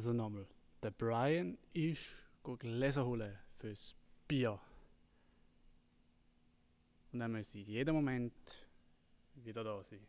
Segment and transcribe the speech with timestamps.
[0.00, 0.46] Also nochmal.
[0.82, 2.00] Der Brian ist
[2.58, 3.94] Gläser holen fürs
[4.26, 4.58] Bier.
[7.12, 8.32] Und dann muss ich jeden Moment
[9.34, 10.00] wieder da sein.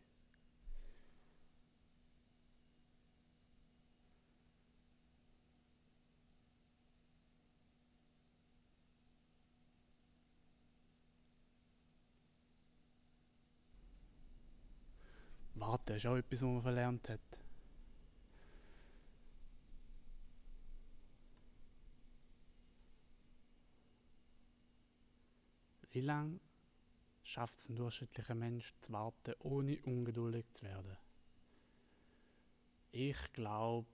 [15.56, 17.41] Warten ist auch etwas, was man verlernt hat.
[25.92, 26.40] Wie lange
[27.22, 30.96] schafft es ein durchschnittlicher Mensch zu warten, ohne ungeduldig zu werden?
[32.90, 33.88] Ich glaube,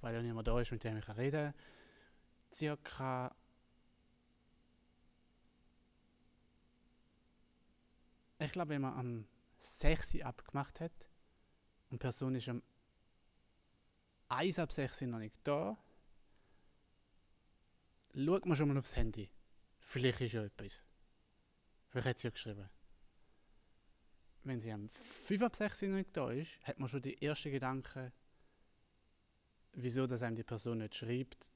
[0.00, 1.62] weil ja niemand da ist, mit dem ich reden kann,
[2.52, 3.34] circa
[8.40, 10.92] ich glaube, wenn man am 6 abgemacht hat
[11.90, 12.62] und die Person ist am
[14.28, 15.76] 1 ab 6 noch nicht da,
[18.14, 19.30] schaut man schon mal aufs Handy.
[19.90, 20.80] Vielleicht ist ja etwas.
[21.88, 22.70] Vielleicht hat sie ja geschrieben.
[24.44, 27.50] Wenn sie am 5 ab 6 noch nicht da ist, hat man schon die ersten
[27.50, 28.12] Gedanken,
[29.72, 31.50] wieso dass einem die Person nicht schreibt,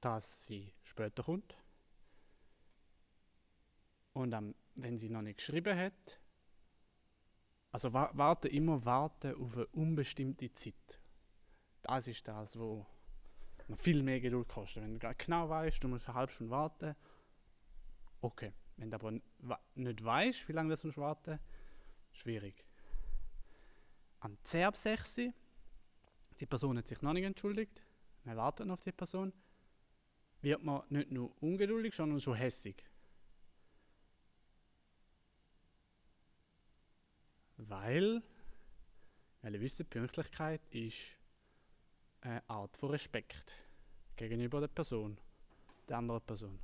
[0.00, 1.56] dass sie später kommt.
[4.14, 6.20] Und ähm, wenn sie noch nicht geschrieben hat,
[7.70, 11.00] also wa warte immer warten auf eine unbestimmte Zeit.
[11.82, 12.84] Das ist das, wo
[13.68, 14.82] man viel mehr Geduld kostet.
[14.82, 16.96] Wenn du genau weißt, du musst eine halbe Stunde warten,
[18.20, 18.52] okay.
[18.76, 19.12] Wenn du aber
[19.74, 21.38] nicht weißt, wie lange du musst warten
[22.12, 22.64] schwierig.
[24.20, 25.20] Am 10 ab 6
[26.40, 27.82] die Person hat sich noch nicht entschuldigt,
[28.24, 29.32] wir warten auf die Person,
[30.40, 32.82] wird man nicht nur ungeduldig, sondern schon hässig.
[37.58, 38.22] Weil,
[39.42, 40.98] ihr wisst, Pünktlichkeit ist
[42.22, 43.54] eine Art von Respekt
[44.16, 45.18] gegenüber der Person,
[45.88, 46.58] der anderen Person.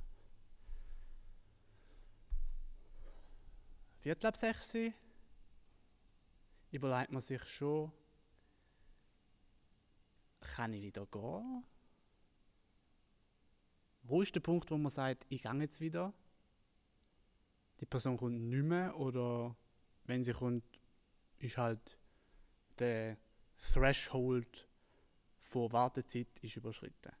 [4.07, 4.73] Viertel ab sechs
[6.71, 7.91] überlegt man sich schon,
[10.39, 11.65] kann ich wieder gehen?
[14.03, 16.13] Wo ist der Punkt, wo man sagt, ich gehe jetzt wieder?
[17.81, 19.53] Die Person kommt nicht mehr oder
[20.05, 20.63] wenn sie kommt,
[21.39, 21.99] ist halt
[22.79, 23.17] der
[23.73, 24.69] Threshold
[25.41, 27.11] von Wartezeit ist überschritten.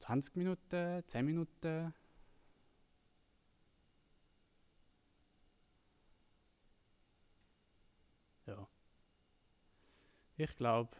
[0.00, 1.94] 20 Minuten, 10 Minuten.
[8.50, 8.68] Ja.
[10.42, 10.96] Ich glaube,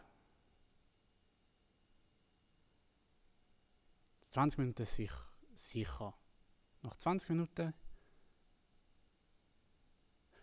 [4.29, 5.27] 20 Minuten sicher.
[5.55, 6.15] sicher.
[6.83, 7.73] Nach 20 Minuten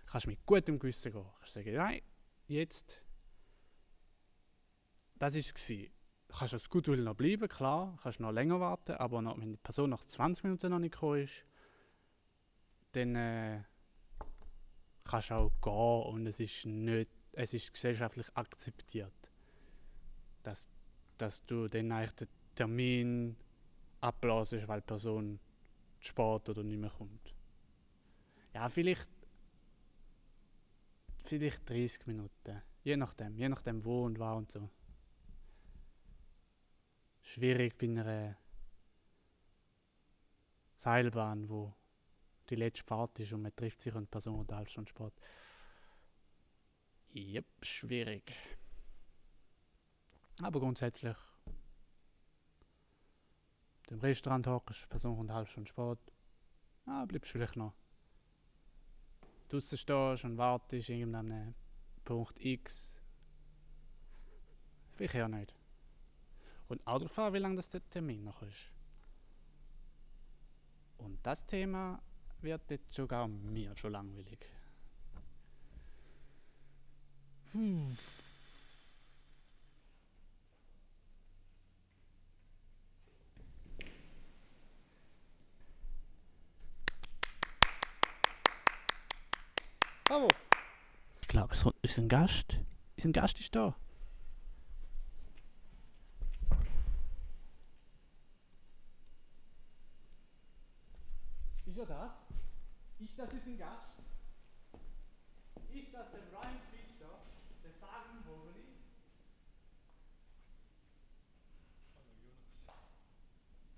[0.04, 1.24] kannst du mit gutem Gewissen gehen.
[1.38, 2.02] Kannst sagen, nein,
[2.48, 3.00] jetzt,
[5.14, 5.66] das war es.
[5.68, 9.58] Du kannst aus Gutwill noch bleiben, klar, kannst noch länger warten, aber noch, wenn die
[9.58, 11.44] Person nach 20 Minuten noch nicht gekommen ist,
[12.92, 13.62] dann äh,
[15.04, 19.30] kannst du auch gehen und es ist nicht, es ist gesellschaftlich akzeptiert,
[20.42, 20.66] dass,
[21.18, 21.94] dass du den
[22.56, 23.36] Termin
[24.00, 25.38] abblasest, weil die Person
[26.00, 27.34] spät oder nicht mehr kommt.
[28.52, 29.08] Ja, vielleicht
[31.22, 32.62] vielleicht 30 Minuten.
[32.82, 34.68] Je nachdem, je nachdem wo und wann und so.
[37.22, 38.36] Schwierig bei einer
[40.76, 41.72] Seilbahn, wo
[42.50, 45.12] die letzte Fahrt ist und man trifft sich und die Person eine halbe Stunde spät.
[47.18, 48.32] Jep, schwierig.
[50.42, 51.16] Aber grundsätzlich
[53.90, 55.98] im Restaurant hockst, die Person kommt halbe Stunde spät.
[56.86, 57.74] Ah, bleibst vielleicht noch
[59.48, 61.54] draußen stehst und wartest irgendeinem
[62.04, 62.92] Punkt X.
[64.92, 65.54] Vielleicht ja nicht.
[66.68, 68.70] Und Autofahren, wie lange das der Termin noch ist.
[70.98, 72.00] Und das Thema
[72.40, 74.38] wird jetzt sogar mir schon langweilig.
[77.52, 77.96] Hm.
[90.08, 90.30] Bravo.
[91.20, 92.58] Ich glaube, es ist ein Gast.
[92.96, 93.76] Ist ein Gast ist da.
[101.66, 102.12] Ist er das?
[103.00, 103.92] Ist das ist ein Gast?
[105.74, 107.20] Ist das der Brian Fischer,
[107.62, 108.64] der Sagenvogel?
[111.92, 112.88] Hallo Jonas.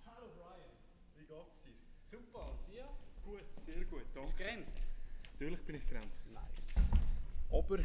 [0.07, 0.71] Hallo Brian.
[1.17, 1.73] Wie geht's dir?
[2.09, 2.89] Super, und dir?
[4.21, 4.45] Bist danke.
[4.45, 4.67] gerannt?
[5.33, 6.21] Natürlich bin ich gerannt.
[6.33, 6.69] Nice.
[7.51, 7.79] Aber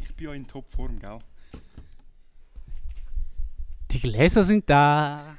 [0.00, 1.18] Ich bin ja in Topform, gell?
[3.90, 5.36] Die Gläser sind da.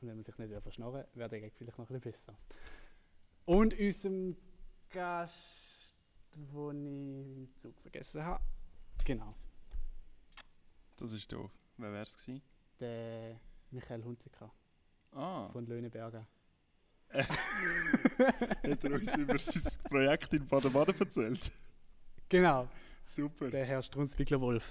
[0.00, 2.36] wenn man sich nicht wieder verschnorren wäre der Gag vielleicht noch ein bisschen besser.
[3.46, 4.36] Und unserem
[4.90, 5.90] Gast,
[6.34, 8.44] den ich im Zug vergessen habe.
[9.06, 9.34] Genau,
[10.98, 11.50] Das ist doof.
[11.78, 12.42] Wer wär's gewesen?
[12.80, 13.40] Der
[13.70, 14.52] Michael Hunziker
[15.12, 16.26] Ah, von Löhneberger.
[17.14, 21.52] hat er uns über sein Projekt in Baden-Baden erzählt?
[22.28, 22.68] Genau,
[23.04, 23.50] Super.
[23.50, 24.64] der Herr Strunzbigler-Wolf.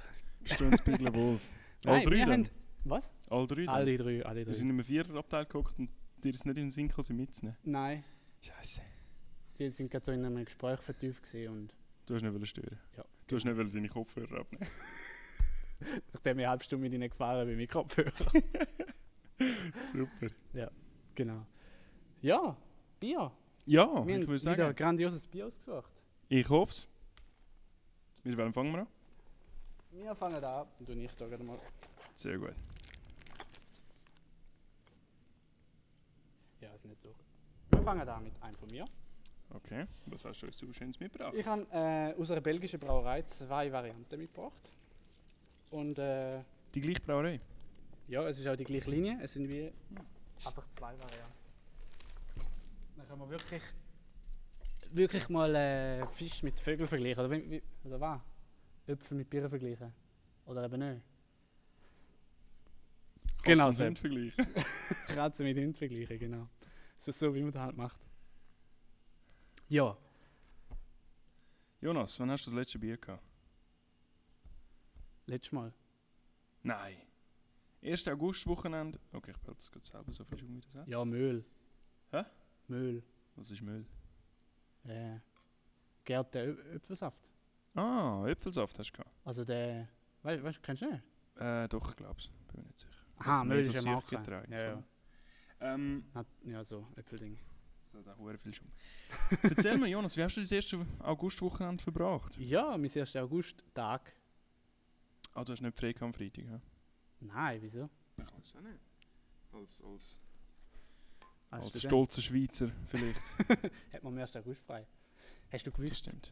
[0.43, 1.41] Stundenspiegel Wolf.
[1.85, 2.29] All drei dann?
[2.31, 2.49] haben...
[2.83, 3.03] Was?
[3.29, 3.75] All drei dann?
[3.75, 4.73] Alle drei, alle Wir sind drei.
[4.73, 5.89] in einem Viererabteil gehockt und
[6.21, 7.57] dir ist nicht in den Sinn gekommen, sie mitzunehmen.
[7.63, 8.03] Nein,
[8.41, 8.81] Scheiße.
[9.57, 11.73] die sind gerade so in einem Gespräch vertieft und
[12.05, 12.77] Du hast nicht stören.
[12.97, 14.67] Ja, Du hast nicht wollen deine Kopfhörer abnehmen.
[16.13, 18.11] nachdem ich eine halbe Stunde mit ihnen gefahren bin mit Kopfhörer.
[19.91, 20.71] Super.
[21.15, 21.45] genau.
[22.21, 22.55] Ja,
[22.99, 23.31] Bier.
[23.65, 24.61] Ja, wir haben ich würde wieder sagen.
[24.61, 25.91] ein grandioses Bier ausgesucht.
[26.29, 26.87] Ich hoffe es.
[28.23, 28.87] Mit wem fangen wir an?
[29.91, 31.59] Wir fangen an und ich da gerade mal.
[32.15, 32.53] Sehr gut.
[36.61, 37.13] Ja, ist nicht so.
[37.71, 38.85] Wir fangen an mit einem von mir.
[39.49, 39.85] Okay.
[40.07, 41.33] Was hast du uns so Schönes mitgebracht?
[41.35, 44.71] Ich habe äh, aus einer belgischen Brauerei zwei Varianten mitgebracht.
[45.73, 46.39] Und äh,
[46.75, 47.39] Die gleiche Brauerei.
[48.07, 49.17] ja, es ist auch die gleiche Linie.
[49.21, 49.71] Es sind wie
[50.45, 51.33] einfach zwei Varianten.
[52.95, 53.63] Dann können wir wirklich,
[54.91, 57.19] wirklich mal äh, Fisch mit Vögeln vergleichen.
[57.25, 58.21] Oder, wie, oder was?
[58.85, 59.91] Äpfel mit Birnen vergleichen.
[60.45, 61.01] Oder eben nicht.
[63.43, 63.89] Genau Kannst du so.
[63.89, 64.47] nicht vergleichen.
[65.07, 66.47] Katzen mit Hund vergleichen, genau.
[66.97, 67.99] So, so wie man das halt macht.
[69.69, 69.97] Ja,
[71.81, 73.23] Jonas, wann hast du das letzte Bier gehabt?
[75.27, 75.73] Letztes Mal.
[76.63, 76.97] Nein.
[77.83, 78.07] 1.
[78.07, 78.99] August-Wochenende.
[79.11, 80.89] Okay, ich behalte das gerade selber so viel schon wieder sagen.
[80.89, 81.45] Ja, Müll.
[82.11, 82.23] Hä?
[82.67, 83.03] Müll.
[83.35, 83.85] Was ist Müll?
[84.85, 85.17] Äh,
[86.05, 87.17] Gärte Ö- Äpfelsaft.
[87.75, 89.11] Ah, Äpfelsaft hast du gehabt.
[89.25, 89.87] Also der.
[90.21, 91.03] Weißt du, kennst du nicht?
[91.37, 92.27] Äh, doch, ich glaube es.
[92.47, 92.91] Bin mir nicht sicher.
[93.17, 94.07] Aha, Müll ist eine Marke.
[94.15, 94.83] Süßgetränke, Ja, ja.
[95.59, 97.37] Ähm, Hat, ja, so, Äpfelding.
[97.93, 98.67] das hat auch viel schon.
[99.43, 102.35] Erzähl mir, Jonas, wie hast du das erste August-Wochenende verbracht?
[102.37, 103.15] Ja, mein 1.
[103.15, 104.13] August-Tag.
[105.33, 106.61] Ah, du hast nicht frei am Freitag, ja?
[107.19, 107.89] Nein, wieso?
[108.17, 108.79] Ich weiß auch nicht.
[109.51, 110.19] Als, als,
[111.49, 113.21] Als als stolzer Schweizer vielleicht.
[113.93, 114.35] Hat man am 1.
[114.35, 114.85] August frei.
[115.51, 115.97] Hast du Das gewusst?
[115.97, 116.31] stimmt.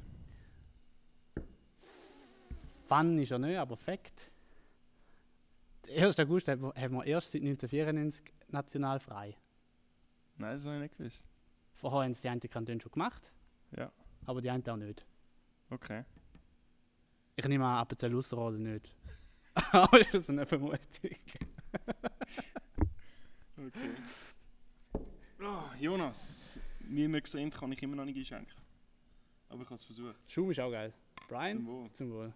[2.88, 4.30] Fun ist ja nicht, aber Fakt.
[5.88, 6.20] Der 1.
[6.20, 6.72] August hat man
[7.06, 9.36] erst seit 1994 national frei.
[10.38, 11.28] Nein, das habe ich nicht gewusst.
[11.76, 13.32] Vorher haben es die einen Kantone schon gemacht,
[13.76, 13.92] Ja,
[14.26, 15.06] aber die einen auch nicht.
[15.70, 16.04] okay.
[17.36, 18.94] Ich nehme an, Appenzell Ausserrhoden nicht.
[19.72, 20.80] aber das ist eine Vermutung.
[23.58, 23.92] Okay.
[25.40, 28.56] Ah, Jonas, wie wir gesehen kann ich immer noch nicht einschenken.
[29.50, 30.16] Aber ich habe es versucht.
[30.28, 30.92] Schaum ist auch geil.
[31.30, 31.58] Brian?
[31.58, 31.92] Zum Wohl.
[31.94, 32.34] Zum Wohl.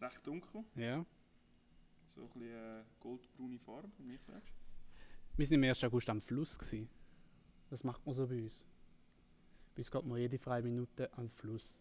[0.00, 1.04] Recht dunkel, Ja.
[2.08, 3.90] so ein bisschen äh, goldbraune Farbe.
[3.98, 4.54] Und mich fragst
[5.36, 5.84] Wir sind am 1.
[5.84, 6.58] August am Fluss.
[6.58, 6.88] Gewesen.
[7.68, 8.58] Das macht man so bei uns.
[9.74, 11.78] Bei uns geht man jede freie Minute am Fluss.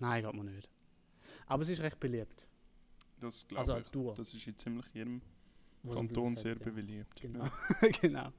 [0.00, 0.68] Nein, geht man nicht.
[1.46, 2.46] Aber es ist recht beliebt.
[3.20, 3.88] Das glaube Also ich.
[3.88, 4.14] Tour.
[4.14, 5.22] Das ist in ziemlich jedem
[5.82, 6.72] wo Kanton sehr hat, ja.
[6.72, 7.20] beliebt.
[7.20, 7.48] Genau.
[8.00, 8.32] genau.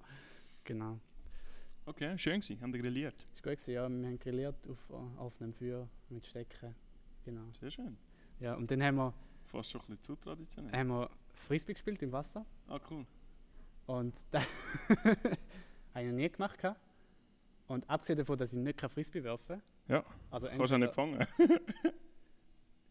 [0.63, 0.99] Genau.
[1.85, 2.61] Okay, schön gewesen.
[2.61, 3.25] Haben die grilliert?
[3.33, 3.89] Ist gut gewesen, ja.
[3.89, 6.75] Wir haben grilliert auf, auf einem Feuer mit Stecken.
[7.25, 7.51] Genau.
[7.59, 7.97] Sehr schön.
[8.39, 9.13] Ja, und dann haben wir,
[9.45, 10.71] Fast schon ein bisschen zu traditionell.
[10.71, 12.45] haben wir Frisbee gespielt im Wasser.
[12.67, 13.05] Ah, cool.
[13.87, 14.45] Und das
[14.85, 16.59] habe ich noch nie gemacht.
[16.59, 16.79] gehabt.
[17.67, 20.03] Und abgesehen davon, dass ich nicht kein Frisbee werfen Ja.
[20.29, 21.25] Also Kannst du auch nicht fangen.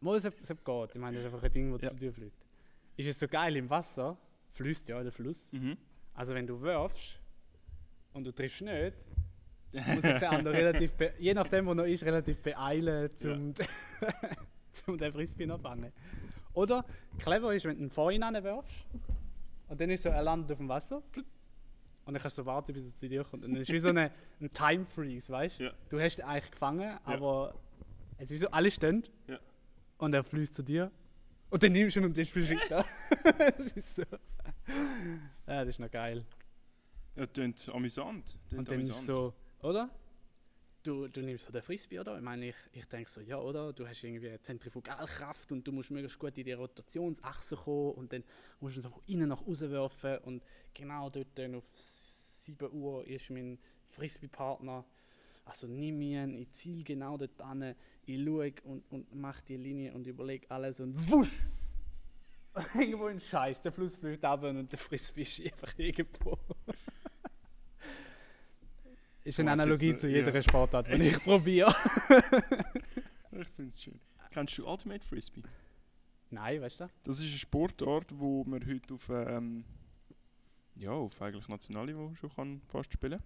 [0.00, 0.94] Mal, es, es geht.
[0.94, 1.88] Ich meine, das ist einfach ein Ding, das Ja.
[1.90, 2.46] zu dir fliegt.
[2.96, 4.16] Ist es so geil im Wasser,
[4.54, 5.50] fließt ja der Fluss.
[5.52, 5.76] mhm.
[6.14, 7.20] Also wenn du wirfst,
[8.12, 8.96] und du triffst nicht,
[9.72, 13.54] muss sich der andere relativ, je nachdem wo noch ist, relativ beeilen, zum,
[14.72, 15.92] zum den Frisbee noch fangen.
[16.54, 16.84] Oder
[17.18, 18.86] clever ist, wenn du ihn vorhin wirfst
[19.68, 21.02] und dann ist so, er landet auf dem Wasser
[22.04, 23.44] und dann kannst du so warten, bis er zu dir kommt.
[23.44, 25.64] Und dann ist wie so eine, ein Time Freeze, weißt du?
[25.64, 25.72] Ja.
[25.90, 27.54] Du hast ihn eigentlich gefangen, aber
[28.16, 29.38] es ist wie so, alle stehen Ja.
[29.98, 30.90] Und er fließt zu dir
[31.50, 32.84] und dann nimmst du ihn und dann spielst du weiter.
[33.56, 34.02] das ist so.
[35.46, 36.24] Ja, das ist noch geil.
[37.16, 38.38] Ja, tönt amüsant.
[38.48, 39.90] Tönt Und dann ist so, oder?
[40.82, 42.16] Du, du nimmst so den Frisbee, oder?
[42.16, 43.72] Ich meine, ich, ich denke so, ja, oder?
[43.72, 48.12] Du hast irgendwie eine Zentrifugalkraft und du musst möglichst gut in die Rotationsachse kommen und
[48.12, 48.22] dann
[48.60, 52.72] musst du ihn so von innen nach außen werfen und genau dort dann auf 7
[52.72, 54.84] Uhr ist mein Frisbee-Partner.
[55.48, 57.74] Also nimm ihn, ich ziel genau dort an,
[58.04, 61.40] ich schaue und, und mache die Linie und überlege alles und wusch!
[62.74, 66.38] irgendwo ein Scheiß, der Fluss fliegt ab und der Frisbee ist einfach irgendwo.
[69.24, 70.42] ist eine Analogie zu jeder ja.
[70.42, 71.74] Sportart, die ich probiere.
[73.30, 74.00] Ich finde es schön.
[74.32, 75.42] Kennst du Ultimate Frisbee?
[76.30, 76.86] Nein, weißt du?
[77.04, 79.64] Das ist eine Sportart, wo man heute auf, ähm,
[80.74, 83.22] ja, auf eigentlich Nationalniveau schon kann fast spielen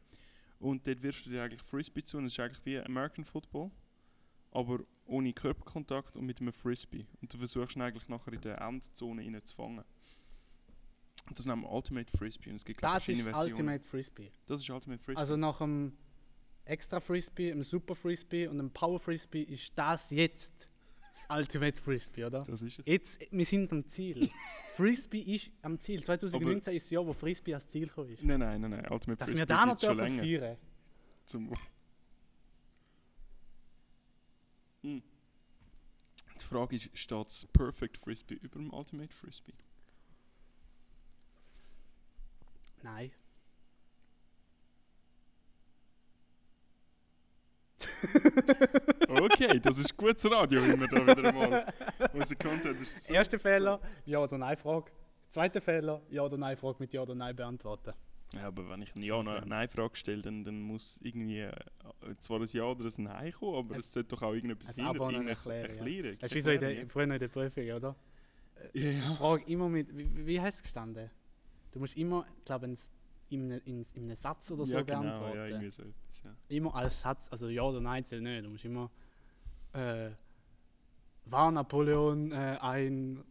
[0.62, 3.73] Und dort wirfst du dir eigentlich Frisbee zu und es ist eigentlich wie American Football,
[4.52, 7.04] aber ohne Körperkontakt und mit einem Frisbee.
[7.21, 9.85] Und du versuchst ihn eigentlich nachher in der Endzone rein zu fangen.
[11.28, 13.50] Und das nennen wir Ultimate Frisbee und es gibt Das ist Versionen.
[13.50, 14.31] Ultimate Frisbee.
[14.47, 15.21] Das ist Ultimate Frisbee.
[15.21, 15.97] Also nach dem
[16.64, 20.69] Extra Frisbee, dem Super Frisbee und dem Power Frisbee ist das jetzt
[21.14, 22.45] das Ultimate Frisbee, oder?
[22.45, 22.85] das ist es.
[22.87, 24.31] Jetzt, wir sind am Ziel.
[24.72, 26.02] Frisbee ist am Ziel.
[26.02, 28.22] 2019 ist das Jahr, wo Frisbee als Ziel gekommen ist.
[28.22, 28.90] Nein, nein, nein, nein.
[28.90, 30.56] Ultimate Dass Frisbee wir da noch dürfen feiern.
[31.24, 31.52] Zum
[34.82, 35.02] Hm.
[36.40, 39.52] Die Frage ist, steht das Perfect Frisbee über dem Ultimate Frisbee?
[42.82, 43.12] Nein.
[49.08, 51.72] Okay, das ist gutes Radio, wir da wieder einmal
[52.12, 54.90] unseren Content ist so Erster Fehler, Ja- oder Nein-Frage.
[55.30, 57.92] Zweiter Fehler, Ja- oder Nein-Frage mit Ja oder Nein beantworten.
[58.32, 61.52] Ja, aber wenn ich eine Ja- oder Nein-Frage stelle, dann, dann muss irgendwie äh,
[62.18, 64.90] zwar ein Ja oder ein Nein kommen, aber es sollte doch auch irgendetwas ein hinter
[64.90, 66.18] Aber und irgendeine Erklärung, Erklärung.
[66.20, 67.96] Das ist wie so in der, früher in der Prüfung, oder?
[68.72, 69.14] Ja.
[69.16, 71.10] Frage immer mit, wie, wie heißt es gestanden?
[71.72, 72.80] Du musst immer, glaube ich,
[73.32, 75.36] in, in, in einem Satz oder so ja, genau, beantworten.
[75.36, 76.34] ja, irgendwie so etwas, ja.
[76.48, 78.44] immer als Satz, also Ja oder Nein zählt nicht.
[78.44, 78.90] Du musst immer,
[79.72, 80.10] äh,
[81.24, 83.24] war Napoleon äh, ein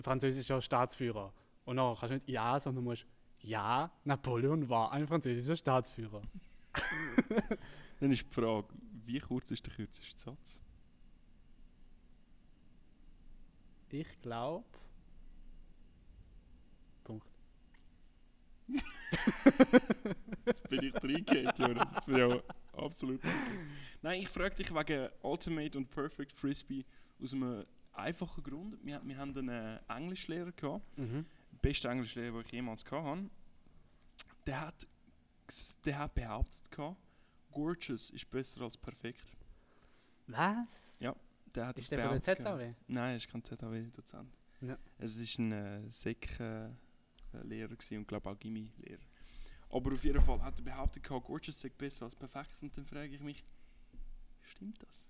[0.00, 1.32] französischer Staatsführer?
[1.64, 3.06] Und dann kannst du nicht Ja, sondern du musst
[3.40, 6.22] Ja, Napoleon war ein französischer Staatsführer.
[8.00, 8.66] Dann ist die Frage,
[9.06, 10.60] wie kurz ist der kürzeste Satz?
[13.90, 14.64] Ich glaube.
[17.04, 17.28] Punkt.
[20.46, 21.92] Jetzt bin ich reingeht, Jonas.
[21.92, 22.42] Das bin ich auch
[22.84, 23.20] absolut.
[24.02, 26.84] Nein, ich frage dich wegen Ultimate und Perfect Frisbee
[27.22, 28.76] aus einem einfachen Grund.
[28.82, 31.24] Wir, wir haben einen äh, Englischlehrer gehabt, Mhm.
[31.52, 33.30] den besten Englischlehrer, den ich jemals hatte.
[34.46, 34.86] Der hat,
[35.84, 36.98] der hat behauptet, gehabt,
[37.50, 39.32] gorgeous ist besser als perfekt.
[40.26, 40.56] Was?
[41.54, 42.58] Der hat Ist das der von der gehabt.
[42.58, 42.74] ZAW?
[42.88, 44.28] Nein, er ist kein ZHW-Dozent.
[44.60, 44.76] Ja.
[44.98, 45.88] Es war ein äh,
[47.34, 49.02] Sek-Lehrer gewesen und glaube auch Gimmi-Lehrer.
[49.70, 52.56] Aber auf jeden Fall hat er behauptet, Gorgeous sei besser als perfekt.
[52.62, 53.44] Und dann frage ich mich,
[54.42, 55.08] stimmt das?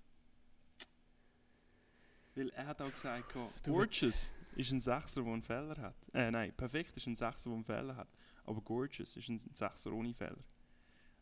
[2.33, 5.95] Weil er hat auch gesagt, Gorgeous ist ein Sechser, der einen Fehler hat.
[6.13, 8.09] Äh, nein, perfekt ist ein Sechser, der einen Fehler hat.
[8.43, 10.43] Aber Gorgeous ist ein Sechser ohne Fehler.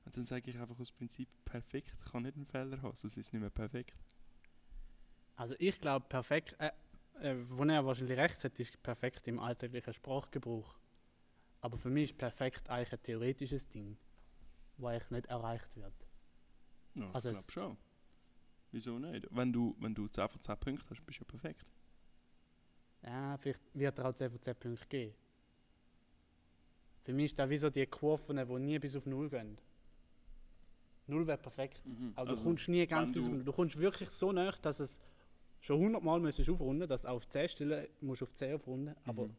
[0.05, 3.27] Und dann sage ich einfach aus Prinzip, perfekt kann nicht einen Fehler haben, sonst ist
[3.27, 3.95] es nicht mehr perfekt.
[5.35, 6.71] Also ich glaube perfekt, äh,
[7.21, 10.75] äh, wo er wahrscheinlich recht hat, ist perfekt im alltäglichen Sprachgebrauch.
[11.63, 13.97] Aber für mich ist perfekt eigentlich ein theoretisches Ding,
[14.77, 15.93] das eigentlich nicht erreicht wird.
[16.95, 17.77] Ja, Also ich glaube schon.
[18.73, 19.27] Wieso nicht?
[19.31, 21.65] Wenn du, wenn du 10 von 10 Punkten hast, bist du ja perfekt.
[23.03, 25.15] Ja, vielleicht wird er auch 10 von 10 Punkte geben.
[27.03, 29.57] Für mich ist das wie so die Kurven, die nie bis auf Null gehen.
[31.07, 31.81] Null wäre perfekt.
[32.15, 33.43] Aber Also, du kommst nie ganz bis auf du- Null.
[33.45, 34.99] Du kommst wirklich so nah, dass es
[35.61, 39.27] schon 100 Mal müsstest aufrunden, dass du auf 10 stellen musst auf 10 aufrunden, aber
[39.27, 39.35] Mhm.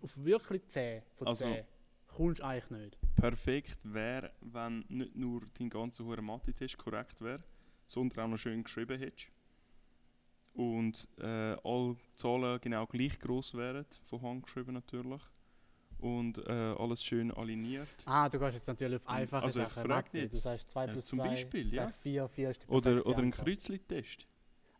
[0.00, 1.64] Auf wirklich 10 von Also- 10
[2.08, 2.98] kommst du eigentlich nicht.
[3.16, 7.42] Perfekt wäre, wenn nicht nur dein ganzer hoher Mathe-Test korrekt wäre,
[7.86, 9.28] sondern auch noch schön geschrieben hättest.
[10.54, 15.22] Und äh, alle Zahlen genau gleich groß wären, von Hand geschrieben natürlich.
[15.98, 17.86] Und äh, alles schön aligniert.
[18.06, 19.88] Ah, du gehst jetzt natürlich auf einfache also ich Sachen.
[19.88, 20.42] dich Du jetzt.
[20.42, 21.84] sagst 2 Ja, plus zum 2 Beispiel, ja.
[21.84, 23.30] gleich 4, 4 ist Oder, oder ein.
[23.30, 24.26] Kreuzli-Test.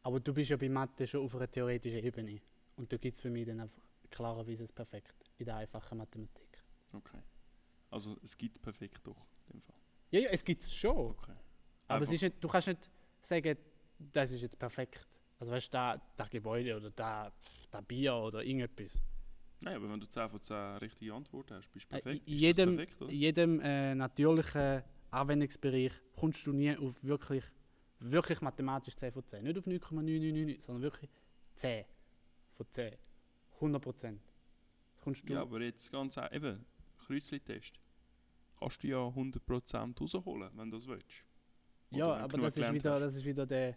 [0.02, 2.40] Aber du bist ja bei Mathe schon auf einer theoretischen Ebene.
[2.76, 3.80] Und da gibt es für mich dann einfach
[4.12, 6.62] klarerweise das Perfekt in der einfachen Mathematik.
[6.92, 7.18] Okay.
[7.90, 9.76] Also es gibt perfekt doch, in dem Fall.
[10.10, 10.96] Ja, ja, es gibt es schon.
[10.96, 11.34] Okay.
[11.88, 12.90] Aber es ist nicht, du kannst nicht
[13.20, 13.56] sagen,
[13.98, 15.06] das ist jetzt perfekt.
[15.38, 17.32] Also weißt du, da, da Gebäude oder da,
[17.70, 19.02] da Bier oder irgendetwas.
[19.60, 22.28] Nein, aber wenn du 10 von 10 richtige Antworten hast, bist du Äh, perfekt.
[22.28, 27.44] in jedem, das perfekt, jedem äh, natürlichen Anwendungsbereich kommst du nie auf wirklich,
[28.00, 29.42] wirklich mathematisch 10 von 10.
[29.44, 31.10] Nicht auf 9,999, sondern wirklich
[31.56, 31.84] 10
[32.54, 32.96] von 10.
[33.62, 34.20] 100 Prozent.
[35.02, 36.64] Kommst du Ja, aber jetzt ganz eben,
[37.06, 37.78] Kreuzli-Test.
[38.58, 41.24] Kannst du ja 100% rausholen, wenn du das willst.
[41.90, 43.00] Oder Ja, aber das ist, wieder, hast.
[43.00, 43.76] das ist wieder der.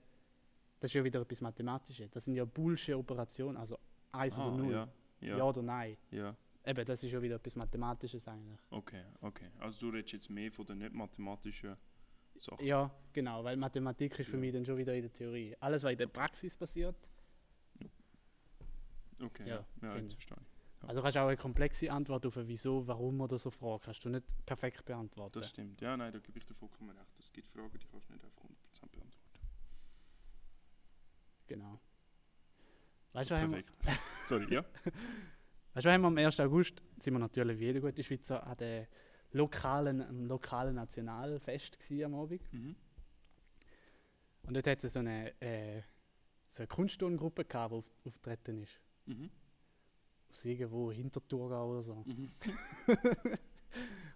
[0.79, 2.11] Das ist ja wieder etwas Mathematisches.
[2.11, 3.77] Das sind ja bullshit Operationen, also
[4.11, 4.71] 1 Ah, oder 0.
[4.71, 4.87] ja,
[5.21, 5.37] Ja.
[5.37, 5.97] ja, oder nein.
[6.11, 6.35] ja.
[6.67, 8.59] Eben, das ist ja wieder etwas Mathematisches eigentlich.
[8.71, 9.49] Okay, okay.
[9.59, 11.75] Also du redest jetzt mehr von den nicht mathematischen
[12.35, 12.65] Sachen.
[12.65, 14.39] Ja, genau, weil Mathematik ist für Ja.
[14.39, 15.55] mich dann schon wieder in der Theorie.
[15.59, 16.95] Alles, was in der Praxis passiert.
[19.21, 20.17] Okay, Ja, ja, jetzt ich.
[20.17, 20.81] verstehe ich.
[20.83, 20.89] Ja.
[20.89, 24.03] Also kannst du auch eine komplexe Antwort auf ein Wieso, Warum oder so Fragen kannst
[24.05, 25.39] du nicht perfekt beantworten.
[25.39, 25.81] Das stimmt.
[25.81, 27.19] Ja, nein, da gebe ich dir vollkommen recht.
[27.19, 29.39] Es gibt Fragen, die kannst du nicht auf 100% beantworten.
[31.47, 31.79] Genau.
[33.13, 34.01] Weißt du, was haben wir- Perfekt.
[34.25, 34.65] Sorry, ja?
[35.73, 36.39] weißt du, haben wir am 1.
[36.41, 38.87] August sind wir natürlich wie jeder gute Schweizer an der
[39.31, 42.41] lokalen, am lokalen Nationalfest am Abend.
[42.53, 42.75] Mhm.
[44.43, 45.81] Und dort hat es so eine, äh,
[46.51, 48.79] so eine Kunstturnengruppe gehabt, die auf, auftreten ist.
[49.05, 49.29] Mhm.
[50.31, 52.03] Aus irgendwo Hinterthurgau oder so.
[52.05, 52.31] Mhm.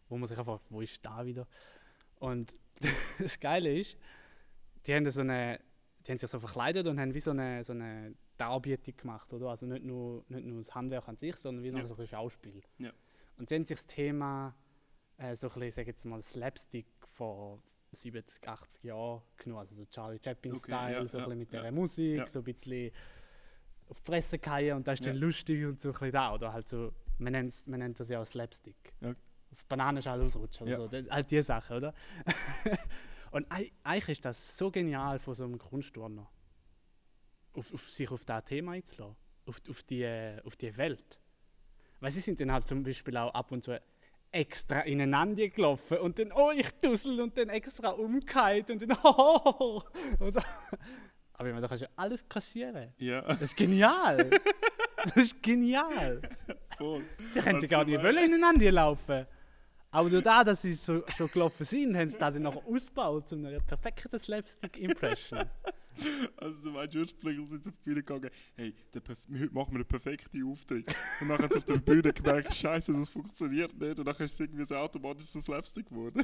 [0.09, 1.47] wo man sich einfach, wo ist da wieder?
[2.19, 2.57] Und
[3.19, 3.97] das Geile ist,
[4.85, 5.59] die haben so eine,
[6.05, 9.49] die haben sich so verkleidet und haben wie so eine, so eine Darbietung gemacht, oder?
[9.49, 11.85] Also nicht nur, nicht nur das Handwerk an sich, sondern wie noch Ja.
[11.85, 12.61] so ein Schauspiel.
[12.77, 12.91] Ja.
[13.37, 14.55] Und sie haben sich das Thema,
[15.17, 19.85] äh, so ein bisschen, sag jetzt mal, Slapstick von 70, 80 Jahren genommen, also so
[19.85, 22.91] Charlie Chaplin-Style, Okay, ja, so ein bisschen mit der Musik, so ein bisschen
[23.89, 25.21] auf die Fresse fallen und das ist dann Ja.
[25.25, 28.21] lustig und so ein bisschen da, oder halt so, man, nennt's- man nennt das ja
[28.21, 28.93] auch Slapstick.
[29.01, 29.11] Ja.
[29.51, 30.77] Auf Bananenschale ausrutschen oder Ja.
[30.77, 31.93] so, das, halt diese Sachen, oder?
[33.31, 36.29] und ei- eigentlich ist das so genial von so einem Kunstturner,
[37.53, 41.19] auf, auf sich auf das Thema einzulassen, auf, auf, die, äh, auf die Welt.
[41.99, 43.81] Weil sie sind dann halt zum Beispiel auch ab und zu
[44.31, 49.81] extra ineinander gelaufen und dann, oh, ich dussel und dann extra umgekehrt und dann, oh,
[50.19, 50.43] oder?
[51.39, 52.93] Aber ich meine, da kannst du alles kassieren.
[52.97, 54.29] Ja, Das ist genial.
[55.05, 56.21] das ist genial.
[56.77, 57.01] voll.
[57.33, 59.25] Sie können gar nicht wollen ineinander laufen.
[59.89, 63.29] Aber durch das, dass sie so, schon gelaufen sind, haben sie das dann noch ausgebaut
[63.29, 65.45] zu einer perfekten Slapstick-Impression.
[66.37, 69.85] Also du meinst, ursprünglich sind sie auf die Bühne gegangen, hey, heute machen wir einen
[69.85, 70.93] perfekten Auftritt.
[71.21, 73.97] Und dann haben sie auf der Bühne gemerkt, scheiße, das funktioniert nicht.
[73.97, 76.21] Und dann ist es irgendwie so automatisch so Slapstick geworden.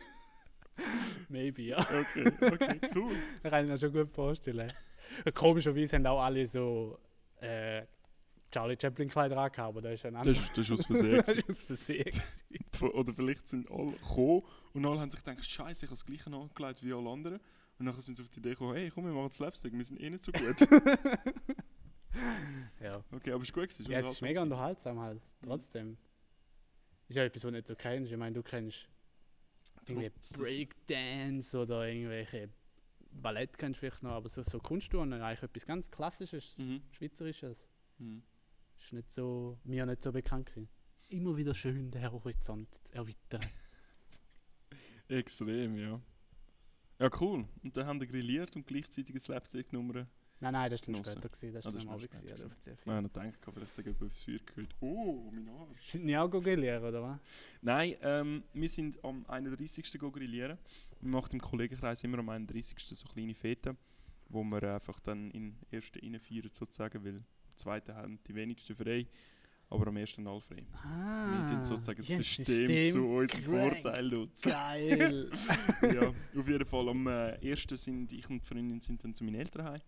[1.30, 1.80] Maybe, ja.
[1.80, 3.12] Okay, okay, cool.
[3.44, 4.72] Das kann ich mir schon gut vorstellen.
[5.34, 7.00] Komischerweise haben auch alle so
[7.42, 7.84] äh,
[8.52, 11.18] Charlie Chaplin-Kleider angehabt, aber das ist ein Das, ist- das ist aus Versehen.
[11.18, 12.12] Das ist aus Versehen.
[12.94, 16.26] Oder vielleicht sind alle gekommen und alle haben sich gedacht, scheiße, ich habe das gleiche
[16.32, 17.40] angelegt wie alle anderen.
[17.78, 20.00] Und dann sind sie auf die Idee gekommen, hey, komm, wir machen Slapstick, wir sind
[20.00, 20.56] eh nicht so gut.
[22.82, 23.04] ja.
[23.12, 23.92] okay, aber es ist gut gewesen.
[23.92, 25.22] ja, es ist mega unterhaltsam unterhaltsam halt.
[25.44, 25.98] Trotzdem.
[27.08, 28.12] Ist ja etwas, was du nicht so kennst.
[28.12, 28.88] Ich meine, du kennst
[29.88, 32.50] irgendwie Breakdance oder irgendwelche
[33.12, 36.82] Ballett kennst du vielleicht noch, aber so, so Kunstturnen, eigentlich etwas ganz Klassisches, Mhm.
[36.92, 37.58] Schweizerisches.
[37.98, 38.24] Mhm.
[38.78, 40.70] Ist nicht so, mir nicht so bekannt gewesen.
[41.10, 43.42] Immer wieder schön, den Horizont zu erweitern.
[45.08, 46.02] Extrem, ja.
[47.00, 47.48] Ja, cool.
[47.64, 50.08] Und dann haben wir grilliert und gleichzeitig eine Slapstick-Nummer.
[50.42, 51.30] Nein, nein, das war dann später.
[51.30, 53.54] Gewesen, das Ah, war das dann am ist Abend noch gewesen, der Man hat gedacht,
[53.54, 54.76] vielleicht sagen wir aufs Feuer gehört.
[54.82, 55.90] Oh, mein Arsch.
[55.92, 57.20] Sind die auch grillieren, oder was?
[57.62, 59.98] Nein, ähm, wir sind am 31.
[60.00, 60.58] go grillieren.
[61.02, 62.78] Wir machen im Kollegenkreis immer am 31.
[62.80, 63.78] so kleine Feten,
[64.30, 68.76] wo wir einfach dann in ersten innen feiern sozusagen, weil am zweiten haben die wenigsten
[68.76, 69.08] frei,
[69.70, 70.58] aber am ersten alle frei.
[70.68, 73.74] wir tun sozusagen das Ah, ja, System, zu unserem crank.
[73.84, 74.50] Vorteil nutzen.
[74.50, 75.32] Geil!
[75.82, 76.90] ja, auf jeden Fall.
[76.90, 79.82] Am äh, ersten sind ich und die Freundin sind dann zu meinen Eltern heim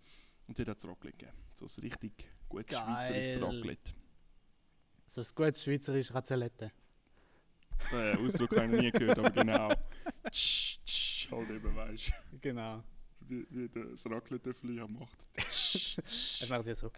[0.47, 1.37] und dort hat es Raclette gegeben.
[1.53, 2.83] So ein richtig gutes Geil.
[2.85, 3.91] schweizerisches Raclette.
[5.05, 6.71] so ein gutes schweizerisches Razzolette.
[7.91, 9.71] Äh, Ausdruck habe ich noch nie gehört, aber genau.
[10.31, 12.39] Tsch, tsch, halt eben, weißt du.
[12.39, 12.83] Genau.
[13.19, 15.17] wie, wie das Raclette-Töffel ja macht.
[15.35, 15.97] Es
[16.49, 16.91] macht ja so.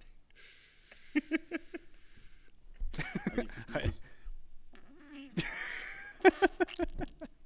[3.74, 4.02] Es-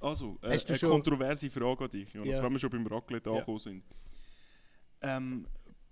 [0.00, 2.42] Also, äh, eine schon- kontroverse Frage an dich, Jonas, Ja.
[2.42, 3.34] wenn wir schon beim Raclette Ja.
[3.36, 3.84] angekommen sind.
[5.02, 5.46] Ähm,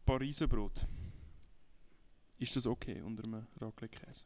[0.04, 0.84] Pariser Brot.
[2.38, 4.24] Ist das okay unter einem Raclette-Käse?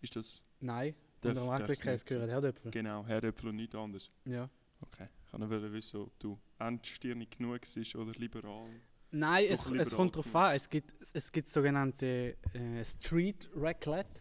[0.00, 2.70] Ist das Nein, Darf- unter darf's Raclette-Käse gehören Herdöpfel.
[2.70, 4.10] genau Herdöpfel und nichts anderes?
[4.24, 4.50] Ja.
[4.80, 5.08] Okay.
[5.32, 8.68] Ich wollte wissen, ob du engstirnig genug bist oder liberal.
[9.12, 10.54] Nein, es, lieber es kommt darauf an.
[10.56, 14.20] Es gibt, es gibt sogenannte äh, Street Raclette.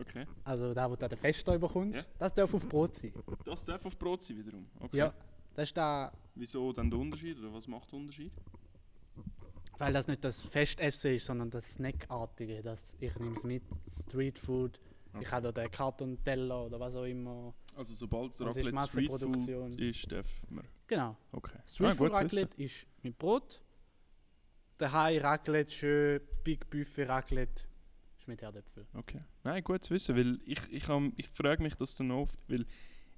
[0.00, 0.26] Okay.
[0.44, 2.04] Also der, wo du den Festen bekommst, Ja.
[2.18, 3.12] das darf auf Brot sein.
[3.44, 4.66] Das darf auf Brot sein wiederum.
[4.80, 4.96] Okay.
[4.98, 5.14] Ja,
[5.54, 8.32] das ist da, Wieso dann der Unterschied oder was macht der Unterschied?
[9.78, 12.62] weil das nicht das Festessen ist, sondern das Snackartige.
[12.62, 14.78] Das, ich nehme es mit, Streetfood.
[15.14, 15.26] Ich Okay.
[15.30, 17.54] habe da den Karton-Teller oder was auch immer.
[17.76, 19.22] Also sobald es Raclette Streetfood
[19.80, 20.64] ist, darf man.
[20.86, 21.16] Genau.
[21.32, 21.58] Okay.
[21.66, 22.44] Streetfood Ah, gut zu wissen.
[22.44, 23.60] Raclette ist mit Brot.
[24.78, 27.62] Daheim Raclette, schön Big Buffet Raclette
[28.24, 28.86] ist mit Herdöpfel.
[28.94, 29.20] Okay.
[29.42, 32.64] Nein, gut zu wissen, weil ich, ich, ich frage mich das dann oft, weil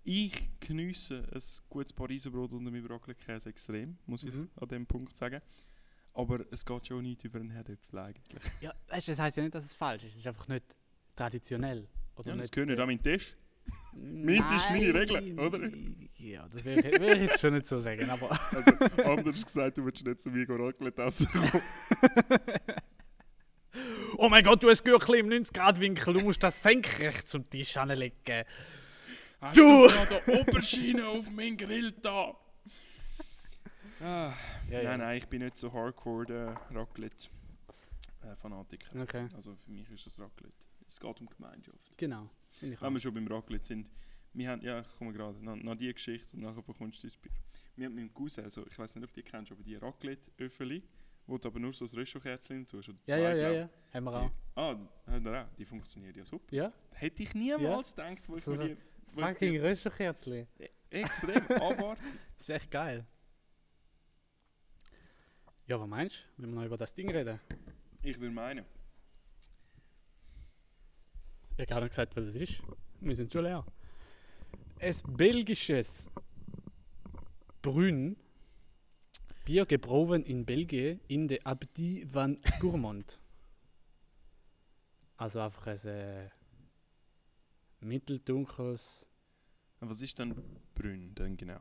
[0.03, 4.51] ich geniesse ein gutes Pariser Brot unter meinem Raclette-Käse extrem, muss ich Mhm.
[4.57, 5.40] an dem Punkt sagen.
[6.12, 8.42] Aber es geht schon nicht über einen Herdöpfel eigentlich.
[8.61, 10.12] Ja, weißt das heisst ja nicht, dass es falsch ist.
[10.12, 10.64] Es ist einfach nicht
[11.14, 11.87] traditionell.
[12.16, 13.37] Oder Ja, das gehört nicht an meinen Tisch.
[13.92, 15.59] Mein Tisch, meine Regeln, oder?
[16.19, 18.31] Ja, das würde ich, würd ich jetzt schon nicht so sagen, aber...
[18.53, 18.71] Also,
[19.05, 21.62] anders gesagt, du willst nicht zu mir Raclette essen kommen.
[24.18, 28.44] Oh mein Gott, du hast Gürkli im 90-Grad-Winkel, du musst das senkrecht zum Tisch anlegen.
[29.40, 29.88] Hast Du!
[29.88, 32.35] gerade Oberschiene auf meinen Grill da?
[34.00, 34.33] Ah,
[34.70, 39.00] Ja, Nein, nein, ich bin nicht so hardcore der Raclette-Fanatiker.
[39.02, 40.52] Okay, Also für mich ist das Raclette.
[40.88, 41.96] Es geht um Gemeinschaft.
[41.98, 42.29] genau.
[42.52, 42.92] Finde ich Wenn auch.
[42.94, 43.88] wir schon beim Raclette sind,
[44.33, 47.16] wir haben, ja, ich komme gerade, nach, nach die Geschichte und nachher bekommst du dein
[47.20, 47.33] Bier.
[47.76, 49.74] Wir haben mit dem Cousin, also ich weiß nicht, ob du die kennst, aber die
[49.76, 50.83] Raclette-Öffeli,
[51.27, 53.95] wo du aber nur so das Röschelkerzchen tust, oder Ja, zwei, ja, ja, glaub ja.
[53.95, 54.31] Haben wir auch.
[54.55, 55.49] ah, haben wir auch.
[55.57, 56.55] Die funktioniert ja super.
[56.55, 58.77] Ja, Hätte ich niemals gedacht, wo ich So mir die...
[59.21, 60.47] fucking Röschenkerzli.
[60.59, 62.05] die extrem abartig.
[62.37, 63.07] Das ist echt geil.
[65.67, 66.43] Ja, was meinst du?
[66.43, 67.41] Wenn wir noch über das Ding reden?
[68.03, 68.65] Ich würde meinen.
[71.57, 72.62] Ich habe gar nicht gesagt, was es ist.
[73.01, 73.65] Wir sind schon leer.
[74.79, 76.07] Ein belgisches
[77.62, 78.17] Brünn,
[79.46, 83.20] Bier gebrauen in Belgien, in der Abdie van Scourmont.
[85.16, 86.30] Also einfach ein äh,
[87.78, 89.06] mitteldunkles
[89.78, 90.35] Was ist denn
[90.74, 91.61] Brünn denn genau?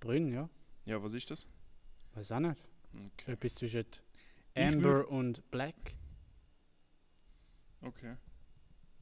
[0.00, 0.48] Brünn, ja.
[0.86, 1.46] Ja, was ist das?
[2.14, 2.64] Weiß auch nicht.
[2.94, 3.32] Okay.
[3.32, 3.84] Etwas zwischen
[4.54, 5.76] Amber und Black.
[7.82, 8.16] okay.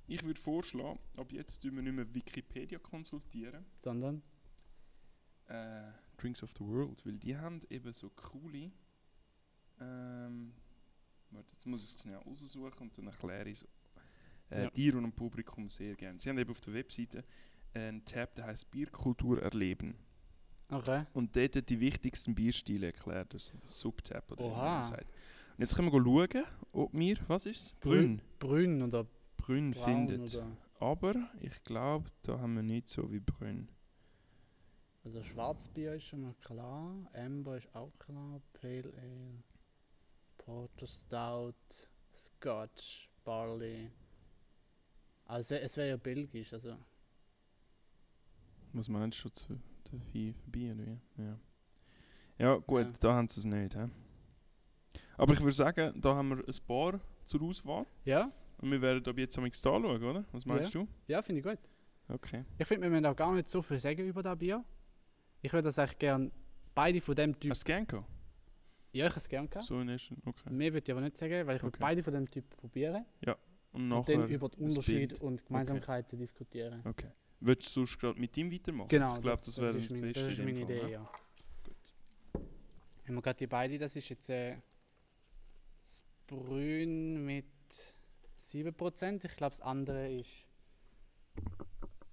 [0.08, 3.64] Ich würde vorschlagen, ab jetzt tun wir nicht mehr Wikipedia konsultieren.
[3.78, 4.22] Sondern,
[5.46, 8.70] Äh, Drinks of the World, weil die haben eben so coole.
[9.80, 10.52] Ähm,
[11.30, 13.68] warte, jetzt muss ich es schnell raussuchen und dann erkläre ich es
[14.50, 14.70] äh, Ja.
[14.70, 16.18] dir und dem Publikum sehr gerne.
[16.18, 17.24] Sie haben eben auf der Webseite
[17.74, 19.94] einen Tab, der heißt Bierkultur erleben.
[20.70, 21.04] okay.
[21.12, 24.74] Und dort die wichtigsten Bierstile erklärt, das ist ein Subtab oder wie Oha.
[24.80, 25.04] man sagt.
[25.10, 27.72] Und jetzt können wir schauen, ob wir, was ist es?
[27.74, 28.20] Brünn.
[28.38, 28.78] Brünn.
[28.78, 30.34] Brünn oder Brünn Braun findet.
[30.34, 30.56] oder...
[30.80, 33.68] Aber ich glaube, da haben wir nicht so wie Brünn.
[35.08, 39.42] Also Schwarzbier ist schon mal klar, Amber ist auch klar, Pale Ale,
[40.36, 41.54] Porter Stout,
[42.14, 43.90] Scotch, Barley.
[45.24, 46.76] Also es wäre ja belgisch, also
[48.74, 49.58] Was meinst du zu
[49.90, 51.22] der Vieh vorbei oder wie?
[51.22, 51.38] Ja.
[52.38, 52.92] Ja, gut, Ja.
[53.00, 53.74] da haben sie es nicht.
[53.74, 53.86] He?
[55.16, 57.86] Aber ich würde sagen, da haben wir ein paar zur Auswahl.
[58.04, 60.26] ja, Und wir werden ab jetzt am da schauen, oder?
[60.32, 60.86] Was meinst du?
[61.06, 61.58] ja finde ich gut.
[62.10, 62.44] Okay.
[62.58, 64.62] Ich finde, wir müssen auch gar nicht so viel sagen über das Bier.
[65.42, 66.30] Ich würde das eigentlich gerne
[66.74, 67.50] beide von dem Typ.
[67.52, 68.04] Hast du es gerne
[68.92, 69.66] Ja, ich hätte es gerne gehabt.
[69.66, 70.50] So in ersten, okay.
[70.50, 71.78] Mehr würde ich aber nicht sagen, weil ich würde Okay.
[71.80, 73.36] beide von dem Typ probieren Und
[73.72, 74.18] und nachher...
[74.18, 75.20] dann über Unterschiede Bild.
[75.20, 76.82] und Gemeinsamkeiten diskutieren.
[76.84, 77.10] Okay.
[77.40, 78.88] Würdest du sonst gerade mit ihm weitermachen?
[78.88, 80.90] Genau, Ich glaube, das, wäre das, mein, Beste das ist meine Fall, Idee, ne?
[80.90, 81.12] ja.
[81.64, 81.76] Gut.
[83.06, 84.56] Haben wir gerade die beiden, das ist jetzt äh,
[85.84, 87.46] das Brünn mit
[88.40, 89.24] 7%.
[89.24, 90.30] Ich glaube, das andere ist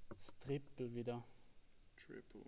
[0.10, 1.24] das Triple wieder.
[1.96, 2.44] Triple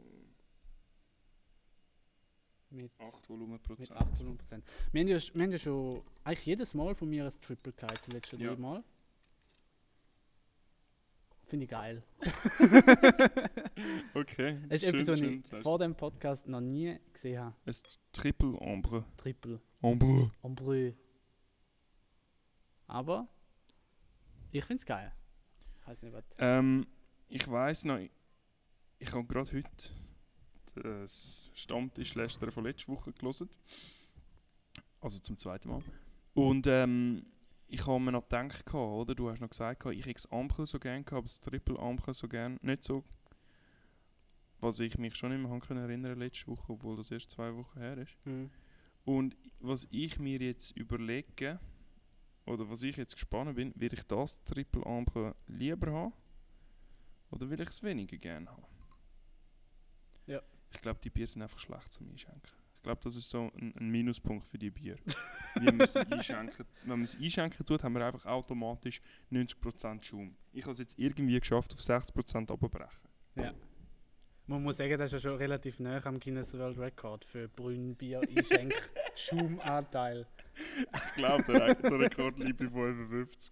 [2.69, 3.91] Mit, 8 Volumen mit Prozent.
[3.99, 4.61] 800%.
[4.91, 8.05] Wir haben, ja, wir haben ja schon eigentlich jedes Mal von mir ein Triple gehabt,
[8.07, 8.49] die letzten Ja.
[8.49, 8.83] drei Mal.
[11.45, 12.03] Finde ich geil.
[14.13, 14.57] Okay.
[14.69, 17.55] Das ist schön, etwas, was schön, ich vor dem Podcast noch nie gesehen habe.
[17.65, 17.75] Ein
[18.11, 19.05] Triple Ambre.
[19.17, 19.61] Triple.
[19.81, 20.31] Ambre.
[20.41, 20.93] Ambreux.
[22.87, 23.27] Aber
[24.51, 25.13] ich finde es geil.
[25.79, 26.23] Ich weiß nicht, was.
[26.39, 26.87] Ähm,
[27.29, 28.09] ich weiß noch, ich,
[28.99, 29.69] ich habe gerade heute
[30.81, 33.49] das Stammtischlästern von letzter Woche gelesen.
[35.01, 35.79] Also zum zweiten Mal.
[36.33, 37.25] Und ähm,
[37.67, 39.15] ich habe mir noch gedacht, oder?
[39.15, 42.13] Du hast noch gesagt, ich hätte das Ambre so gerne gehabt, aber das Triple Ambre
[42.13, 43.03] so gerne nicht so.
[44.59, 47.79] Was ich mich schon nicht mehr kann erinnern letzte Woche, obwohl das erst zwei Wochen
[47.79, 48.15] her ist.
[48.23, 48.49] Hm.
[49.05, 51.59] Und was ich mir jetzt überlege,
[52.45, 56.13] oder was ich jetzt gespannt bin, will ich das Triple Ambre lieber haben?
[57.31, 58.76] Oder will ich es weniger gerne haben?
[60.71, 60.75] Ja.
[60.75, 62.51] Ich glaube, die Bier sind einfach schlecht zum Einschenken.
[62.75, 64.97] Ich glaube, das ist so ein, ein Minuspunkt für die Bier.
[65.55, 66.65] Einschenken.
[66.83, 69.01] Wenn man es einschenken tut, haben wir einfach automatisch
[69.31, 70.35] 90% Schaum.
[70.53, 73.09] Ich habe es jetzt irgendwie geschafft, auf 60% runterbrechen.
[74.49, 78.21] Man muss sagen, das ist ja schon relativ nah am Guinness World Record für Brünnbier
[78.21, 78.73] Einschenk
[79.15, 80.25] Schumanteil.
[80.93, 83.51] Ich glaube, der, der Rekord liegt bei 55.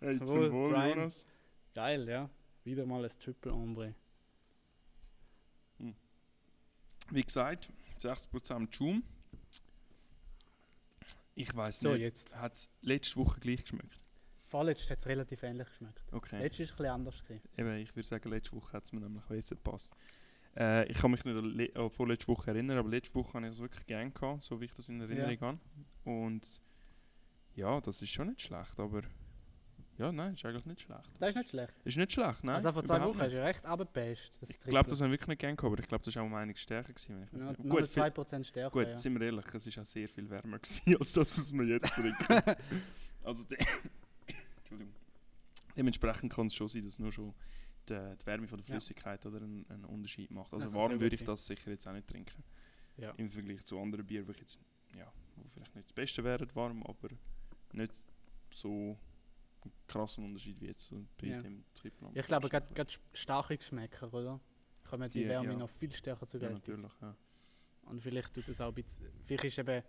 [0.00, 0.72] Hey, zum Wohl.
[0.72, 1.26] Jonas.
[1.74, 2.28] Geil, ja.
[2.64, 3.94] Wieder mal ein Triple Ombre.
[7.10, 9.02] Wie gesagt, 60% Schaum.
[11.34, 14.00] Ich weiß So, nicht, hat es letzte Woche gleich geschmeckt?
[14.48, 16.02] Vorletzt hat es relativ ähnlich geschmeckt.
[16.10, 16.38] Okay.
[16.40, 17.22] Letztes war es ein bisschen anders.
[17.22, 17.48] Gewesen.
[17.56, 19.94] Eben, ich würde sagen, letzte Woche hat es mir nämlich jetzt gepasst.
[20.56, 21.36] Äh, ich kann mich nicht
[21.76, 24.60] an an vorletzte Woche erinnern, aber letzte Woche habe ich es wirklich gerne gehabt, so
[24.60, 25.58] wie ich das in Erinnerung habe.
[26.04, 26.60] Und
[27.54, 29.02] ja, das ist schon nicht schlecht, aber
[29.98, 31.10] ja, nein, ist eigentlich nicht schlecht.
[31.18, 31.74] Das ist nicht schlecht.
[31.84, 32.54] Ist nicht schlecht, nein.
[32.54, 33.32] also vor zwei Wochen hast nicht.
[33.32, 34.30] du ja recht abgepasst.
[34.48, 36.26] Ich glaube, das habe ich wirklich nicht gerne gehabt, aber ich glaube, das war auch
[36.26, 36.92] um einiges stärker.
[36.92, 38.70] Gewesen, wenn ich ja, gut, viel, 2% stärker.
[38.70, 38.96] gut ja.
[38.96, 41.92] sind wir ehrlich, es war auch sehr viel wärmer gewesen, als das, was wir jetzt
[41.92, 42.56] trinken.
[43.24, 43.58] also, de
[44.58, 44.94] Entschuldigung.
[45.76, 47.34] Dementsprechend kann es schon sein, dass nur schon
[47.88, 48.74] die, die Wärme von der Ja.
[48.74, 50.52] Flüssigkeit oder einen, einen Unterschied macht.
[50.52, 52.44] Also Das warm würde ich das sicher jetzt auch nicht trinken.
[52.96, 53.10] Ja.
[53.16, 54.60] Im Vergleich zu anderen Bier, wo ich jetzt,
[54.96, 57.08] ja, wo vielleicht nicht das Beste wären warm, aber
[57.72, 58.04] nicht
[58.50, 58.96] so
[59.86, 61.42] krassen Unterschied wie jetzt bei Ja.
[61.42, 64.40] dem Triple Ich glaube, gerade gerade starke Geschmäcker, oder?
[64.88, 65.56] Kommen die Die, Wärme ja.
[65.58, 67.14] noch viel stärker zu Ja, natürlich, ja.
[67.82, 69.06] Und vielleicht tut es auch ein bisschen.
[69.24, 69.82] Vielleicht ist eben,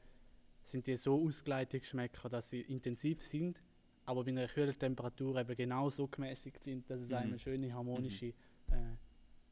[0.63, 3.62] sind die so ausgeleitete Geschmäcker, dass sie intensiv sind,
[4.05, 7.15] aber bei einer kühlen Temperatur eben genau so gemäßigt sind, dass es Mhm.
[7.15, 8.27] einem eine schöne harmonische
[8.71, 8.95] äh,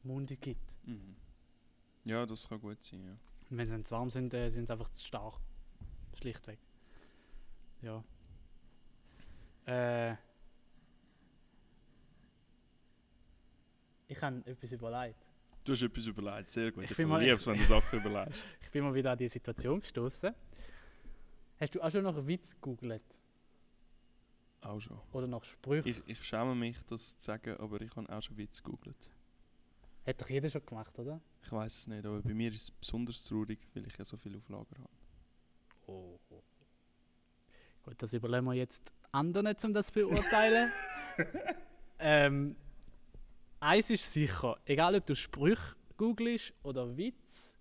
[0.02, 0.72] Munde gibt.
[0.84, 1.16] Mhm.
[2.04, 3.18] Ja, das kann gut sein, ja.
[3.50, 5.40] Und wenn sie dann zu warm sind, äh, sind sie einfach zu stark.
[6.14, 6.58] Schlichtweg.
[7.82, 8.02] Ja.
[9.68, 10.14] Äh,
[14.08, 15.16] ich habe etwas überlegt.
[15.64, 16.84] Du hast etwas überlegt, sehr gut.
[16.84, 18.42] Ich Ich, bin mal- liebe es, wenn du Sachen überlegst.
[18.62, 20.34] Ich bin mal wieder an die Situation gestoßen.
[21.60, 23.02] Hast du auch schon nach Witz gegoogelt?
[24.62, 24.98] Auch schon.
[25.12, 25.88] Oder nach Sprüchen?
[25.88, 29.10] Ich, ich schäme mich, das zu sagen, aber ich habe auch schon Witz gegoogelt.
[30.06, 31.20] Hat doch jeder schon gemacht, oder?
[31.42, 34.16] Ich weiß es nicht, aber bei mir ist es besonders traurig, weil ich ja so
[34.16, 34.88] viel auf Lager habe.
[35.86, 36.18] Oh.
[37.82, 40.70] Gut, das überlegen wir jetzt anderen, um das zu beurteilen.
[41.98, 42.56] ähm,
[43.60, 47.52] eins ist sicher, egal ob du Sprüche googelst oder Witz,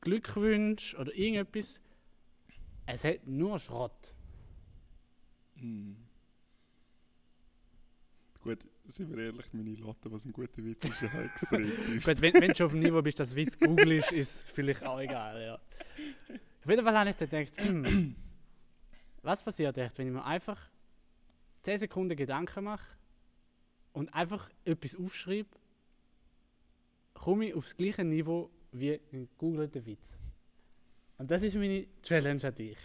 [0.00, 1.80] Glückwunsch oder irgendetwas,
[2.86, 4.14] es hat nur Schrott.
[5.56, 5.96] Hm.
[8.40, 12.04] Gut, sind wir ehrlich, meine Latte, was ein guter Witz ist, ja extrem tief.
[12.04, 14.84] Gut, wenn, wenn du schon auf dem Niveau bist, dass Witz googelst, ist es vielleicht
[14.84, 15.54] auch egal, ja.
[15.54, 18.14] Auf jeden Fall habe ich dann gedacht, hm,
[19.28, 20.70] was passiert echt, wenn ich mir einfach
[21.60, 22.96] 10 Sekunden Gedanken mache
[23.92, 25.50] und einfach etwas aufschreibe,
[27.12, 30.16] komme ich aufs gleiche Niveau wie ein googelter Witz.
[31.18, 32.78] Und das ist meine Challenge an dich.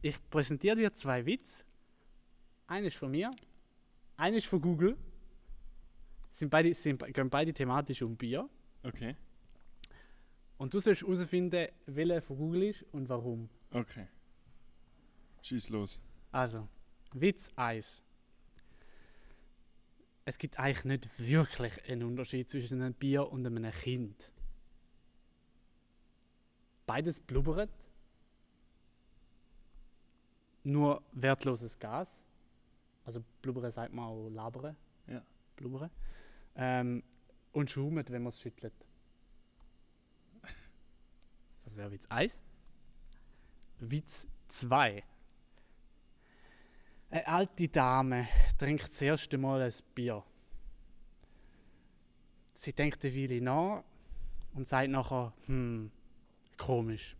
[0.00, 1.64] Ich präsentiere dir zwei Witze.
[2.66, 3.30] Einer ist von mir,
[4.16, 4.96] einer ist von Google.
[6.32, 8.48] Sind beide, sind, gehen beide thematisch um Bier.
[8.84, 9.16] Okay,
[10.56, 13.50] Und du sollst herausfinden, welcher von Google ist und warum.
[13.72, 14.06] okay.
[15.48, 15.98] Schieß los.
[16.30, 16.68] Also,
[17.12, 18.02] Witz 1.
[20.26, 24.30] Es gibt eigentlich nicht wirklich einen Unterschied zwischen einem Bier und einem Kind.
[26.84, 27.70] Beides blubbert.
[30.64, 32.08] Nur wertloses Gas.
[33.06, 34.76] Also blubbern sagt man auch labern.
[35.06, 35.24] Ja.
[35.56, 35.90] Blubbern.
[36.56, 37.02] Ähm,
[37.52, 38.74] und schaumet, wenn man es schüttelt.
[41.64, 42.42] Das wäre Witz 1.
[43.78, 45.02] Witz 2.
[47.10, 50.22] Eine alte Dame trinkt das erste Mal ein Bier.
[52.52, 53.84] Sie denkt eine Weile nach
[54.54, 55.90] und sagt nachher, hm,
[56.58, 57.16] komisch.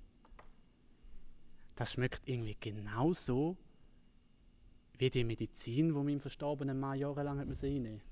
[1.77, 3.57] Das schmeckt irgendwie genauso
[4.99, 8.03] wie die Medizin, die meinem verstorbenen Mann jahrelang hat müssen reinnehmen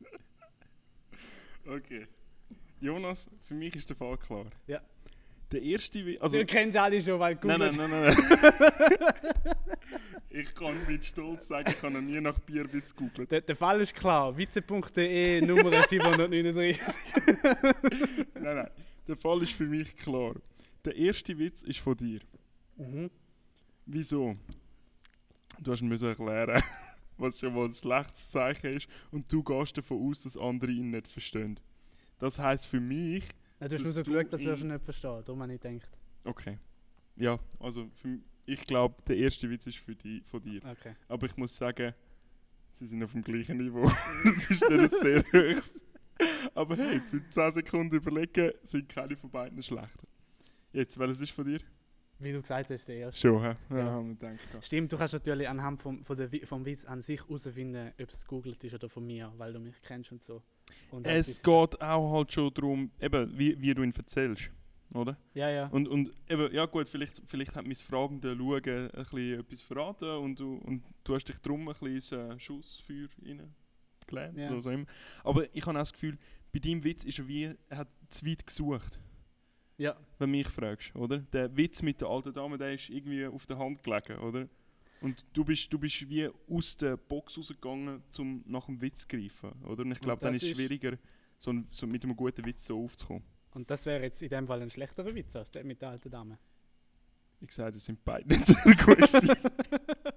[1.66, 2.06] Okay.
[2.80, 4.46] Jonas, für mich ist der Fall klar.
[4.66, 4.82] Ja.
[5.56, 6.20] Der erste Witz.
[6.20, 7.58] Also, Du kennst alle schon, weil nein, Google.
[7.58, 8.16] nein, nein, nein.
[10.30, 13.30] ich kann mit Stolz sagen, ich habe noch nie nach Bierwitz gegoogelt.
[13.30, 14.36] Der, der Fall ist klar.
[14.36, 16.78] Witze.de Nummer 739.
[18.34, 18.68] Nein, nein.
[19.08, 20.34] Der Fall ist für mich klar.
[20.84, 22.20] Der erste Witz ist von dir.
[22.76, 23.10] mhm.
[23.86, 24.36] Wieso?
[25.60, 26.62] Du hast müssen erklären,
[27.16, 30.90] was schon mal ein schlechtes Zeichen ist und du gehst davon aus, dass andere ihn
[30.90, 31.58] nicht verstehen.
[32.18, 33.24] Das heisst für mich,
[33.60, 35.22] Ja, du hast nur so geschaut, dass wir schon nicht verstehen.
[35.24, 35.90] Darum habe ich gedacht.
[36.24, 36.58] okay.
[37.18, 40.60] Ja, also für, ich glaube, der erste Witz ist für die, von dir.
[40.62, 40.94] Okay.
[41.08, 41.94] Aber ich muss sagen,
[42.72, 43.90] sie sind auf dem gleichen Niveau.
[44.24, 45.82] das ist nicht ein sehr hohes.
[46.54, 50.06] Aber hey, für 10 Sekunden überlegen sind keine von beiden schlechter.
[50.72, 51.60] Jetzt, welches ist von dir?
[52.18, 53.20] Wie du gesagt hast, der erste.
[53.28, 53.42] Schon?
[53.42, 53.84] Ja, Ja.
[53.92, 54.64] haben wir gedacht.
[54.64, 58.22] Stimmt, du kannst natürlich anhand vom, von der, vom Witz an sich herausfinden, ob es
[58.24, 60.42] gegoogelt ist oder von mir, weil du mich kennst und so.
[60.90, 64.50] Und Es geht auch halt schon darum, eben, wie, wie du ihn erzählst,
[64.92, 65.16] oder?
[65.34, 65.66] Ja, ja.
[65.68, 70.10] Und, und eben, ja gut, vielleicht, vielleicht hat mein fragende Schauen ein bisschen etwas verraten
[70.18, 74.50] und du, und du hast dich drum ein bisschen ins äh, Schussfeuer reingelernt Ja.
[74.50, 74.86] oder so immer.
[75.24, 76.18] Aber ich habe auch das Gefühl,
[76.52, 78.98] bei deinem Witz ist er wie, er hat zu weit gesucht,
[79.78, 79.96] ja.
[80.18, 81.18] wenn mich fragst, oder?
[81.18, 84.48] Der Witz mit der alten Dame, der ist irgendwie auf der Hand gelegen, oder?
[85.00, 89.08] Und du bist, du bist wie aus der Box rausgegangen, um nach dem Witz zu
[89.08, 89.82] greifen, oder?
[89.82, 90.96] Und ich glaube, dann ist es schwieriger,
[91.38, 93.22] so, ein- so mit einem guten Witz so aufzukommen.
[93.52, 96.10] Und das wäre jetzt in dem Fall ein schlechterer Witz als der mit der alten
[96.10, 96.38] Dame.
[97.40, 98.98] Ich sage, das sind beide nicht sehr gut.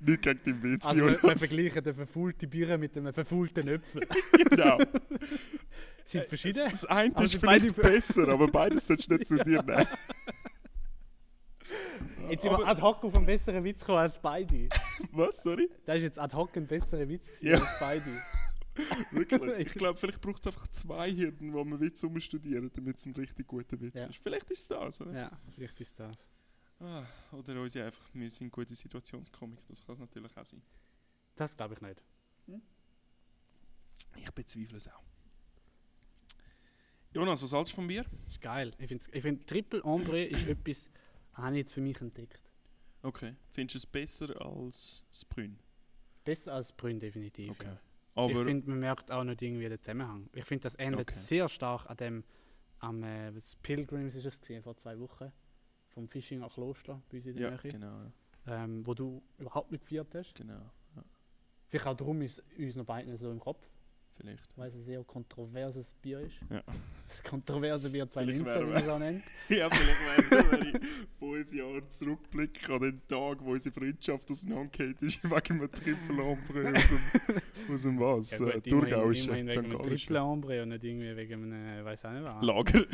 [0.00, 4.06] Nicht gegen den Witz, Also wir, wir vergleichen den verfaulten Bier mit einem verfaulten Äpfel.
[4.50, 4.78] genau.
[6.04, 6.58] Sind verschieden?
[6.64, 9.62] Das, das eine Aber ist beide vielleicht besser, aber beides solltest du nicht zu dir
[9.66, 9.86] nehmen.
[12.30, 14.68] Jetzt sind wir ad hoc auf einen besseren Witz gekommen als beide.
[15.12, 15.68] Was, sorry?
[15.84, 17.58] Das ist jetzt ad hoc ein besserer Witz Ja.
[17.58, 18.22] als beide.
[19.12, 19.40] Wirklich?
[19.68, 23.12] Ich glaube, vielleicht braucht es einfach zwei Hirten, wo man Witz umstudieren, damit es ein
[23.14, 24.06] richtig guter Witz Ja.
[24.06, 24.18] ist.
[24.22, 25.12] Vielleicht ist es das, oder?
[25.12, 26.16] Ja, vielleicht ist das.
[26.80, 30.60] Ah, oder unsere einfach, wir sind gute Situationskomik, das kann es natürlich auch sein.
[31.36, 32.02] Das glaube ich nicht.
[34.16, 35.02] Ich bezweifle es auch.
[37.12, 38.02] Jonas, was hältst du von mir?
[38.24, 38.72] Das ist geil.
[38.78, 40.88] Ich finde, ich find, Triple Ombre ist etwas,
[41.34, 42.40] habe ich jetzt für mich entdeckt.
[43.02, 43.34] Okay.
[43.52, 45.58] Findest du es besser als das Brünn?
[46.24, 47.50] Besser als Brünn definitiv.
[47.50, 47.66] Okay.
[47.66, 47.80] Ja.
[48.16, 50.28] Aber ich finde, man merkt auch nicht irgendwie den Zusammenhang.
[50.32, 51.18] Ich finde, das endet Okay.
[51.18, 52.24] sehr stark an dem,
[52.78, 55.32] am äh, Pilgrims ist es gewesen, vor zwei Wochen,
[55.88, 58.02] vom Fischinger Kloster bei uns in der ja, Nähe, genau,
[58.46, 60.34] ja, ähm, wo du überhaupt nicht gefeiert hast.
[60.34, 60.70] genau.
[60.96, 61.04] Ja,
[61.68, 63.66] Vielleicht auch darum ist uns noch beiden so im Kopf,
[64.16, 64.48] vielleicht.
[64.56, 66.34] weil es ein sehr kontroverses Bier ist.
[66.50, 66.62] Ja.
[67.08, 69.22] Das kontroverse Bier Vielleicht 2019, wären wie man es auch nennt.
[69.48, 75.02] Ja, vielleicht wäre wenn ich fünf Jahre zurückblicke an den Tag, wo unsere Freundschaft auseinandergeht
[75.02, 77.40] ist, wegen einem Triple Ombre aus dem,
[77.74, 78.30] aus dem was?
[78.30, 79.96] Ja, äh, gut, Thurgauischen, immerhin, immerhin wegen einem.
[79.96, 82.42] Triple Ombre und nicht irgendwie wegen einem, äh, weiß auch nicht was.
[82.42, 82.84] Lager.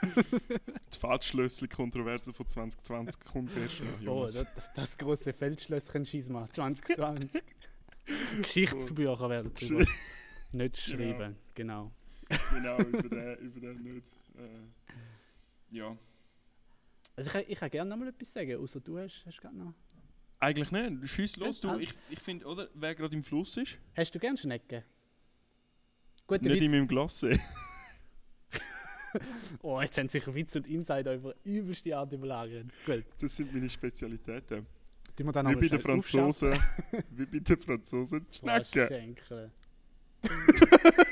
[0.00, 4.34] Die Feldschlössli-Kontroverse von 2020 kommt erst noch, Oh, Jonas.
[4.34, 7.30] das, das, das große Feldschlösschen-Schisma 2020.
[8.42, 9.84] Geschichtsbücher werden drüber
[10.52, 11.92] nicht schreiben, genau.
[12.52, 14.06] genau, über den, über den nicht.
[14.36, 15.96] Äh, ja.
[17.16, 19.56] Also ich, kann- ich kann gerne noch mal etwas sagen, außer du hast, hast gerade
[19.56, 19.74] noch.
[20.40, 21.08] Eigentlich nicht.
[21.08, 21.68] Schieß los, du.
[21.70, 24.82] Also- Ich, ich finde, oder, wer gerade im Fluss ist, Hast du gerne Schnecken?
[26.26, 26.70] Guter nicht in Witz.
[26.70, 27.40] meinem Glas sehen.
[29.62, 32.66] Oh, jetzt haben sich Witz und Insider über übelste Art überlagert.
[32.84, 34.66] Gut, Das sind meine Spezialitäten.
[35.16, 35.32] Wie bei
[35.68, 36.52] den Franzosen.
[37.10, 38.26] Wie bei den Franzosen.
[38.30, 39.16] die Schnecken.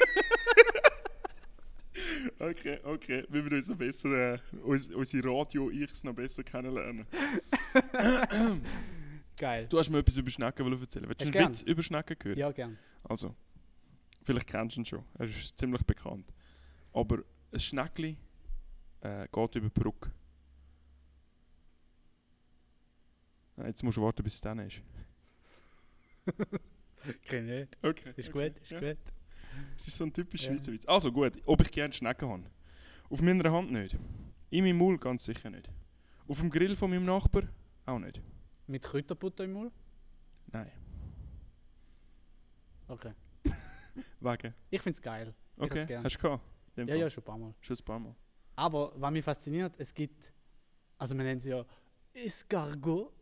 [2.38, 3.24] Okay, okay.
[3.28, 7.06] Wir müssen uns noch besser, äh, uns, unsere Radio-Ichs noch besser kennenlernen.
[9.38, 9.66] Geil.
[9.68, 11.08] Du hast mir etwas über Schnecken erzählen.
[11.08, 11.48] Willst du einen gern.
[11.50, 12.38] Witz über Schnecken hören?
[12.38, 12.78] Ja, gern.
[13.04, 13.34] Also,
[14.22, 15.04] vielleicht kennst du ihn schon.
[15.14, 16.32] Er ist ziemlich bekannt.
[16.92, 18.16] Aber ein Schneckli
[19.00, 20.10] äh, geht über die Brücke.
[23.56, 24.82] Nein, Jetzt musst du warten, bis es dann ist.
[27.22, 27.76] Kenn ich nicht.
[27.82, 28.12] Okay.
[28.16, 28.50] Ist okay.
[28.50, 28.80] gut, ist ja.
[28.80, 28.98] gut.
[29.76, 30.52] Das ist so ein typisch Ja.
[30.52, 30.86] Schweizer Witz.
[30.86, 32.44] Also gut, ob ich gerne Schnecken habe?
[33.08, 33.96] Auf meiner Hand nicht.
[34.50, 35.70] In meinem Maul ganz sicher nicht.
[36.28, 37.44] Auf dem Grill von meinem Nachbar
[37.86, 38.20] auch nicht.
[38.66, 39.72] Mit Kräuterbutter im Mund?
[40.52, 40.70] Nein.
[42.88, 43.12] Okay.
[44.20, 44.54] Wegen.
[44.70, 45.34] Ich find's geil.
[45.56, 46.04] Ich Okay, gern.
[46.04, 46.44] hast du gehabt?
[46.76, 46.96] Ja, Fall.
[46.98, 47.54] ja, schon ein paar Mal.
[47.60, 48.14] Schon ein paar Mal.
[48.56, 50.32] Aber was mich fasziniert, es gibt,
[50.98, 51.64] also wir nennen sie ja
[52.12, 53.12] Escargot.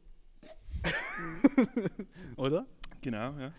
[2.36, 2.66] Oder?
[3.04, 3.52] Genau, ja.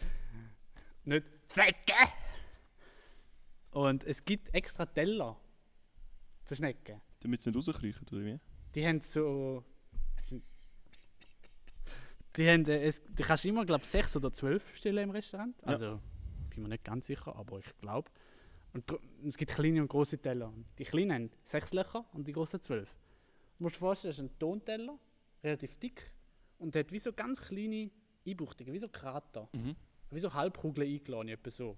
[1.04, 1.94] Nicht Schnecke.
[3.70, 5.40] Und es gibt extra Teller
[6.46, 7.00] für Schnecken.
[7.20, 8.40] Damit sie nicht rauskriechen, oder wie?
[8.74, 9.64] Die haben so.
[12.36, 15.56] Die haben, äh, es, du kannst immer, glaube ich, sechs oder zwölf bestellen im Restaurant.
[15.62, 15.68] Ja.
[15.68, 16.02] Also,
[16.50, 18.10] bin mir nicht ganz sicher, aber ich glaube.
[18.74, 18.92] Und
[19.28, 20.52] es gibt kleine und große Teller.
[20.80, 22.90] Die kleinen haben sechs Löcher und die großen zwölf.
[23.60, 24.98] Du musst dir vorstellen, das ist ein Tonteller,
[25.44, 26.12] relativ dick
[26.58, 27.92] und hat wie so ganz kleine
[28.26, 29.50] Einbuchtungen, wie so Krater.
[29.54, 29.76] Mhm.
[30.12, 31.78] Wie so Halbkugeln eingeladen, etwa so.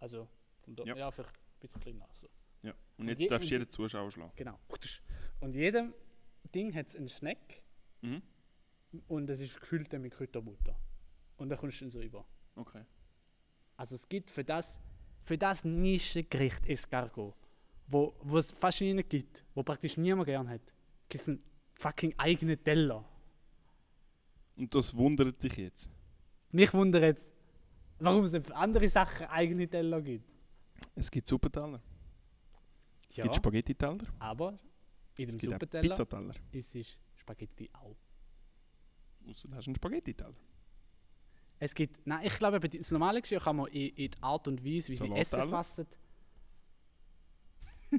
[0.00, 0.28] Also,
[0.62, 0.96] von da, Ja.
[0.96, 1.10] ja.
[1.10, 2.08] vielleicht ein bisschen kleiner.
[2.12, 2.28] So.
[2.62, 2.72] Ja.
[2.72, 4.32] Und Und jetzt je- darfst du jeden Zuschauer schlagen.
[4.36, 4.58] Genau.
[5.40, 5.94] Und jedem
[6.54, 7.62] Ding hat es einen Schneck
[8.02, 8.22] Mhm.
[9.08, 10.78] und es ist gefüllt mit Kräuterbutter.
[11.36, 12.26] Und da kommst du dann so über.
[12.56, 12.84] Okay.
[13.76, 14.78] Also es gibt für das,
[15.22, 17.34] für das Nischengericht Escargot,
[17.88, 20.60] wo wo es fast nicht gibt, wo praktisch niemand gern hat,
[21.08, 21.42] gibt es einen
[21.74, 23.04] fucking eigenen Teller.
[24.56, 25.90] Und das wundert dich jetzt.
[26.50, 27.28] Mich wundert jetzt,
[27.98, 30.24] warum es andere Sachen eigene Teller gibt.
[30.94, 31.80] Es gibt Suppenteller.
[33.08, 33.98] Es Ja, gibt Spaghetti-Teller.
[34.18, 34.58] aber
[35.18, 35.40] in dem
[35.94, 37.96] Suppenteller ist es Spaghetti auch.
[39.28, 40.34] Außer du hast einen Spaghetti-Teller.
[41.58, 44.64] Es gibt, nein, ich glaube, das normale Geschirr kann man in, in die Art und
[44.64, 45.86] Weise, wie sie Essen fassen.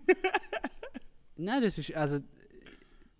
[1.37, 2.19] nein, das ist, also,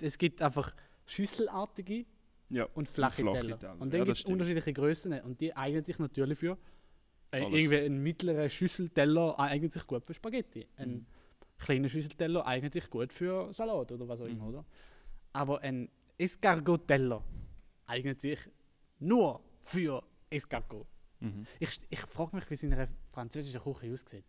[0.02, 0.76] es gibt einfach
[1.06, 2.06] schüsselartige
[2.50, 2.66] Ja.
[2.76, 3.60] und flache, flache Teller.
[3.60, 3.74] Teller.
[3.80, 6.58] Und Ja, dann das gibt es unterschiedliche Größen und die eignen sich natürlich für
[7.32, 10.68] äh, irgendwie ein mittlerer Schüsselteller eignet sich gut für Spaghetti.
[10.78, 11.06] Ein Mhm.
[11.58, 14.50] kleiner Schüsselteller eignet sich gut für Salat oder was auch immer, Mhm.
[14.50, 14.66] oder?
[15.34, 17.24] Aber ein Escargot-Teller
[17.88, 18.40] eignet sich
[19.00, 20.88] nur für Escargot.
[21.20, 21.46] Mhm.
[21.60, 24.24] Ich, ich frage mich, wie es in einer französischen Küche aussieht.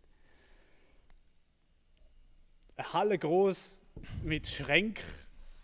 [2.75, 3.81] Eine Halle groß
[4.23, 5.01] mit Schränk,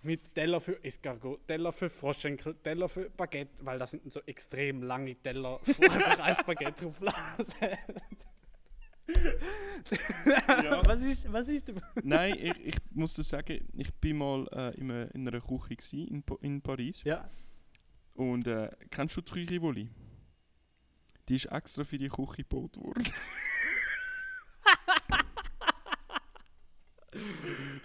[0.04, 4.84] mit Teller für Escargot, Teller für Froschschenkel, Teller für Baguette, weil das sind so extrem
[4.84, 5.60] lange Teller,
[6.22, 7.02] ein Baguette drauf.
[7.62, 7.78] Ja.
[10.86, 14.74] Was ist, was ist der Nein, ich, ich muss dir sagen, ich bin mal äh,
[14.80, 17.04] in, einer- in einer Küche in, Pa- in Paris.
[17.04, 17.30] Ja,
[18.14, 19.90] Und äh, kennst du die Rivoli?
[21.28, 23.04] Die ist extra für die Küche gebaut worden.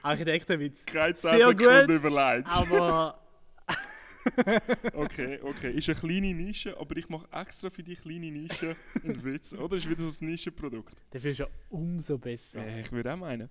[0.08, 0.84] Architektenwitz.
[0.86, 2.48] Keine Sehr gut, überlegt.
[2.48, 3.18] Aber
[4.94, 5.72] Okay, okay.
[5.72, 9.52] Ist eine kleine Nische, aber ich mache extra für die kleine Nische einen Witz.
[9.52, 9.76] Oder?
[9.76, 10.94] Ist wieder so ein Nischenprodukt.
[11.10, 12.66] dafür ist ja umso besser.
[12.66, 13.48] Ja, ich würde auch meinen.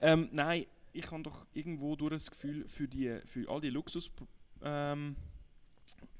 [0.00, 4.10] Ähm, nein, ich habe doch irgendwo durch das Gefühl, für, die, für all die Luxus...
[4.62, 5.16] Ähm,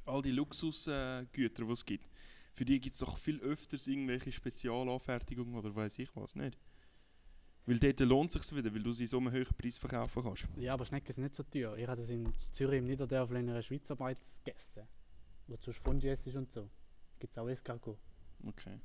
[0.04, 1.22] all die Luxusgüter,
[1.62, 2.08] äh, die es gibt,
[2.54, 6.58] für die gibt es doch viel öfters irgendwelche Spezialanfertigungen oder weiß ich was nicht.
[7.66, 10.48] Weil dort lohnt es sich wieder, weil du sie so einen hohen Preis verkaufen kannst.
[10.56, 11.76] Ja, aber Schnecken sind nicht so teuer.
[11.76, 14.82] Ich habe das in Zürich im Niederdörfli in einer Schweizarbeit gegessen.
[15.46, 16.68] Wo du Fondue isst und so.
[17.20, 17.98] Gibt es auch Escargot.
[18.44, 18.80] Okay.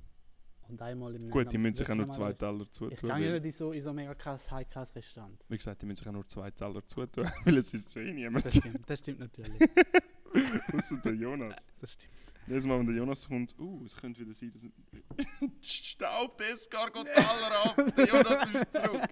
[0.67, 2.97] Und einmal im Gut, die müssen sich auch nur Vietnam- zwei Teller Ich zutun.
[2.99, 5.43] gehe weil- nicht in so, in so mega krass High-Class Restaurant.
[5.47, 8.11] Wie gesagt, die müssen sich auch nur zwei Teller zutun, weil es ist zu eh
[8.13, 8.45] niemand.
[8.45, 9.61] Das stimmt, das stimmt natürlich.
[10.73, 11.67] Außer der Jonas.
[11.79, 12.13] Das stimmt.
[12.47, 14.67] Jedes Mal, wenn der Jonas kommt, uh, es könnte wieder sein, dass...
[15.61, 17.75] Staub das Gargotaler ab!
[17.97, 19.09] Der Jonas ist zurück!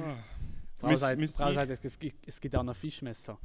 [0.00, 0.16] Ah.
[0.76, 3.38] Frau Müs- sagt, Frau sagt, es gibt, es gibt auch noch Fischmesser.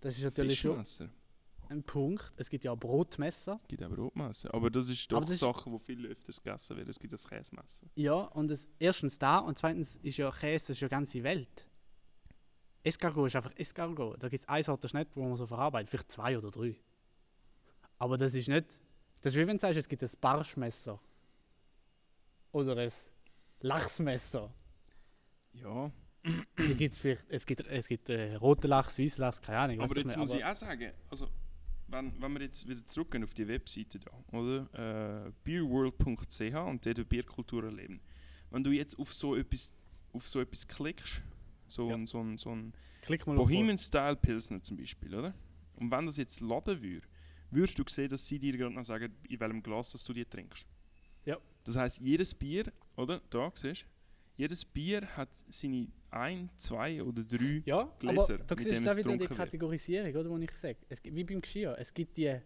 [0.00, 1.10] Das ist natürlich schon Fischmesser.
[1.68, 2.32] ein Punkt.
[2.36, 3.56] Es gibt ja auch Brotmesser.
[3.60, 4.54] Es gibt auch Brotmesser.
[4.54, 6.88] Aber das ist doch Aber das ist- Sachen, die viel öfters gegessen werden.
[6.88, 7.86] Es gibt das Käsemesser.
[7.96, 11.66] Ja, und das, erstens da und zweitens ist ja Käse das ist ja ganze Welt.
[12.84, 14.22] Escargot ist einfach Escargot.
[14.22, 15.88] Da gibt es eine Sorte Schnitt, wo man so verarbeitet.
[15.90, 16.76] Vielleicht zwei oder drei.
[18.02, 18.66] Aber das ist nicht.
[19.20, 20.98] Das ist wie wenn du sagst, es gibt ein Barschmesser.
[22.50, 22.90] Oder ein
[23.60, 24.52] Lachsmesser.
[25.52, 25.92] Ja.
[26.56, 29.80] Hier gibt's vielleicht, es gibt, es gibt äh, roten Lachs, weißen Lachs, keine Ahnung.
[29.82, 31.28] Aber jetzt nicht, muss aber- ich auch sagen, also,
[31.86, 35.26] wenn, wenn wir jetzt wieder zurückgehen auf die Webseite da, oder?
[35.26, 38.00] Äh, beerworld.ch und dort Bierkultur erleben.
[38.50, 39.72] Wenn du jetzt auf so etwas,
[40.12, 41.22] auf so etwas klickst,
[41.68, 41.94] so Ja.
[41.94, 42.72] ein, so ein, so ein
[43.26, 45.34] Bohemian Style Pilsner zum Beispiel, oder?
[45.76, 47.06] Und wenn das jetzt laden würde,
[47.52, 50.24] würdest du sehen, dass sie dir gerade noch sagen, in welchem Glas dass du die
[50.24, 50.66] trinkst.
[51.24, 51.38] Ja.
[51.64, 53.20] Das heißt, jedes Bier, oder?
[53.30, 53.86] Da siehst du,
[54.36, 57.62] jedes Bier hat seine ein, zwei oder drei.
[57.64, 59.34] Ja, Gläser, aber da mit siehst du auch wieder die wird.
[59.36, 60.78] Kategorisierung, oder, wo ich sage.
[60.88, 61.76] Es gibt, wie beim Geschirr.
[61.78, 62.38] Es gibt die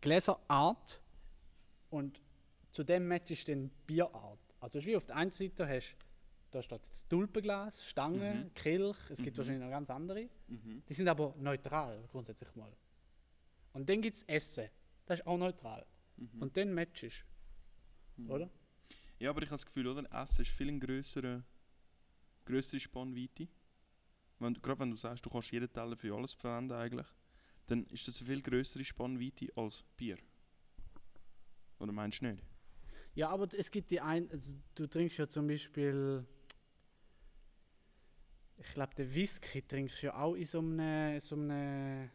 [0.00, 1.00] Gläserart
[1.90, 2.20] und
[2.72, 4.38] zu dem matchst du dann Bierart.
[4.60, 5.96] Also es ist wie auf der einen Seite hast
[6.52, 8.54] da steht jetzt Tulpenglas, Stange, Mhm.
[8.54, 9.38] Kelch, es gibt Mhm.
[9.38, 10.28] wahrscheinlich noch ganz andere.
[10.48, 10.82] Mhm.
[10.88, 12.72] Die sind aber neutral grundsätzlich mal.
[13.72, 14.68] Und dann gibt es Essen,
[15.06, 15.86] das ist auch neutral.
[16.16, 16.42] Mhm.
[16.42, 17.24] Und dann matchst
[18.16, 18.26] Mhm.
[18.26, 18.50] du, oder?
[19.18, 20.10] Ja, aber ich habe das Gefühl, oder?
[20.12, 21.44] Essen ist viel eine grössere,
[22.44, 23.48] grössere Spannweite.
[24.38, 27.06] Wenn, gerade wenn du sagst, du kannst jeden Teller für alles verwenden eigentlich,
[27.66, 30.18] dann ist das eine viel grössere Spannweite als Bier.
[31.78, 32.42] Oder meinst du nicht?
[33.14, 36.24] Ja, aber es gibt die ein, also du trinkst ja zum Beispiel,
[38.56, 42.10] ich glaube, den Whisky trinkst du ja auch in so einem, so einem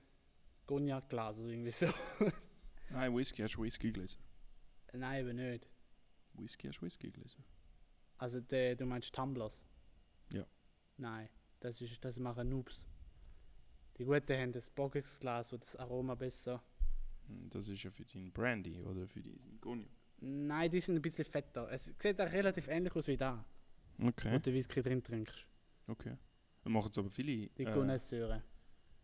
[0.65, 1.87] Cognac-Glas oder irgendwie so.
[2.89, 4.19] Nein, Whisky hast du Whisky gelesen.
[4.93, 5.67] Nein, eben nicht.
[6.33, 7.43] Whisky hast du Whisky gelesen.
[8.17, 9.63] Also der, du meinst Tumblers?
[10.31, 10.45] Ja.
[10.97, 12.85] Nein, das, ist, das machen Noobs.
[13.97, 16.61] Die Guten haben das Boxglas, wo das Aroma besser...
[17.27, 19.89] Hm, Das ist ja für deinen Brandy oder für deinen Cognac.
[20.19, 21.69] Nein, die sind ein bisschen fetter.
[21.71, 23.43] Es sieht auch relativ ähnlich aus wie da,
[23.97, 25.45] wo Okay, du Whisky drin trinkst.
[25.87, 26.17] okay.
[26.63, 27.73] Dann machen es aber viele, Die äh,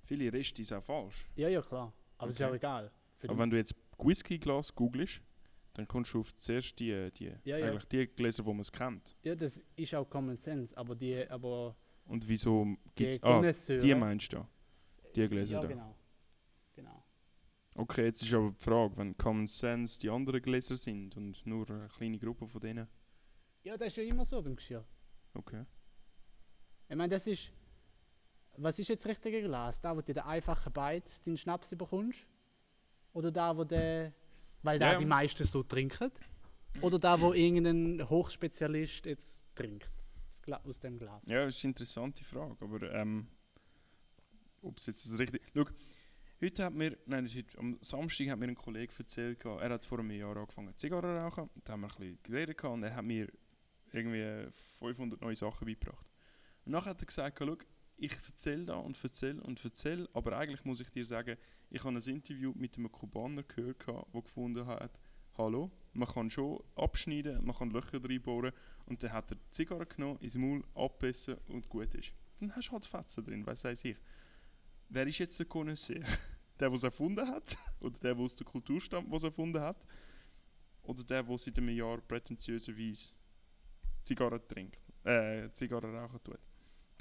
[0.04, 1.28] Viele Restis auch falsch.
[1.36, 1.93] Ja, ja, klar.
[2.18, 2.52] Aber es ist okay.
[2.52, 2.91] auch egal.
[3.18, 5.22] Für Aber die- wenn du jetzt Whisky-Glas googelst,
[5.74, 7.68] dann kommst du auf zuerst die, die, Ja, ja.
[7.68, 9.16] eigentlich die Gläser, wo man es kennt.
[9.24, 11.76] Ja, das ist auch Common Sense, aber die, aber
[12.06, 13.24] Und wieso die gibt es...
[13.24, 14.49] Ah, Connoisseure- die meinst du da?
[15.16, 15.68] Die Gläser Ja, da?
[15.68, 15.95] genau.
[16.74, 17.06] Genau.
[17.76, 21.70] Okay, jetzt ist aber die Frage, wenn Common Sense die anderen Gläser sind und nur
[21.70, 22.88] eine kleine Gruppe von denen...
[23.64, 24.84] Ja, das ist ja immer so beim Geschirr.
[25.36, 25.64] Okay.
[26.89, 27.54] Ich meine, das ist.
[28.62, 29.82] Was ist jetzt das richtige Glas?
[29.82, 32.20] Da, wo du den einfachen Beiz, deinen Schnaps bekommst?
[33.14, 34.14] Oder da, wo der.
[34.62, 34.99] Weil da Ja.
[34.99, 36.12] die meisten so trinken?
[36.82, 39.89] Oder da, wo irgendein Hochspezialist jetzt trinkt?
[40.64, 41.22] Aus dem Glas.
[41.26, 43.28] Ja, das ist eine interessante Frage, aber ähm,
[44.62, 45.43] ob es jetzt das richtige...
[45.55, 45.66] Schau,
[46.41, 49.99] heute hat mir, nein, heute, am Samstag hat mir ein Kollege erzählt, er hat vor
[49.99, 53.05] einem Jahr angefangen Zigarren zu rauchen, da haben wir ein bisschen geredet und er hat
[53.05, 53.28] mir
[53.93, 54.47] irgendwie
[54.80, 56.07] 500 neue Sachen beigebracht.
[56.66, 57.55] Und nachher hat er gesagt, schau,
[58.02, 61.38] ich erzähle da und erzähle und erzähle, aber eigentlich muss ich dir sagen,
[61.70, 64.99] ich habe ein Interview mit einem Kubaner gehört, der gefunden hat,
[65.38, 68.54] hallo, man kann schon abschneiden, man kann Löcher reinbohren
[68.88, 72.12] und dann hat er die Zigarre genommen, ins Maul abgebissen und gut ist.
[72.39, 73.97] Dann hast du halt Fetzen drin, was weiß ich.
[74.89, 76.04] Wer ist jetzt der Connoisseur?
[76.60, 77.58] Der, der es erfunden hat?
[77.80, 79.88] Oder der, der aus der Kultur stammt, der es erfunden hat?
[80.84, 83.10] Oder der, der seit einem Jahr prätentiöserweise
[84.04, 84.80] Zigarren trinkt?
[85.04, 86.39] Äh, Zigarren rauchen tut?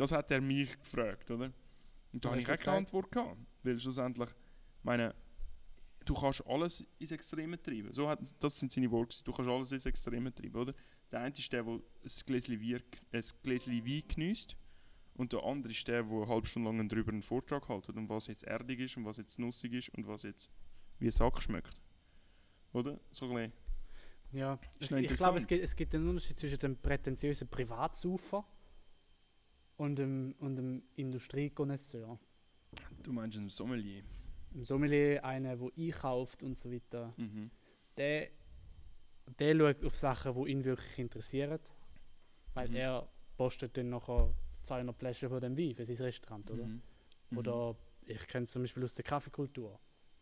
[0.01, 1.53] Das hat er mich gefragt, oder?
[2.11, 2.79] Und da habe ich auch keine?
[2.79, 3.37] Antwort gehabt.
[3.63, 4.31] Weil schlussendlich,
[4.83, 5.15] meine,
[6.07, 7.93] du kannst alles ins Extreme treiben.
[7.93, 9.23] So hat, das sind seine Worte.
[9.23, 10.75] Du kannst alles ins Extreme treiben, oder?
[11.13, 11.83] Der eine ist der, der ein
[12.25, 12.83] Gläschen Wein,
[13.13, 14.57] ein Gläschen Wein geniesst.
[15.13, 17.91] Und der andere ist der, der eine halbe Stunde lang darüber einen Vortrag hält.
[17.91, 20.49] Und was jetzt erdig ist und was jetzt nussig ist und was jetzt
[20.99, 21.79] wie ein Sack schmeckt.
[22.73, 22.99] Oder?
[23.11, 23.53] So ein bisschen.
[24.33, 28.47] Ja, ich glaube, es gibt, es gibt einen Unterschied zwischen dem prätentiösen Privatsaufer
[29.81, 32.19] und dem, und dem Industriekonnoisseur.
[33.03, 34.03] Du meinst ein Sommelier.
[34.55, 37.51] Ein Sommelier, einer, der einkauft und so weiter, Mhm.
[37.97, 38.29] der,
[39.39, 41.59] der schaut auf Sachen, die ihn wirklich interessieren.
[42.53, 42.77] Weil Mhm.
[42.77, 43.09] er
[43.39, 46.67] postet dann nachher 200 Flaschen von dem Wein für sein Restaurant, oder?
[46.67, 46.83] Mhm.
[47.31, 47.39] Mhm.
[47.39, 47.75] Oder
[48.05, 49.81] ich kenne es zum Beispiel aus der Kaffeekultur.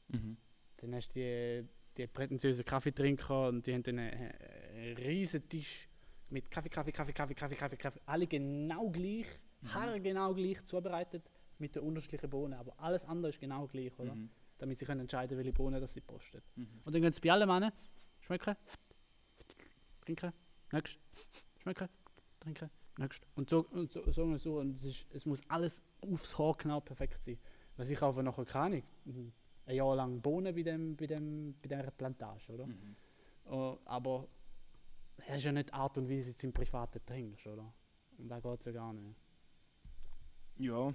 [0.09, 0.37] Mhm.
[0.77, 4.31] Dann hast du die, die prätentiösen Kaffeetrinker und die haben dann einen,
[4.77, 5.89] einen riesen Tisch
[6.31, 8.01] mit Kaffee, Kaffee, Kaffee, Kaffee, Kaffee, Kaffee, Kaffee.
[8.07, 9.27] Alle genau gleich,
[9.61, 10.03] mhm.
[10.03, 12.55] genau gleich zubereitet mit den unterschiedlichen Bohnen.
[12.55, 14.15] Aber alles andere ist genau gleich, oder?
[14.15, 14.31] Mhm.
[14.59, 16.43] Damit sie können entscheiden, welche Bohnen das sie posten.
[16.57, 16.69] Mhm.
[16.85, 17.73] Und dann gehen sie bei allem an,
[18.21, 18.57] schmecken,
[20.05, 20.33] trinken,
[20.73, 20.99] nächst,
[21.59, 21.89] schmecken,
[22.41, 23.27] trinken, nächst.
[23.37, 24.59] Und so und so, so und so.
[24.59, 27.39] Und es, ist, es muss alles aufs Haar genau perfekt sein.
[27.77, 29.33] Was ich kaufe nachher keine Ahnung,
[29.67, 32.67] ein Jahr lang Bohnen bei, dem, bei, dem, bei dieser Plantage, oder?
[32.67, 32.97] Mhm.
[33.45, 34.29] Oh, aber
[35.17, 37.73] das ist ja nicht die Art und Weise, wie du im Privaten trinkst, oder?
[38.19, 39.15] Und da geht es ja gar nicht.
[40.59, 40.93] Ja,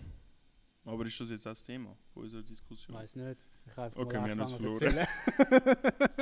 [0.85, 2.95] aber ist das jetzt auch das Thema von unserer Ich Diskussion?
[2.97, 3.45] weiß nicht.
[3.65, 5.07] Ich habe einfach Okay, wir haben uns verloren.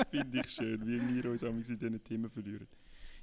[0.12, 2.68] Finde ich schön, wie wir uns in diesen Themen verlieren.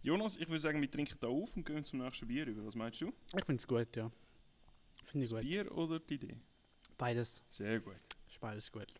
[0.02, 2.64] Jonas, ich würde sagen, wir trinken da auf und gehen zum nächsten Bier über.
[2.66, 3.12] Was meinst du?
[3.36, 4.10] Ich finde es gut, ja.
[5.04, 5.48] Finde ich Das gut.
[5.48, 6.36] Bier oder die Idee?
[6.96, 7.42] Beides.
[7.48, 7.96] Sehr gut.
[8.28, 8.92] Ist beides gut.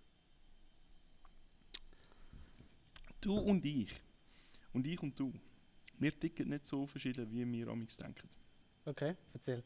[3.21, 4.01] Du und ich.
[4.73, 5.33] Und ich und du.
[5.99, 8.29] Wir ticken nicht so verschieden, wie wir amigs denken.
[8.85, 9.65] Okay, erzähl.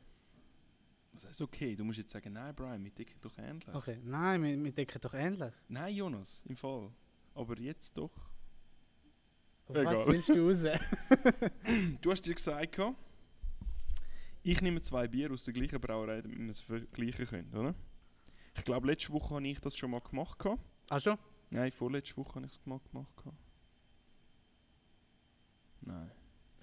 [1.12, 3.68] Das heißt, okay, du musst jetzt sagen, nein, Brian, wir ticken doch ähnlich.
[3.74, 5.52] Okay, nein, wir, wir denken doch ähnlich.
[5.68, 6.90] Nein, Jonas, im Fall.
[7.34, 8.10] Aber jetzt doch.
[9.66, 9.96] Auf Egal.
[9.96, 10.80] was willst du raus?
[12.00, 12.80] Du hast dir gesagt,
[14.44, 17.74] ich nehme zwei Bier aus der gleichen Brauerei, damit wir es vergleichen können, oder?
[18.56, 20.44] Ich glaube, letzte Woche habe ich das schon mal gemacht.
[20.88, 21.16] Ach schon?
[21.50, 23.12] Nein, vorletzte Woche habe ich es mal gemacht.
[25.82, 26.10] Nein,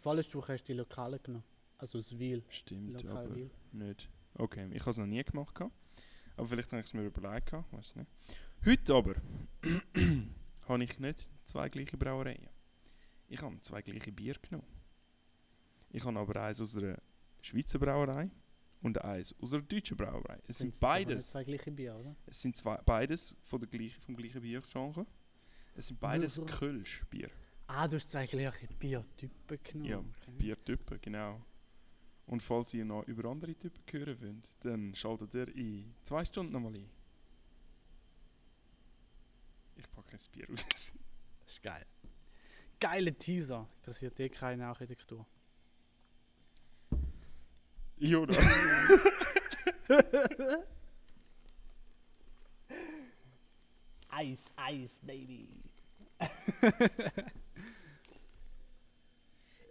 [0.02, 1.44] Vorletzte Woche hast du die Lokale genommen.
[1.78, 2.44] Also das Wil.
[2.50, 3.50] stimmt, Lokal aber Wil.
[3.72, 4.10] nicht.
[4.36, 5.60] Okay, ich habe es noch nie gemacht.
[5.60, 7.52] Aber vielleicht habe ich es mir überlegt.
[7.72, 8.10] Weiß nicht.
[8.66, 9.16] Heute aber
[10.68, 12.48] habe ich nicht zwei gleiche Brauereien.
[13.28, 14.68] Ich habe zwei gleiche Bier genommen.
[15.90, 16.98] Ich habe aber eins aus einer
[17.42, 18.30] Schweizer Brauerei
[18.82, 20.40] und eins aus einer deutschen Brauerei.
[20.48, 22.16] Es sind nicht beides, zwei gleiche Bier, oder?
[22.26, 25.06] es sind zwei, beides von der gleichen, vom gleichen Biergenre.
[25.76, 26.46] Es sind beides so.
[26.46, 27.30] Kölsch-Bier.
[27.68, 30.14] Ah, du hast zwei gleiche Biertypen genommen.
[30.26, 30.34] Ja.
[30.38, 31.42] Biertypen, genau.
[32.30, 36.54] Und falls ihr noch über andere Typen hören wollt, dann schaltet ihr in zwei Stunden
[36.54, 36.88] nochmal ein.
[39.76, 40.64] Ich packe ein Bier aus.
[40.70, 40.94] Das
[41.48, 41.88] ist geil.
[42.80, 43.68] Geile Teaser.
[43.78, 45.26] Interessiert dir keine Architektur.
[47.98, 48.38] Jonas.
[54.10, 55.48] Eis, Eis, Baby.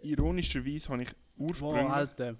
[0.01, 1.83] Ironischerweise habe ich ursprünglich...
[1.87, 2.35] Boah, Alter.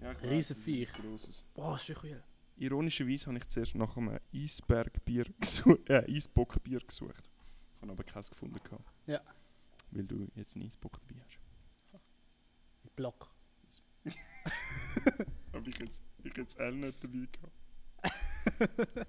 [0.00, 0.94] Ja, ich riesen weiss, das ist Viech.
[0.94, 1.44] ein grosses.
[1.54, 2.22] Boah, ist schon cool.
[2.56, 7.30] Ironischerweise habe ich zuerst nach einem Eisbergbier gesucht, äh, Eisbockbier gesucht.
[7.76, 8.58] Ich habe aber keins gefunden.
[8.62, 9.20] Gehabt, Ja.
[9.90, 11.38] Weil du jetzt einen Eisbock dabei hast.
[12.96, 13.30] Block.
[15.52, 19.06] Aber ich jetzt, ich jetzt auch nicht dabei gehabt.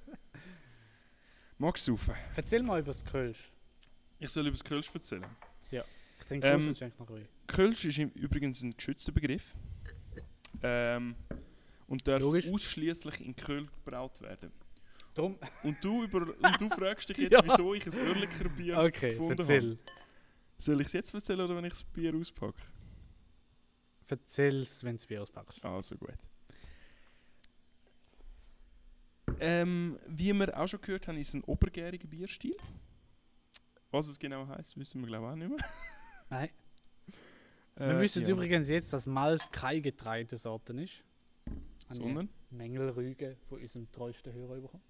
[1.57, 2.13] Magst du saufen?
[2.35, 3.51] Erzähl mal über das Kölsch.
[4.19, 5.25] Ich soll über das Kölsch erzählen.
[5.71, 5.81] Ich
[6.29, 7.27] trinke Ähm, und schenke noch ruhig.
[7.47, 9.55] Kölsch ist übrigens ein geschützter Begriff.
[10.63, 11.15] Ähm,
[11.87, 12.47] und darf Logisch.
[12.47, 14.51] ausschließlich in Köln gebraut werden.
[15.15, 15.37] Drum.
[15.63, 17.43] Und du, über, und du fragst dich jetzt, Ja.
[17.43, 19.71] wieso ich ein Oerliker Bier Okay, gefunden erzähl.
[19.71, 19.79] habe.
[20.59, 22.61] Soll ich es jetzt erzählen oder wenn ich das Bier auspacke?
[24.07, 25.63] Erzähl's, wenn du das Bier auspackst.
[25.63, 26.13] Also gut.
[29.39, 32.57] Ähm, wie wir auch schon gehört haben, ist es ein obergäriger Bierstil.
[33.91, 35.59] Was es genau heißt, wissen wir glaube ich auch nicht mehr.
[36.29, 36.49] Nein.
[37.75, 38.29] Wir Äh, wissen ja.
[38.29, 41.03] übrigens jetzt, dass Malz keine Getreidesorte ist.
[41.89, 42.29] Sondern?
[42.51, 44.83] Mängelrüge von unserem treuesten Hörer bekommen.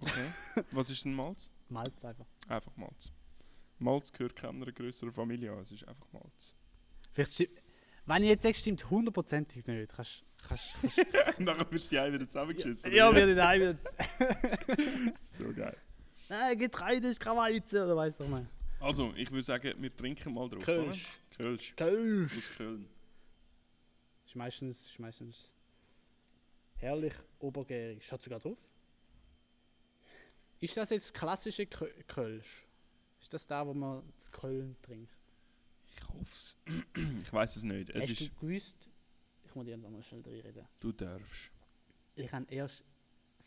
[0.00, 0.64] Okay.
[0.72, 1.50] Was ist denn Malz?
[1.68, 2.26] Malz einfach.
[2.48, 3.12] Einfach Malz.
[3.78, 6.54] Malz gehört keiner größeren Familie an, es ist einfach Malz.
[7.12, 7.50] Vielleicht stimmt,
[8.06, 9.92] wenn ich jetzt sage, stimmt hundertprozentig nicht.
[9.94, 10.98] Kannst, kannst, kannst,
[11.38, 12.92] Nachher wirst du die wieder zusammengeschissen.
[12.92, 13.78] ja, wir nicht heim.
[14.76, 15.12] wie?
[15.22, 15.76] so geil.
[16.28, 18.46] Nein, Getreide ist keine Weizen, oder weißt du mal.
[18.80, 20.62] Also, ich würde sagen, wir trinken mal drauf.
[20.62, 21.04] Kölsch.
[21.04, 21.36] Oder?
[21.36, 21.74] Kölsch.
[21.76, 22.36] Kölsch.
[22.36, 22.88] Aus Köln.
[24.24, 25.50] Ist meistens, ist meistens
[26.76, 28.04] herrlich obergärig.
[28.04, 28.58] Steht sogar drauf.
[30.60, 32.66] Ist das jetzt klassische Kö Kölsch?
[33.20, 35.16] Ist das da, wo man zu Köln trinkt?
[35.86, 36.56] Ich hoffe es.
[37.22, 37.90] ich weiß es nicht.
[37.90, 38.20] Es Hast ist.
[38.20, 38.88] du gewusst,
[39.44, 40.66] ich muss dir noch mal schnell reden.
[40.80, 41.50] Du darfst.
[42.14, 42.84] Ich habe erst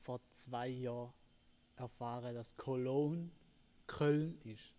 [0.04, 1.14] vor zwei Jahren
[1.76, 3.30] erfahren, dass Cologne
[3.88, 4.74] Köln ist.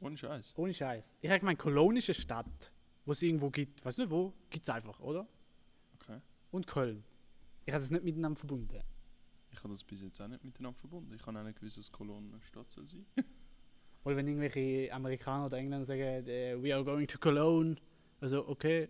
[0.00, 0.54] Ohne Scheiß.
[0.56, 1.04] Ohne Scheiß.
[1.20, 2.72] Ich habe gemeint, Cologne ist eine Stadt,
[3.04, 3.84] wo es irgendwo gibt.
[3.84, 5.26] Weiß nicht wo, gibt es einfach, oder?
[6.00, 6.20] Okay.
[6.50, 7.04] Und Köln.
[7.66, 8.80] Ich habe das nicht miteinander verbunden.
[9.50, 11.12] Ich habe das bis jetzt auch nicht miteinander verbunden.
[11.14, 13.04] Ich habe auch nicht gewusst, dass Cologne eine Stadt soll sein.
[14.04, 17.76] Weil wenn irgendwelche Amerikaner oder Engländer sagen, äh, we are going to Cologne,
[18.20, 18.88] also okay,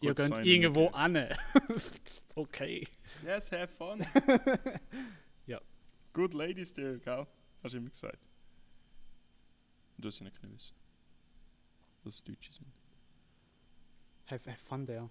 [0.00, 1.16] ihr Gut, könnt sein irgendwo an.
[2.34, 2.86] okay.
[3.24, 4.06] Yes, have fun.
[5.46, 5.60] Ja.
[6.12, 7.26] Good ladies there, gell?
[7.62, 8.18] Hast du immer gesagt.
[10.04, 10.74] Hast ja nicht können wissen.
[12.02, 12.66] Dass es Deutsche sind.
[14.26, 15.10] Have, have fun there.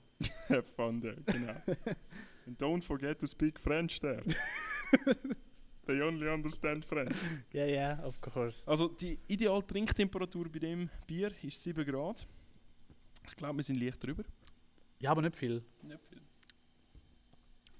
[0.49, 1.53] have fun there, genau.
[2.45, 4.23] And don't forget to speak French there.
[5.85, 7.17] They only understand French.
[7.51, 8.65] Ja, ja, of course.
[8.65, 12.25] Also die ideale Trinktemperatur bei dem Bier ist 7 Grad.
[13.27, 14.23] Ich glaube, wir sind leicht drüber.
[14.99, 15.63] Ja, aber nicht viel.
[15.81, 16.21] Nicht viel.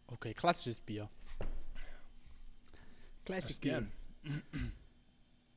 [0.07, 1.09] Okay, klassisches Bier.
[3.26, 3.88] Classic Bier.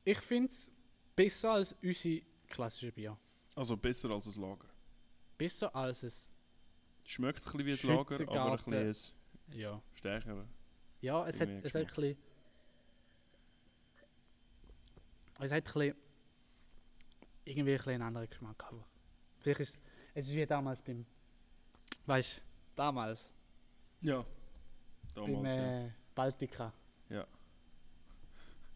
[0.05, 0.71] Ich finde es
[1.17, 3.17] besser als unsere klassische Bier.
[3.55, 4.67] Also besser als ein Lager.
[5.37, 6.29] Besser als es.
[7.03, 9.15] Schmeckt ein bisschen wie ein Lager, aber ein bisschen
[9.51, 9.81] Ja.
[9.95, 10.45] stärker.
[11.01, 12.17] Ja, es hat, es hat ein bisschen.
[15.39, 15.95] Es hat ein bisschen.
[17.45, 18.63] Irgendwie ein bisschen einen anderen Geschmack.
[18.67, 18.83] Aber
[19.39, 19.77] vielleicht ist
[20.13, 21.05] es ist wie damals beim.
[22.05, 22.41] Weißt du,
[22.75, 23.31] damals.
[24.01, 24.25] Ja.
[25.15, 25.85] beim Damals, ja.
[25.85, 26.73] äh, Baltica.
[27.09, 27.25] Ja.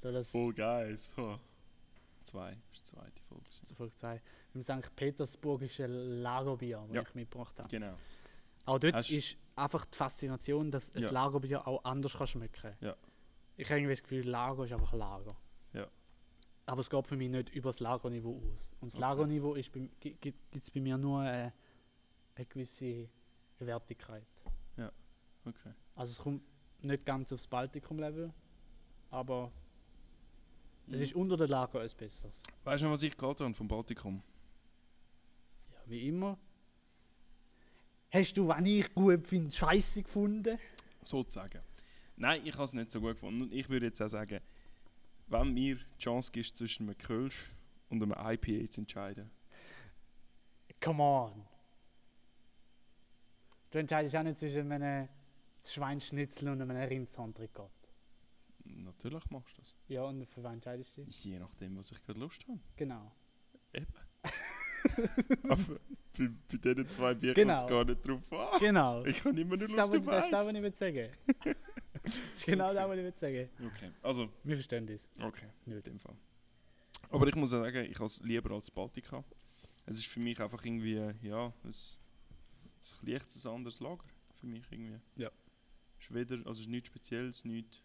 [0.01, 1.13] So das Full Guys.
[1.17, 1.39] Ha.
[2.23, 2.51] Zwei.
[2.71, 3.49] Ist die zweite Folge.
[3.49, 4.21] zu Folge 2.
[4.53, 4.95] Im St.
[4.95, 7.01] Petersburgischen Lagerbier, das Ja.
[7.01, 7.69] ich mitgebracht habe.
[7.69, 7.93] Genau.
[8.65, 11.11] Auch dort Hast- ist einfach die Faszination, dass ein Ja.
[11.11, 12.95] Lagerbier auch anders kann schmecken Ja.
[13.57, 15.35] Ich habe irgendwie das Gefühl, Lager ist einfach Lager.
[15.73, 15.87] Ja.
[16.67, 18.71] Aber es geht für mich nicht über das Lagerniveau aus.
[18.79, 19.01] Und das Okay.
[19.01, 19.53] Lagerniveau
[19.99, 21.51] gibt es bei mir nur äh,
[22.35, 23.09] eine gewisse
[23.59, 24.25] Wertigkeit.
[25.43, 25.73] Okay.
[25.95, 26.43] Also es kommt
[26.83, 28.31] nicht ganz aufs Baltikum-Level,
[29.09, 29.51] aber
[30.93, 32.41] es ist unter der Lager ein besseres.
[32.63, 34.21] Weißt du noch, was ich gehalten habe vom Baltikum?
[35.71, 36.37] Ja, wie immer.
[38.11, 40.57] Hast du, wenn ich gut finde, scheiße gefunden?
[41.01, 41.61] Sozusagen.
[42.17, 43.43] Nein, ich habe es nicht so gut gefunden.
[43.43, 44.41] Und ich würde jetzt auch sagen,
[45.27, 47.51] wenn mir die Chance gibt, zwischen einem Kölsch
[47.89, 49.31] und einem IPA zu entscheiden.
[50.81, 51.45] Come on!
[53.69, 55.07] Du entscheidest auch nicht zwischen einem
[55.63, 57.69] Schweinsschnitzel und einem Rindshandtrikot.
[58.77, 59.75] Natürlich machst du das.
[59.87, 61.23] Ja, und für wen entscheidest du dich?
[61.23, 62.59] Je nachdem, was ich gerade Lust habe.
[62.75, 63.11] Genau.
[63.73, 63.87] Eben.
[65.49, 65.79] Aber
[66.17, 67.57] bei, bei diesen zwei Bier Genau.
[67.57, 68.59] kommt es gar nicht drauf an.
[68.59, 69.05] Genau.
[69.05, 70.57] Ich habe immer nur Lust auf das ist das, was eins.
[70.57, 71.55] ich will sagen.
[72.03, 72.75] Das ist genau Okay.
[72.75, 73.49] das, was ich will sagen.
[73.67, 75.07] Okay, also, Wir verstehen das.
[75.19, 75.85] okay, in Nicht.
[75.85, 76.15] dem Fall.
[77.11, 79.23] Aber ich muss sagen, ich habe es lieber als Baltica.
[79.85, 84.03] Es ist für mich einfach irgendwie, ja, ein, ein leichtes anderes Lager.
[84.39, 84.99] Für mich irgendwie.
[85.15, 85.29] Ja.
[85.99, 87.79] Ist weder, also es ist nichts Spezielles, nichts,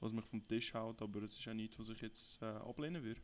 [0.00, 3.02] was mich vom Tisch haut, aber es ist auch nichts, was ich jetzt äh, ablehnen
[3.02, 3.20] würde.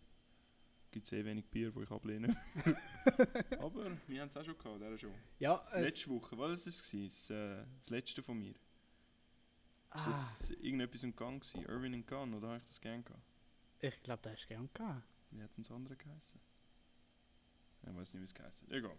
[0.91, 2.37] Gibt sehr wenig Bier, wo ich ablehne.
[3.59, 5.15] aber wir haben es auch schon gehabt, dieser Show.
[5.39, 6.91] Ja, es, Letzte Woche, was war das?
[6.91, 7.05] gewesen?
[7.09, 8.53] Das, äh, das letzte von mir.
[8.53, 8.59] Ist
[9.91, 11.65] ah, das irgendetwas im Gang gewesen?
[11.67, 13.23] Irwin und Gunn, oder habe ich das gern gehabt?
[13.81, 15.03] ich glaube, das hast du gern gehabt.
[15.31, 16.41] Wie hat denn das andere geheißen?
[17.83, 18.71] Ich weiß nicht, wie es geheißen.
[18.71, 18.97] Egal.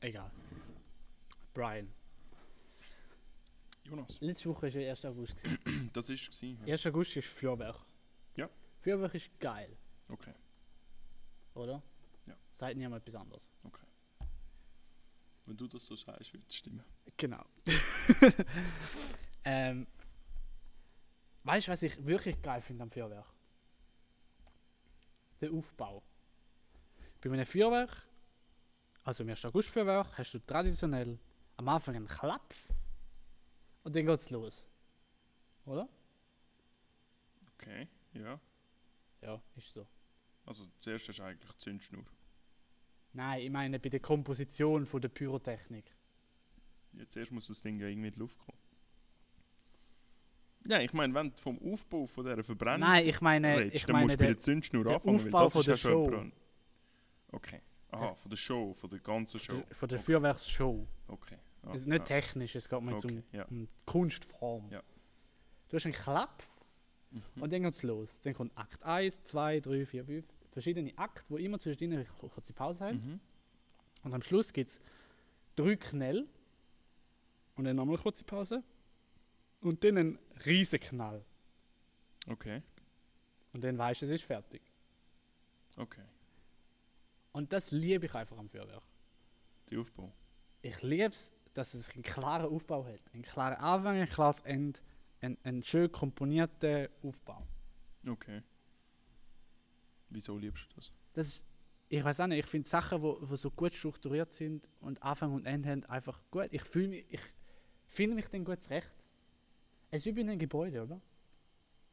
[0.00, 0.30] Egal.
[1.52, 1.92] Brian.
[3.90, 4.20] Jonas.
[4.20, 5.04] Letzte Woche war ja 1.
[5.04, 5.42] August.
[5.42, 5.90] gewesen.
[5.92, 6.40] Das war es.
[6.40, 6.72] Ja.
[6.74, 6.86] 1.
[6.86, 7.76] August ist Feuerwerk.
[8.36, 8.48] Ja.
[8.80, 9.76] Feuerwerk ist geil,
[10.08, 10.34] Okay,
[11.54, 11.82] oder?
[12.26, 12.34] Ja.
[12.50, 13.48] Seid niemand etwas anderes.
[13.64, 13.86] okay.
[15.46, 16.84] Wenn du das so sagst, wird es stimmen.
[17.16, 17.44] Genau.
[19.44, 19.86] ähm,
[21.44, 23.26] weißt du, was ich wirklich geil finde am Feuerwerk?
[25.40, 26.02] Der Aufbau.
[27.20, 27.90] Bei einem Feuerwerk,
[29.04, 29.44] also im 1.
[29.46, 31.18] August-Feuerwerk, hast du traditionell
[31.56, 32.54] am Anfang einen Klapp
[33.82, 34.66] und dann geht's los.
[35.66, 35.88] Oder?
[37.54, 38.40] Okay, ja.
[39.22, 39.86] Ja, ist so.
[40.46, 42.04] Also zuerst du eigentlich die Zündschnur.
[43.12, 45.94] Nein, ich meine bei der Komposition von der Pyrotechnik.
[46.92, 48.58] Ja, zuerst muss das Ding ja irgendwie in die Luft kommen.
[50.66, 53.84] Ja, ich meine, wenn du vom Aufbau von dieser Verbrennung Nein, ich meine, redest, ich
[53.86, 55.74] dann meine musst du bei der, Zündschnur der anfangen, Aufbau weil das von ist der
[55.74, 56.32] ja schon Show.
[57.32, 57.60] Okay.
[57.92, 59.62] Aha, von der Show, von der ganzen Show.
[59.70, 60.04] von der okay.
[60.04, 60.86] Feuerwerksshow.
[61.08, 61.38] Okay.
[61.62, 63.44] Ah, Also nicht ah, technisch, es geht mir jetzt um, Okay, ja.
[63.46, 64.70] um die Kunstform.
[64.70, 64.82] Ja.
[65.68, 66.42] Du hast einen Klapp
[67.12, 67.42] Mhm.
[67.42, 68.18] und dann geht's los.
[68.22, 70.24] Dann kommt Akt 1, 2, 3, 4, 5.
[70.52, 72.96] Verschiedene Akte, wo immer zwischendrin eine kurze Pause haben.
[73.04, 73.20] Mhm.
[74.04, 74.80] Und am Schluss gibt es
[75.56, 76.26] drei Knall.
[77.56, 78.62] Und dann nochmal eine kurze Pause.
[79.60, 81.24] Und dann einen riesen Knall.
[82.28, 82.62] Okay,
[83.52, 84.62] Und dann weißt du, es ist fertig.
[85.76, 86.04] okay.
[87.32, 88.82] Und das liebe ich einfach am Feuerwerk.
[89.70, 90.12] Der Aufbau.
[90.62, 93.00] Ich liebe es, dass es einen klaren Aufbau hat.
[93.12, 94.78] Einen klaren Anfang, ein klares Ende.
[95.20, 97.46] Ein, einen schön komponierten Aufbau.
[98.06, 98.42] Okay.
[100.08, 100.92] Wieso liebst du das?
[101.12, 101.44] Das ist,
[101.88, 105.34] ich weiß auch nicht, ich finde Sachen, wo, wo so gut strukturiert sind und Anfang
[105.34, 106.48] und Ende haben, einfach gut.
[106.52, 107.20] Ich fühle mich, ich
[107.86, 108.90] finde mich dann gut zurecht.
[109.90, 111.00] Es ist wie bei einem Gebäude, oder?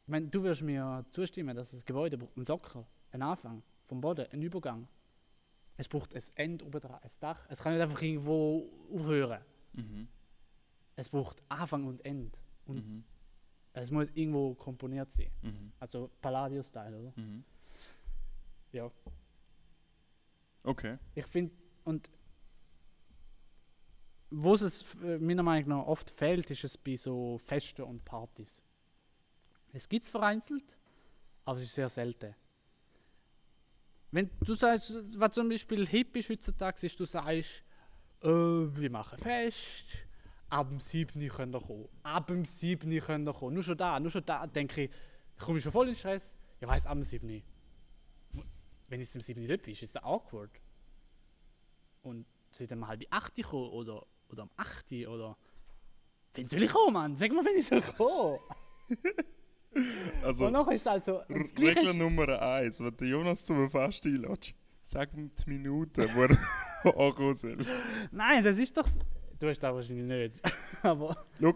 [0.05, 3.99] Ich meine, du wirst mir zustimmen, dass das Gebäude braucht einen Sockel, einen Anfang, vom
[3.99, 4.87] Boden, einen Übergang.
[5.77, 7.45] Es braucht ein Ende oben dran, ein Dach.
[7.49, 9.41] Es kann nicht einfach irgendwo aufhören.
[9.73, 10.07] Mhm.
[10.95, 12.35] Es braucht Anfang und Ende.
[12.65, 13.03] Und Mhm.
[13.73, 15.29] es muss irgendwo komponiert sein.
[15.43, 15.71] Mhm.
[15.79, 17.13] Also Palladio-Style, oder?
[17.15, 17.43] Mhm.
[18.71, 18.91] Ja.
[20.63, 20.97] Okay.
[21.13, 21.53] Ich finde,
[21.85, 22.09] und
[24.29, 28.61] wo es äh, meiner Meinung nach oft fehlt, ist es bei so Festen und Partys.
[29.71, 30.65] Es gibt es vereinzelt,
[31.45, 32.35] aber es ist sehr selten.
[34.11, 37.63] Wenn du sagst, was zum Beispiel hip ist heutzutage, ist, du sagst,
[38.21, 39.97] äh, wir machen Fest,
[40.49, 41.27] ab dem 7.
[41.27, 41.89] könnt ihr kommen.
[42.03, 42.99] Ab dem 7.
[42.99, 43.53] könnt ihr kommen.
[43.53, 44.91] Nur schon da, nur schon da denke ich,
[45.37, 46.37] ich komme schon voll in Stress.
[46.61, 47.43] Ja, weiss, am 7.
[48.87, 49.47] Wenn ich am 7.
[49.47, 50.51] dort bin, ist es awkward.
[52.01, 55.37] Und soll dann mal halb 8 kommen oder, oder am 8 oder.
[56.33, 57.15] Wann soll ich kommen, Mann?
[57.17, 58.39] Sag mal, wenn ich soll kommen.
[60.23, 61.19] Also, Und nachher ist es so.
[61.21, 64.53] und das R- Gleiche Regel Nummer eins, wenn der Jonas zum Fest einlädst,
[64.83, 66.37] sag ihm die Minute, wo er
[67.07, 67.57] ankommen soll.
[68.11, 68.87] Nein, das ist doch.
[69.39, 70.41] Du hast das wahrscheinlich nicht.
[70.83, 71.25] Aber.
[71.39, 71.53] Schau,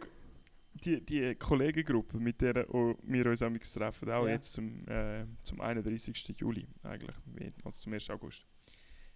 [0.73, 4.33] die, die Kollegengruppe, mit der wir uns amigs treffen, auch Ja.
[4.33, 6.35] jetzt zum, äh, zum 31.
[6.37, 7.15] Juli, eigentlich,
[7.63, 8.09] also zum 1.
[8.11, 8.45] August.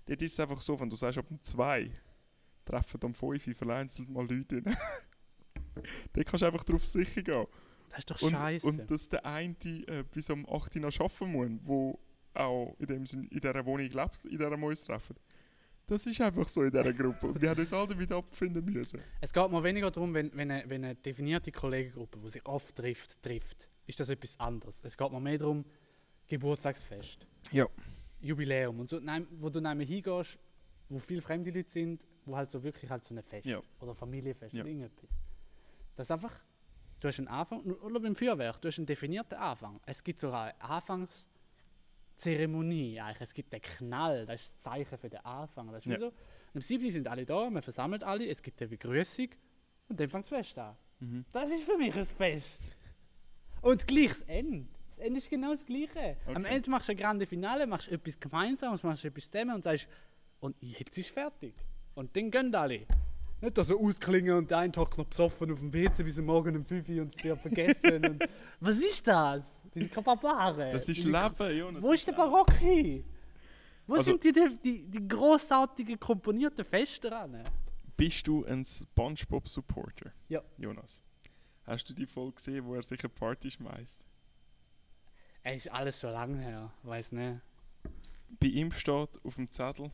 [0.06, 1.90] Dort ist es einfach so, wenn du sagst, ab um 2
[2.66, 4.76] treffen am 5 vereinzelt mal Leute rein.
[6.14, 7.46] Dort kannst du einfach drauf sicher gehen.
[7.96, 8.68] Das ist doch Und, scheiße.
[8.68, 12.00] und dass der eine äh, bis um 8 Uhr noch arbeiten muss, wo
[12.34, 15.16] auch in, dem Sinn, in dieser Wohnung lebt, in dieser uns treffen.
[15.88, 17.28] Das ist einfach so in dieser Gruppe.
[17.28, 19.00] Und wir haben uns alle damit abfinden müssen.
[19.22, 22.76] Es geht mir weniger darum, wenn, wenn, eine, wenn eine definierte Kollegengruppe, die sich oft
[22.76, 24.82] trifft, trifft, ist das etwas anderes.
[24.84, 25.64] Es geht mir mehr darum,
[26.28, 27.28] Geburtstagsfest.
[27.52, 27.68] Ja.
[28.20, 30.40] Jubiläum und so, nein, wo du nämlich hingehst,
[30.90, 33.62] wo viele fremde Leute sind, wo halt so wirklich halt so ein Fest Ja.
[33.80, 34.62] oder Familienfest Ja.
[34.62, 35.10] oder irgendetwas.
[35.96, 36.34] Das ist einfach,
[37.00, 39.80] du hast einen Anfang, oder beim Feuerwerk, du hast einen definierten Anfang.
[39.86, 43.22] Es gibt sogar eine Anfangszeremonie eigentlich.
[43.22, 45.72] Es gibt den Knall, das ist das Zeichen für den Anfang.
[45.72, 46.00] Das ist Ja.
[46.00, 46.12] so,
[46.54, 46.92] am 7.
[46.92, 49.30] sind alle da, man versammelt alle, es gibt eine Begrüßung
[49.90, 50.76] und dann fängt das Fest an.
[51.00, 51.26] Mhm.
[51.32, 52.62] Das ist für mich ein Fest.
[53.62, 54.68] Und gleich das Ende.
[54.96, 56.16] Das Ende ist genau das Gleiche.
[56.28, 56.56] Am Okay.
[56.56, 59.88] Ende machst du ein grande Finale, machst etwas Gemeinsames, machst etwas zusammen und sagst,
[60.40, 61.54] und jetzt ist fertig.
[61.96, 62.86] Und dann gehen alle.
[63.42, 66.56] Nicht so ausklingen und der eine hockt noch besoffen auf dem WC bis am Morgen
[66.56, 68.06] um 5 Uhr und es wird vergessen.
[68.06, 68.24] und,
[68.60, 69.46] was ist das?
[69.74, 70.72] Wir sind keine Barbaren.
[70.74, 71.82] Das ist Leben, Jonas.
[71.84, 73.04] Wo ist der Barock hin?
[73.86, 77.44] Wo Also- sind die, die, die, die grossartigen komponierten Feste dran?
[77.98, 80.12] Bist du ein Spongebob-Supporter?
[80.28, 80.42] Ja.
[80.58, 81.02] Jonas.
[81.66, 84.06] Hast du die Folge gesehen, wo er sich eine Party schmeißt?
[85.44, 87.42] Es ist alles schon lange her, weiß nicht.
[88.40, 89.92] Bei ihm steht auf dem Zettel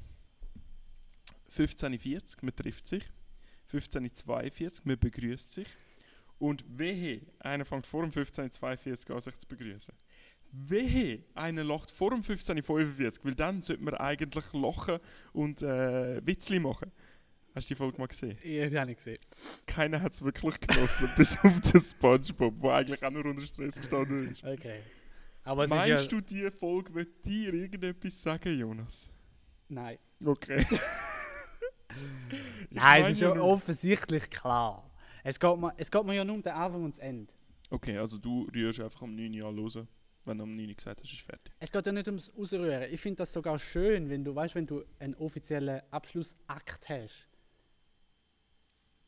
[1.53, 3.03] 15.40 man trifft sich.
[3.71, 5.67] 15.42 man begrüßt sich.
[6.39, 9.93] Und wehe, einer fängt vor dem 15.42 an, sich zu begrüßen.
[10.51, 14.99] Wehe, einer lacht vor dem 15.45 weil dann sollte man eigentlich lachen
[15.33, 16.91] und äh, Witzli machen.
[17.53, 18.37] Hast du die Folge mal gesehen?
[18.43, 19.19] Ja, die habe ich gesehen.
[19.67, 23.75] Keiner hat es wirklich genossen, bis auf den Spongebob, der eigentlich auch nur unter Stress
[23.75, 24.43] gestanden ist.
[24.43, 24.79] Okay.
[25.43, 29.09] Aber Meinst ist ja, du, die Folge wird dir irgendetwas sagen, Jonas?
[29.67, 29.97] Nein.
[30.23, 30.65] Okay.
[32.69, 34.89] Nein, es ist ja offensichtlich klar.
[35.23, 37.31] Es geht, mir, es geht mir ja nur um den Anfang und das Ende.
[37.69, 39.87] Okay, also du rührst einfach am 9 Uhr an hören,
[40.25, 41.53] wenn du am 9 Uhr gesagt hast, ist fertig.
[41.59, 42.91] Es geht ja nicht ums Ausrühren.
[42.91, 47.27] Ich finde das sogar schön, wenn du, weißt, wenn du einen offiziellen Abschlussakt hast.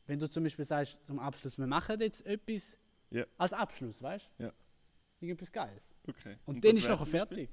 [0.06, 2.76] Wenn du zum Beispiel sagst, zum Abschluss, wir machen jetzt etwas
[3.10, 3.24] Ja.
[3.38, 4.44] als Abschluss, weißt du?
[4.44, 4.52] Ja.
[5.20, 5.82] Irgendetwas Geiles.
[6.06, 6.36] Okay.
[6.44, 7.36] Und, das dann ist nachher zum Beispiel?
[7.46, 7.50] fertig.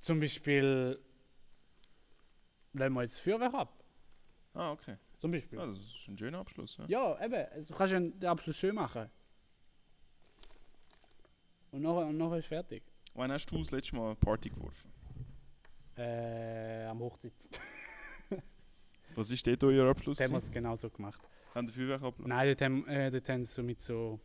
[0.00, 1.00] Zum Beispiel,
[2.72, 3.82] lehnen wir jetzt das Feuerwerk ab.
[4.54, 4.96] Ah, okay.
[5.18, 5.58] Zum Beispiel.
[5.58, 6.76] Ja, das ist ein schöner Abschluss.
[6.76, 6.86] Ja.
[6.88, 7.46] Ja, eben.
[7.52, 9.08] Also, du kannst den Abschluss schön machen.
[11.70, 12.82] Und nachher, und nachher ist fertig.
[13.14, 14.90] Wann hast du das letzte Mal eine Party geworfen?
[15.96, 17.32] Äh, am Hochzeit.
[19.14, 20.18] Was ist dort euer Abschluss?
[20.18, 21.20] Das haben wir es genau so gemacht.
[21.54, 22.28] Haben die Feuerwerk abgelassen?
[22.28, 24.20] Nein, dort haben, äh, dort haben sie so mit so.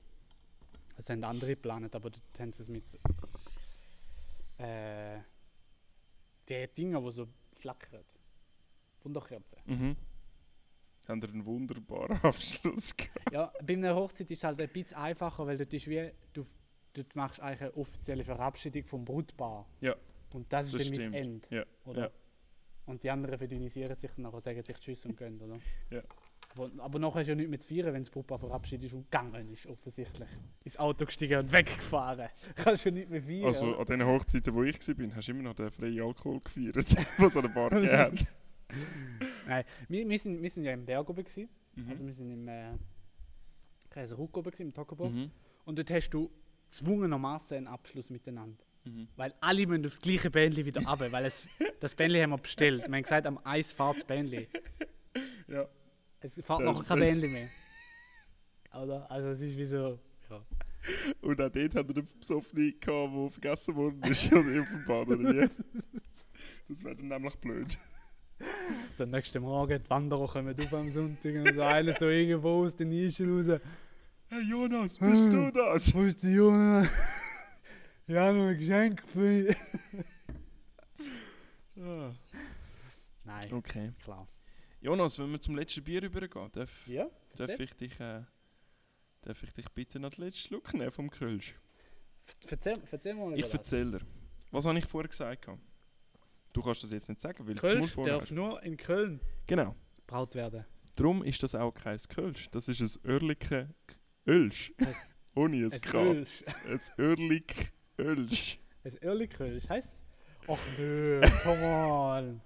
[0.95, 2.97] Das haben andere geplant, aber dort haben sie es mit so.
[4.57, 5.19] Äh.
[6.49, 8.05] Die Dinger, die so flackern.
[9.07, 9.57] Wunderkerzen.
[9.65, 9.95] Mhm.
[11.07, 13.31] Haben ihr einen wunderbaren Abschluss gehabt?
[13.31, 16.11] Ja, bei einer Hochzeit ist es halt ein bisschen einfacher, weil dort ist wie.
[16.33, 16.45] Du,
[16.93, 19.65] du machst eigentlich eine offizielle Verabschiedung vom Brutpaar.
[19.79, 19.95] Ja,
[20.33, 21.15] Und das ist das dann mein stimmt.
[21.15, 21.47] Ende.
[21.55, 22.01] Ja, Oder?
[22.01, 22.09] ja.
[22.87, 25.59] Und die anderen verdünnisieren sich nachher, sagen sich Tschüss und gehen, oder?
[25.89, 26.01] Ja.
[26.55, 29.49] Aber, aber nachher ist ja nichts mit feiern, wenn das Brutpaar verabschiedet ist und gegangen
[29.51, 30.29] ist, offensichtlich.
[30.63, 32.29] Ins Auto gestiegen und weggefahren.
[32.55, 33.45] Kannst du nicht mehr feiern.
[33.45, 36.75] Also an den Hochzeiten, wo ich war, hast du immer noch den freien Alkohol gefeiert,
[37.17, 38.27] was an der Bar gegeben hat.
[39.47, 41.23] Nein, wir, wir, sind, wir sind ja im Berg oben.
[41.23, 41.49] Gewesen.
[41.75, 41.89] Mhm.
[41.89, 42.71] Also wir sind im äh,
[43.89, 45.09] Kaiserruck oben, gewesen, im Tokobo.
[45.09, 45.31] Mhm.
[45.65, 46.29] Und dort hast du
[46.69, 48.63] zwungenermaßen einen Abschluss miteinander.
[48.85, 49.07] Mhm.
[49.15, 51.47] Weil alle müssen aufs gleiche Bändli wieder runter, weil es,
[51.79, 52.87] das Bändli haben wir bestellt.
[52.87, 54.47] Wir haben gesagt, am Eis fährt das Bändli.
[55.49, 55.65] Ja.
[56.19, 57.47] Es fährt nachher kein Bändli mehr.
[58.73, 59.09] Oder?
[59.09, 59.97] Also es ist wie so...
[60.29, 60.45] Ja.
[61.21, 65.19] Und auch dort hat er einen Besoffenen gehabt, der vergessen worden ist oder im Verband
[65.19, 65.49] oder wie.
[66.67, 67.77] Das wäre dann nämlich blöd.
[68.97, 72.75] Dann nächsten Morgen, die Wanderer kommen auf am Sonntag und so einer so irgendwo aus
[72.75, 73.59] den Nischen raus.
[74.29, 75.93] Hey Jonas, bist du das?
[75.93, 76.89] Wo ist die Junge?
[78.07, 79.57] Ich habe noch ein Geschenk für dich.
[81.79, 82.11] Ah.
[83.23, 83.91] Nein, Okay.
[84.03, 84.27] klar.
[84.81, 88.23] Jonas, wenn wir zum letzten Bier übergehen, darf, Ja, darf, ich dich, äh,
[89.21, 91.53] darf ich dich bitte noch den letzten Schluck nehmen vom Kölsch?
[92.49, 94.05] Erzähl, erzähl mal Ich erzähle dir.
[94.51, 95.43] Was habe ich vorher gesagt?
[95.45, 95.61] gehabt?
[96.57, 99.75] Du kannst das jetzt nicht sagen, weil du Kölsch vorne darf nur in Köln Genau.
[100.07, 100.65] braut werden.
[100.95, 102.49] Darum ist das auch kein Kölsch.
[102.49, 103.69] Das ist ein Örliche
[104.25, 104.73] Ölsch.
[105.35, 106.01] Ohne ein Ein K.
[106.03, 106.43] Ölsch.
[106.65, 108.59] Ein Örlik Ölsch.
[108.83, 109.91] Ein Örlikölsch heißt?
[110.47, 112.41] Ach nö, come on.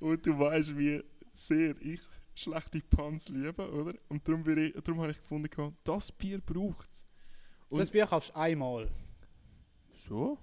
[0.00, 2.00] Und du weißt, wie sehr ich
[2.34, 3.94] schlechte Pans liebe, oder?
[4.08, 7.06] Und darum, ich, darum habe ich gefunden, das Bier braucht es.
[7.70, 8.90] Ein Bier kaufst du einmal
[9.94, 10.38] So?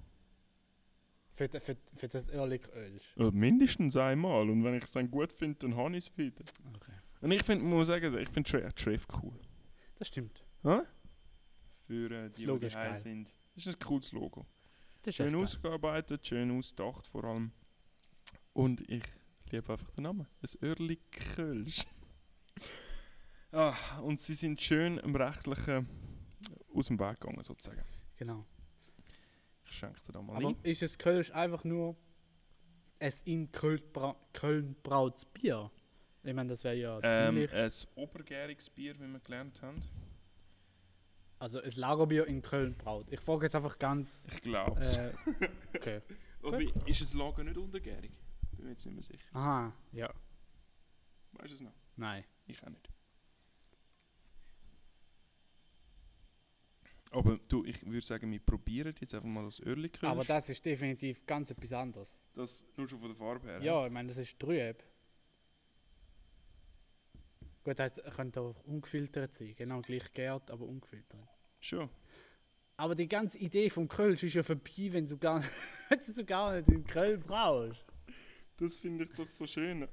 [1.39, 3.15] Für, für, für das Örlikölsch.
[3.15, 4.49] Äh, mindestens einmal.
[4.49, 6.43] Und wenn ich es dann gut finde, dann habe ich es wieder.
[6.75, 6.91] Okay.
[7.21, 9.39] Und ich finde, muss sagen, ich finde die Schrift cool.
[9.97, 10.43] Das stimmt.
[10.63, 10.81] Hä?
[11.87, 12.97] Für äh, die, Logo die geil.
[12.97, 13.35] sind.
[13.55, 14.45] Das ist ein cooles Logo.
[15.09, 17.51] Schön ausgearbeitet, schön ausgedacht vor allem.
[18.53, 19.03] Und ich
[19.49, 20.27] liebe einfach den Namen.
[20.41, 21.85] Ein Örli Kölsch.
[23.53, 25.87] ah, und sie sind schön im Rechtlichen
[26.75, 27.81] aus dem Weg gegangen, sozusagen.
[28.17, 28.45] Genau.
[29.69, 30.57] Ich schenke dir da mal Aber ein.
[30.63, 31.95] ist es Kölsch einfach nur
[32.99, 35.71] ein in Köln, bra Köln brautes Bier?
[36.23, 37.53] Ich meine, das wäre ja Ähm, ziemlich...
[37.53, 39.81] ein obergäriges Bier, wie wir gelernt haben.
[41.37, 43.07] Also ein Lagerbier in Köln braut.
[43.09, 44.25] Ich frage jetzt einfach ganz...
[44.29, 45.13] Ich glaube Äh,
[45.77, 46.01] okay.
[46.43, 48.11] Aber ist das Lager nicht untergärig?
[48.51, 49.27] Bin mir jetzt nicht mehr sicher.
[49.33, 50.13] Aha, ja.
[51.33, 51.73] Weißt du es noch?
[51.95, 52.25] Nein.
[52.47, 52.89] Ich auch nicht.
[57.11, 60.03] Aber du, ich würde sagen, wir probieren jetzt einfach mal das Kölsch.
[60.03, 62.21] Aber das ist definitiv ganz etwas anderes.
[62.35, 63.61] Das nur schon von der Farbe her.
[63.61, 64.83] Ja, ich meine, das ist trüb.
[67.63, 69.55] Gut, heisst, er könnte auch ungefiltert sein.
[69.55, 71.27] Genau gleich gärt, aber ungefiltert.
[71.59, 71.89] Schon.
[72.77, 75.43] Aber die ganze Idee vom Kölsch ist ja vorbei, wenn du gar,
[75.89, 77.83] wenn du gar nicht in Köln brauchst.
[78.57, 79.87] Das finde ich doch so schön.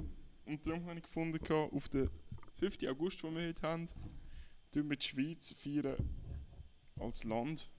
[0.44, 2.10] Und darum habe ich gefunden, auf den
[2.58, 2.84] 5.
[2.88, 3.86] August, den wir heute haben,
[4.70, 5.96] tun wir die Schweiz feiern
[6.98, 7.70] als Land,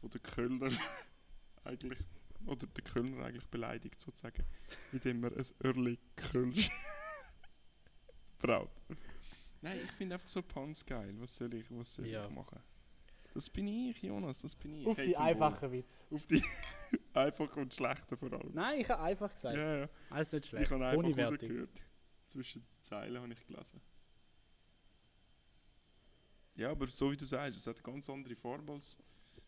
[0.00, 0.70] wo der Kölner
[1.64, 1.98] eigentlich,
[2.46, 4.44] oder der Kölner eigentlich beleidigt sozusagen,
[4.92, 6.70] indem er ein Örli Kölsch
[8.38, 8.70] braut.
[9.62, 11.14] Nein, ich finde einfach so Pans geil.
[11.18, 12.26] Was soll ich, was soll Ja.
[12.26, 12.60] ich machen?
[13.34, 14.86] Das bin ich, Jonas, das bin ich.
[14.86, 16.06] Auf Hey, die einfachen Witz.
[16.10, 16.42] Auf die
[17.14, 18.50] einfachen und schlechten vor allem.
[18.54, 19.56] Nein, ich habe einfach gesagt.
[19.56, 19.88] Ja, ja.
[20.10, 20.70] Alles nicht Ich schlecht.
[20.70, 21.82] habe einfach rausgehört.
[22.26, 23.80] Zwischen den Zeilen habe ich gelesen.
[26.56, 28.98] Ja, aber so wie du sagst, es hat eine ganz andere Farbe als,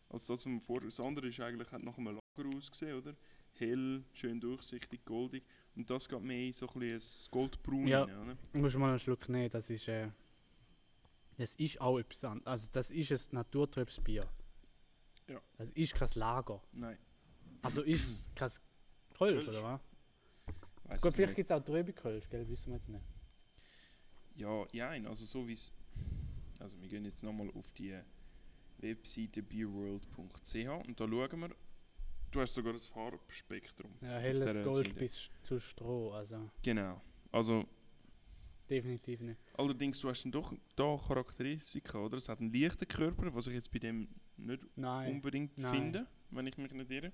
[0.09, 0.87] als das, was man vorher...
[0.87, 3.15] Das andere ist eigentlich, hat nach einem Lager ausgesehen, oder?
[3.53, 5.43] hell, schön durchsichtig, goldig.
[5.75, 8.03] Und das geht mehr in so ein bisschen Goldbraun Ja.
[8.03, 8.37] rein, oder?
[8.53, 10.09] Musst mal einen Schluck nehmen, das ist, äh,
[11.37, 12.47] das ist auch etwas anderes.
[12.47, 14.25] Also das ist ein naturtrübes Bier.
[15.27, 15.41] Ja.
[15.57, 16.61] Das ist kein Lager.
[16.71, 16.97] Nein,
[17.61, 18.51] Also ist es kein
[19.17, 19.81] Kölsch, oder was?
[20.85, 22.47] weiss Gut, es vielleicht gibt es auch trübe Kölsch, gell?
[22.47, 23.03] Wissen wir jetzt nicht.
[24.35, 25.73] Ja, ja, also so wie es.
[26.59, 27.97] Also wir gehen jetzt nochmal auf die
[28.79, 31.55] Webseite beerworld.ch und da schauen wir.
[32.31, 33.91] Du hast sogar das Farbspektrum.
[34.01, 34.93] Ja, helles Gold Seite.
[34.99, 37.01] bis zu Stroh, also Genau.
[37.31, 37.65] Also
[38.69, 39.39] definitiv nicht.
[39.57, 42.17] allerdings, du hast dann doch da Charakteristika, oder?
[42.17, 44.07] Es hat einen leichten Körper, was ich jetzt bei dem
[44.37, 45.13] nicht Nein.
[45.13, 45.71] unbedingt Nein.
[45.73, 47.11] finde, wenn ich mich nicht irre.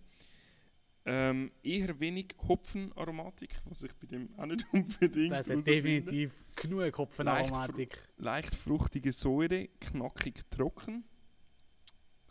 [1.07, 6.91] Ähm, eher wenig Hopfenaromatik, was ich bei dem auch nicht unbedingt Das hat definitiv genug
[6.91, 8.09] Kopfenaromatik.
[8.17, 11.03] Leicht fruchtige Säure, knackig trocken.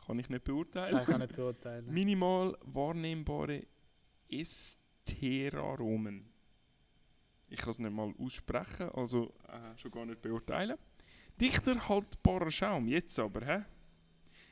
[0.04, 0.92] Kann ich nicht beurteilen.
[0.92, 1.86] Das kann ich nicht beurteilen.
[1.92, 3.64] Minimal wahrnehmbare
[4.28, 6.28] Esteraromen.
[7.48, 10.76] Ich kann es nicht mal aussprechen, also äh, schon gar nicht beurteilen.
[11.40, 13.62] Dichter haltbarer Schaum, jetzt aber, hä?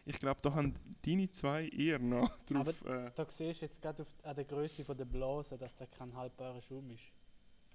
[0.04, 2.84] Ich glaube, da haben deine zwei eher noch drauf.
[2.86, 6.14] äh, Da siehst du jetzt gerade auf- an der Größe der Blase, dass das kein
[6.14, 7.04] haltbarer Schaum ist.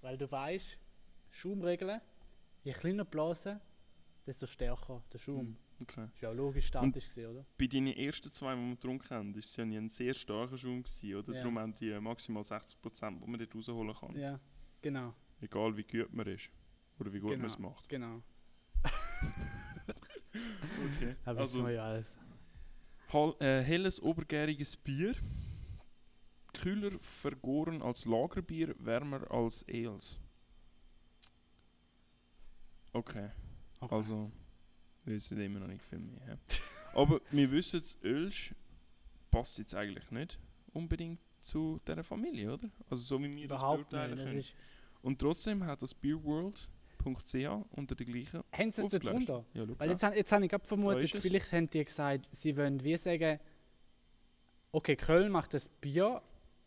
[0.02, 0.78] Weil du weißt,
[1.32, 2.02] Schaumregeln,
[2.64, 3.62] je kleiner die Blase,
[4.26, 5.56] desto stärker der Schaum.
[5.82, 6.08] okay.
[6.14, 7.46] Ist ja auch logisch statisch gesehen, oder?
[7.58, 10.84] Bei deinen ersten zwei, die wir getrunken haben, war es ja ein sehr starker Schaum,
[10.84, 11.34] gewesen, oder?
[11.34, 11.40] Ja.
[11.40, 14.16] Darum haben die maximal 60%, die man dort rausholen kann.
[14.20, 14.40] Ja,
[14.82, 16.50] genau, Egal wie gut man ist.
[17.00, 17.70] Oder wie gut man es Genau.
[17.70, 17.88] macht.
[17.88, 18.22] genau.
[21.36, 22.12] Wissen Also, ja alles.
[23.14, 25.16] hal, äh, helles, obergäriges Bier.
[26.54, 30.20] Kühler vergoren als Lagerbier, wärmer als Ales.
[32.94, 33.30] Okay,
[33.80, 33.94] Okay.
[33.94, 34.32] also
[35.06, 36.40] wir wissen immer noch nicht viel mehr.
[36.96, 38.56] Aber wir wissen, das Ölsch
[39.30, 40.40] passt jetzt eigentlich nicht
[40.74, 42.70] unbedingt zu dieser Familie, oder?
[42.90, 44.18] Also so wie wir das Überhaupt beurteilen.
[44.18, 44.40] Das können.
[44.40, 44.54] ist,
[45.04, 45.94] Und trotzdem hat das
[47.14, 49.46] Beerworld.ch unter der gleichen haben sie es dort drunter?
[49.54, 52.98] Ja, Weil jetzt, jetzt habe ich gerade vermutet, vielleicht haben die gesagt, sie wollen wie
[52.98, 53.40] sagen,
[54.72, 56.22] okay, Köln macht das Bier,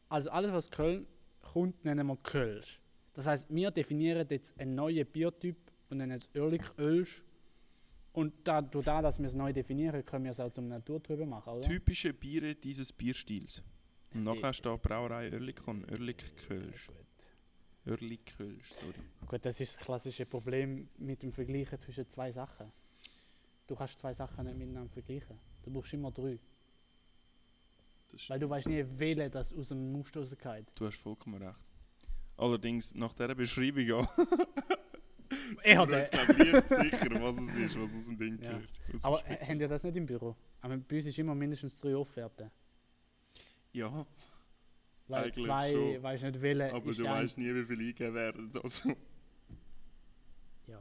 [0.09, 1.07] also alles was Köln
[1.43, 2.81] kommt, nennen wir Kölsch.
[3.15, 5.57] Das heißt, wir definieren jetzt einen neuen Biertyp
[5.89, 7.23] und nennen es Ehrlich Ölsch.
[8.13, 11.29] Und da, durch das, dass wir es neu definieren, können wir es auch zum Naturtrüben
[11.29, 11.69] machen, oder?
[11.69, 13.63] Typische Biere dieses Bierstils.
[14.13, 16.89] Und nachher steht Brauerei Oerlikon, Oerlik Kölsch.
[16.89, 17.10] Gut.
[17.87, 18.95] Oerlik Kölsch, sorry.
[19.27, 22.71] Gut, das ist das klassische Problem mit dem Vergleichen zwischen zwei Sachen.
[23.67, 25.39] Du kannst zwei Sachen nicht miteinander vergleichen.
[25.63, 26.39] Du brauchst immer drei.
[28.29, 30.67] Weil du weißt nie, wählen das aus dem Muster rausgeht.
[30.75, 31.57] Du hast vollkommen recht.
[32.37, 34.09] Allerdings, nach dieser Beschreibung glaub
[35.63, 38.51] ich, nicht sicher, was es ist, was aus dem Ding Ja.
[38.53, 38.69] gehört.
[38.95, 40.37] Aus Aber haben ihr das nicht im Büro?
[40.61, 42.51] Aber bei uns ist immer mindestens drei Offerten.
[43.73, 44.07] ja,
[45.11, 46.03] Weil Eigentlich zwei schon.
[46.03, 46.71] weißt nicht wählen.
[46.75, 48.51] aber ist du weißt nie, wie viel eingegeben werden.
[48.63, 48.97] Also.
[50.67, 50.81] Ja.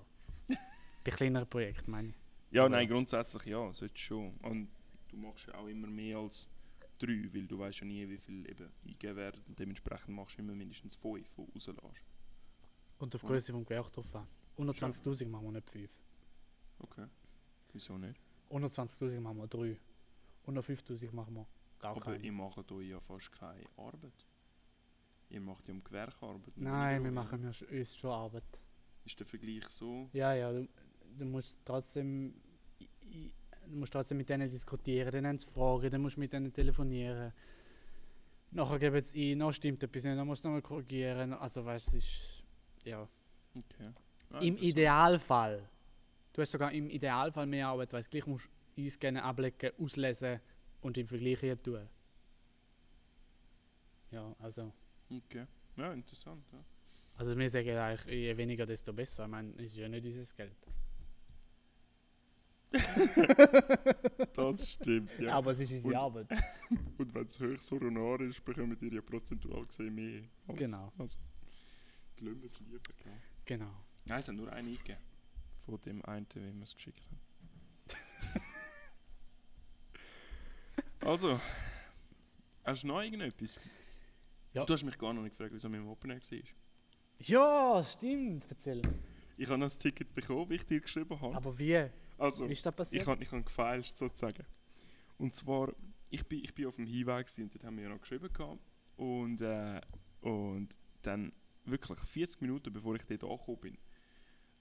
[1.04, 2.16] bei kleineren Projekten meine ich.
[2.52, 4.34] Ja, Aber- nein, grundsätzlich ja, sollte schon.
[4.42, 4.70] Und
[5.10, 6.48] du machst ja auch immer mehr als
[7.00, 9.42] drei, weil du weißt ja nie, wie viel eben eingegeben werden.
[9.48, 12.04] Und dementsprechend machst du immer mindestens fünf, die rauslässt.
[13.00, 13.22] Und auf.
[13.22, 14.28] Größe vom Gewerk drauf an.
[14.58, 15.90] Unter 20.000 machen wir nicht fünf.
[16.80, 17.06] Okay.
[17.74, 18.20] Wieso nicht?
[18.50, 19.78] Unter 20.000 machen wir drei.
[20.44, 21.48] Unter 5.000 machen wir
[21.80, 22.18] gar Aber keine.
[22.24, 24.26] ihr macht hier ja fast keine Arbeit.
[25.30, 26.48] Ihr macht ja am Gewerk Arbeit.
[26.56, 28.44] und Nein, wir machen sch- uns schon Arbeit.
[29.06, 30.10] Ist der Vergleich so?
[30.14, 30.68] Ja, ja, du,
[31.18, 32.34] du musst trotzdem.
[33.68, 36.52] Du musst trotzdem mit denen diskutieren, dann haben sie Fragen, dann musst du mit denen
[36.52, 37.32] telefonieren.
[38.52, 41.34] Nachher geben sie ein, noch stimmt etwas nicht, dann musst du nochmal korrigieren.
[41.34, 42.44] Also weißt du, es ist.
[42.84, 43.08] Ja.
[43.54, 43.92] Okay.
[44.32, 44.58] Ah, Im.
[44.58, 45.70] Idealfall.
[46.34, 50.40] Du hast sogar im Idealfall mehr Arbeit, weil du gleich musst einscannen, ablegen, auslesen
[50.82, 51.88] und im Vergleich hier tun.
[54.12, 54.74] Ja, also.
[55.10, 55.46] Okay.
[55.78, 56.44] Ja, interessant.
[56.52, 56.64] Ja.
[57.18, 59.26] Also wir sagen eigentlich, je weniger, desto besser.
[59.26, 60.56] Ich meine, es ist ja nicht unser Geld.
[64.36, 65.34] Das stimmt, ja.
[65.34, 66.28] Aber es ist unsere Und- Arbeit.
[66.98, 70.22] Und wenn es höchst Honorar ist, bekommen ihr ja prozentual gesehen mehr.
[70.48, 70.92] Als, Genau.
[70.98, 71.18] Also,
[72.20, 72.80] lassen wir es lieber.
[73.04, 73.14] Gell?
[73.46, 73.72] Genau.
[74.06, 75.02] Nein, es hat nur einen eingegeben.
[75.66, 77.20] Von dem einen, wie wir es geschickt haben.
[81.02, 81.40] Also,
[82.64, 83.60] hast du noch irgendetwas?
[84.54, 84.66] Ja.
[84.66, 86.40] Du hast mich gar noch nicht gefragt, wieso mein Opener war.
[87.20, 88.82] Ja, stimmt, erzähl.
[89.38, 91.36] Ich habe noch das Ticket bekommen, wie ich dir geschrieben habe.
[91.36, 91.90] Aber wie?
[92.18, 93.02] Also, Wie ist das passiert?
[93.02, 94.46] ich habe ich hab gefeilscht sozusagen.
[95.18, 95.74] Und zwar,
[96.10, 98.60] ich bin, ich bin auf dem Hinweg und dort haben wir ja noch geschrieben gehabt.
[98.98, 99.80] Und, äh,
[100.22, 100.70] und
[101.02, 101.32] dann
[101.66, 103.78] wirklich 40 Minuten bevor ich dort angekommen bin,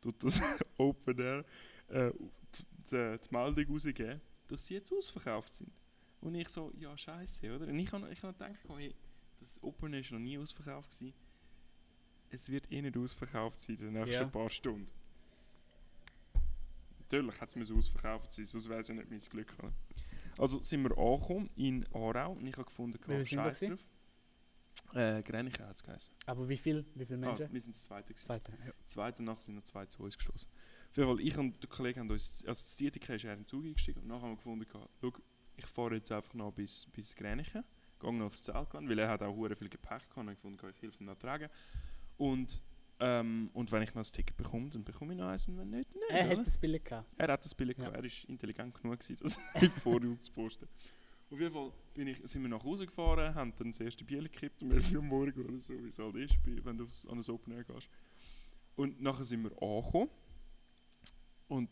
[0.00, 0.40] tut das
[0.76, 1.44] Open Air
[1.88, 2.12] äh,
[2.54, 5.72] die, die, die Meldung rausgeben, dass sie jetzt ausverkauft sind.
[6.20, 7.66] Und ich so, ja scheiße, oder?
[7.68, 8.94] Und ich habe ich hab gedacht, hey,
[9.40, 11.14] das Open ist noch nie ausverkauft gewesen.
[12.30, 14.28] Es wird eh nicht ausverkauft sein in den nächsten Ja.
[14.28, 14.88] paar Stunden.
[17.00, 19.54] Natürlich hat es ausverkauft sein, sonst wäre es ja nicht mein Glück.
[19.58, 19.72] Oder?
[20.38, 23.80] Also sind wir angekommen in Aarau und ich habe gefunden, wir scheiß drauf.
[24.94, 26.14] Äh, Grenichen hat es geheißen.
[26.26, 27.52] Aber wie viel, wie viele Ah, Menschen?
[27.52, 28.26] wir sind das Zweite gewesen.
[28.26, 28.52] Zweite.
[28.64, 28.72] Ja.
[28.84, 30.48] Zweite und nachher sind noch zwei zu uns gestoßen.
[30.90, 33.40] Auf jeden Fall, ich und der Kollege haben uns, also das Dietike ist er in
[33.40, 34.66] den Zug eingestiegen und nachher haben wir gefunden,
[35.00, 35.12] schau,
[35.58, 37.64] ich fahre jetzt einfach noch bis, bis Grenichen,
[38.00, 40.72] gehe noch aufs Zeltland, weil er hat auch hure viel Gepäck gehabt und ich gefunden,
[40.74, 41.48] ich helfe ihm noch tragen.
[42.16, 42.62] Und,
[43.00, 45.70] ähm, und wenn ich noch das Ticket bekomme, dann bekomme ich noch eins und wenn
[45.70, 46.04] nicht, nicht.
[46.10, 46.38] Er oder?
[46.38, 47.08] hat das Bild gehabt.
[47.16, 47.84] Er hat das Bild Ja.
[47.90, 50.68] gehabt, er war intelligent genug, gewesen, das nicht vorher auszuposten.
[51.30, 54.22] Auf jeden Fall bin ich, sind wir nach Hause gefahren, haben dann das erste Bier
[54.22, 57.06] gekippt um 11 Uhr am Morgen oder so, wie es halt ist, wenn du aufs,
[57.06, 57.90] an ein Open Air gehst.
[58.76, 60.08] Und nachher sind wir angekommen
[61.48, 61.68] und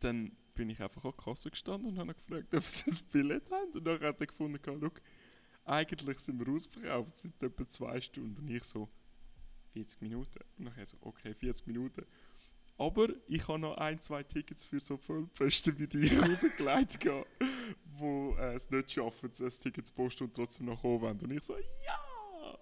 [0.00, 3.48] dann bin ich einfach an der Kasse gestanden und habe gefragt, ob sie ein Billett
[3.48, 3.70] haben.
[3.70, 4.90] Und dann hat er gefunden, schau,
[5.64, 8.36] eigentlich sind wir ausverkauft seit etwa zwei Stunden.
[8.36, 8.88] Und ich so,
[9.74, 10.40] 40 Minuten.
[10.58, 12.04] Und nachher so, okay, 40 Minuten.
[12.76, 17.06] Aber ich habe noch ein, zwei Tickets für so Vollpfosten wie die rausgelegt,
[17.96, 21.20] wo äh, es nicht schaffen, das Ticket zu posten und trotzdem noch kommen wollen.
[21.20, 22.58] Und ich so, ja!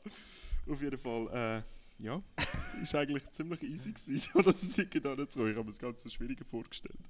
[0.70, 2.22] Auf jeden Fall, äh, ja,
[2.82, 5.52] ist eigentlich ziemlich easy gewesen, das Ticket anzuholen.
[5.52, 7.00] Ich habe mir das Ganze schwieriger vorgestellt.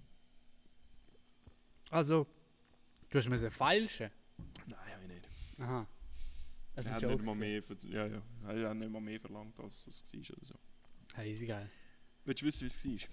[1.91, 2.26] Also,
[3.11, 4.11] du hast mir feilschen.
[4.66, 5.28] Nein, habe ich nicht.
[5.61, 5.87] Aha.
[6.74, 9.59] Das Er hat nicht mal mehr, ver- ja, ja, er hat nicht mal mehr verlangt,
[9.61, 10.55] als es war oder so.
[11.16, 11.70] Ja, easy geil.
[12.24, 13.09] Willst du wissen, wie es war?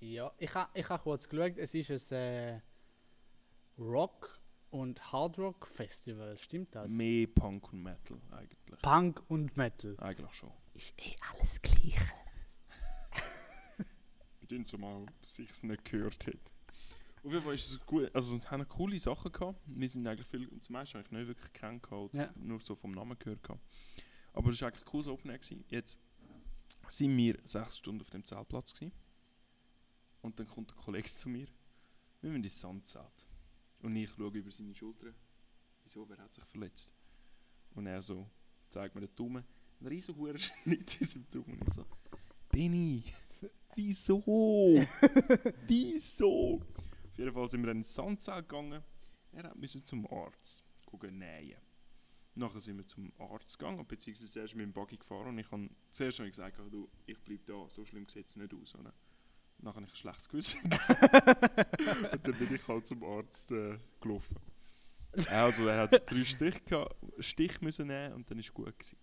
[0.00, 1.56] Ja, ich habe ich ha kurz geschaut.
[1.56, 2.60] Es ist ein äh,
[3.78, 4.40] Rock-
[4.70, 6.36] und Hardrock Festival.
[6.36, 6.88] Stimmt das?
[6.88, 8.80] Mehr Punk und Metal eigentlich.
[8.82, 9.94] Punk und Metal.
[10.00, 10.52] Eigentlich schon.
[10.74, 12.12] Ist eh alles Gleiche.
[14.64, 16.52] So mal, sich es nicht gehört hat.
[17.24, 19.58] Auf jeden Fall ist es gut, also wir haben coole Sachen gehabt.
[19.66, 22.32] Wir sind eigentlich viel, zum meisten eigentlich nicht wirklich kennen gehabt, oder Ja.
[22.36, 23.62] nur so vom Namen gehört gehabt.
[24.34, 25.38] Aber es war eigentlich ein cooles Open Air.
[25.38, 25.64] Gewesen.
[25.68, 25.98] Jetzt
[26.88, 28.92] sind wir sechs Stunden auf dem Zeltplatz gewesen.
[30.20, 31.46] Und dann kommt der Kollege zu mir.
[32.20, 33.26] Wir müssen ins Sandzelt.
[33.80, 35.12] Und ich schaue über seine Schulter.
[35.82, 36.92] Wieso, wer hat sich verletzt?
[37.74, 38.28] Und er so,
[38.68, 39.44] zeigt mir den Daumen.
[39.80, 41.58] Ein riesen hoher Schnitt in seinem Daumen.
[41.58, 41.86] Und ich so,
[42.50, 43.04] Benny,
[43.74, 44.22] wieso?
[45.66, 46.60] wieso?
[47.14, 48.82] Auf jeden Fall sind wir dann ins Sandzelt gegangen.
[49.30, 51.60] Er müssen zum Arzt gucken, nähen.
[52.34, 55.48] Nachher sind wir zum Arzt gegangen, beziehungsweise er ist mit dem Buggy gefahren und ich
[55.52, 58.74] habe zuerst ich gesagt, ah, du, ich bleibe da, so schlimm sieht es nicht aus.
[58.74, 58.92] Oder?
[59.58, 60.60] Nachher habe ich ein schlechtes Gewissen.
[60.64, 64.36] und dann bin ich halt zum Arzt äh, gelaufen.
[65.28, 66.60] Also er hat drei Stich,
[67.20, 68.76] Stich müssen nehmen und dann war es gut.
[68.76, 68.98] Gewesen.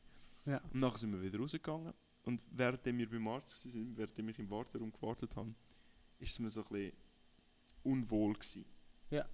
[0.48, 0.58] Ja.
[0.58, 1.94] Und nachher sind wir wieder rausgegangen
[2.24, 5.56] und während wir beim Arzt waren, während ich im Warteraum gewartet habe,
[6.20, 7.11] ist es mir so ein bisschen
[7.84, 8.66] unwohl gewesen.
[9.10, 9.26] Ja.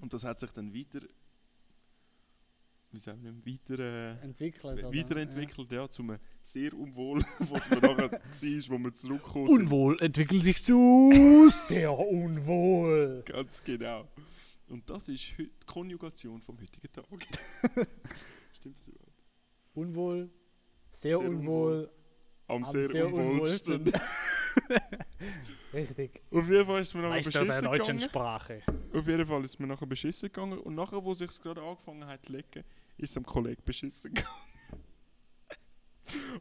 [0.00, 1.00] Und das hat sich dann weiter,
[2.90, 4.82] wie sagen wir, weiter, äh, Entwickelt.
[4.84, 5.88] weiterentwickelt, ja.
[5.88, 8.20] zu einem sehr unwohl, was man nachher war,
[8.70, 9.48] wo Ja.
[9.48, 9.62] sind.
[9.62, 13.22] Unwohl entwickelt sich zu sehr unwohl.
[13.26, 14.08] Ganz genau.
[14.68, 17.04] Und das ist heute die Konjugation vom heutigen Tag.
[18.52, 19.22] Stimmt das überhaupt?
[19.74, 20.30] Unwohl,
[20.92, 21.90] sehr, Sehr unwohl,
[22.46, 23.92] Am am sehr, unwohlsten.
[25.72, 26.20] Richtig.
[26.30, 28.10] Auf jeden Fall ist mir nachher Meister der beschissen deutschen gegangen.
[28.10, 28.62] Sprache.
[28.92, 30.58] Auf jeden Fall ist mir nachher beschissen gegangen.
[30.58, 32.64] Und nachher, wo sich gerade angefangen hat zu lecken,
[32.96, 34.34] ist es am Kollegen beschissen gegangen.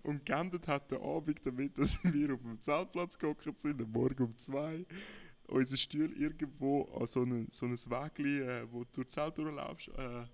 [0.03, 4.23] Und geendet hat der Abend damit, dass wir auf dem Zeltplatz gehockt sind, am Morgen
[4.23, 4.85] um zwei.
[5.47, 9.89] Unser Stuhl irgendwo an so ein so ein Wägli, äh, wo du durch Zelt durchlaufst,
[9.89, 10.25] äh,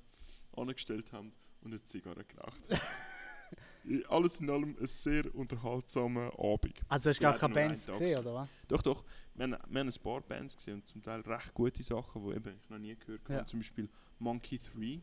[0.55, 2.59] angestellt haben und eine Zigarre geraucht.
[2.71, 2.75] I-
[4.07, 6.79] Alles in allem ein sehr unterhaltsamer Abend.
[6.87, 8.49] Also hast du gar keine Bands Tag gesehen, oder was?
[8.67, 9.03] Doch, doch.
[9.35, 12.35] Wir haben, wir haben ein paar Bands gesehen und zum Teil recht gute Sachen, die
[12.35, 13.33] eben ich noch nie gehört habe.
[13.39, 13.45] Ja.
[13.45, 13.89] Zum Beispiel
[14.19, 15.01] Monkey 3.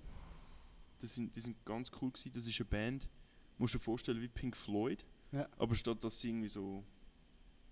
[1.00, 2.32] Das sind, die sind ganz cool gewesen.
[2.32, 3.08] Das ist eine Band,
[3.58, 5.04] musst du dir vorstellen, wie Pink Floyd.
[5.32, 5.48] Ja.
[5.58, 6.84] Aber statt dass sie irgendwie so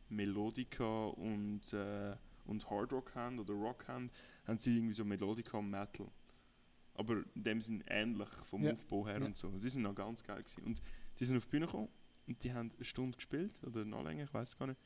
[0.09, 2.17] Melodika und, äh,
[2.47, 4.11] und Hard Rock haben oder Rock haben,
[4.47, 6.07] haben sie irgendwie so Melodika und Metal.
[6.97, 8.73] Aber in dem sind ähnlich vom Ja.
[8.73, 9.27] Aufbau her Ja.
[9.27, 9.49] und so.
[9.59, 10.63] Die sind noch ganz geil gewesen.
[10.65, 10.83] Und
[11.19, 11.89] die sind auf die Bühne gekommen
[12.27, 14.81] und die haben eine Stunde gespielt oder noch länger, ich weiß gar nicht.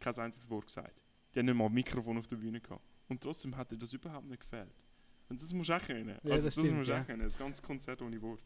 [0.00, 1.00] Kein einziges Wort gesagt.
[1.34, 2.84] Die haben nicht mal ein Mikrofon auf der Bühne gehabt.
[3.08, 4.74] Und trotzdem hat dir das überhaupt nicht gefällt.
[5.28, 6.08] Und das musst du auch können.
[6.08, 7.00] Ja, also das das, stimmt, musst du ja.
[7.00, 7.22] auch können.
[7.22, 8.42] Das ganze Konzert ohne Wort.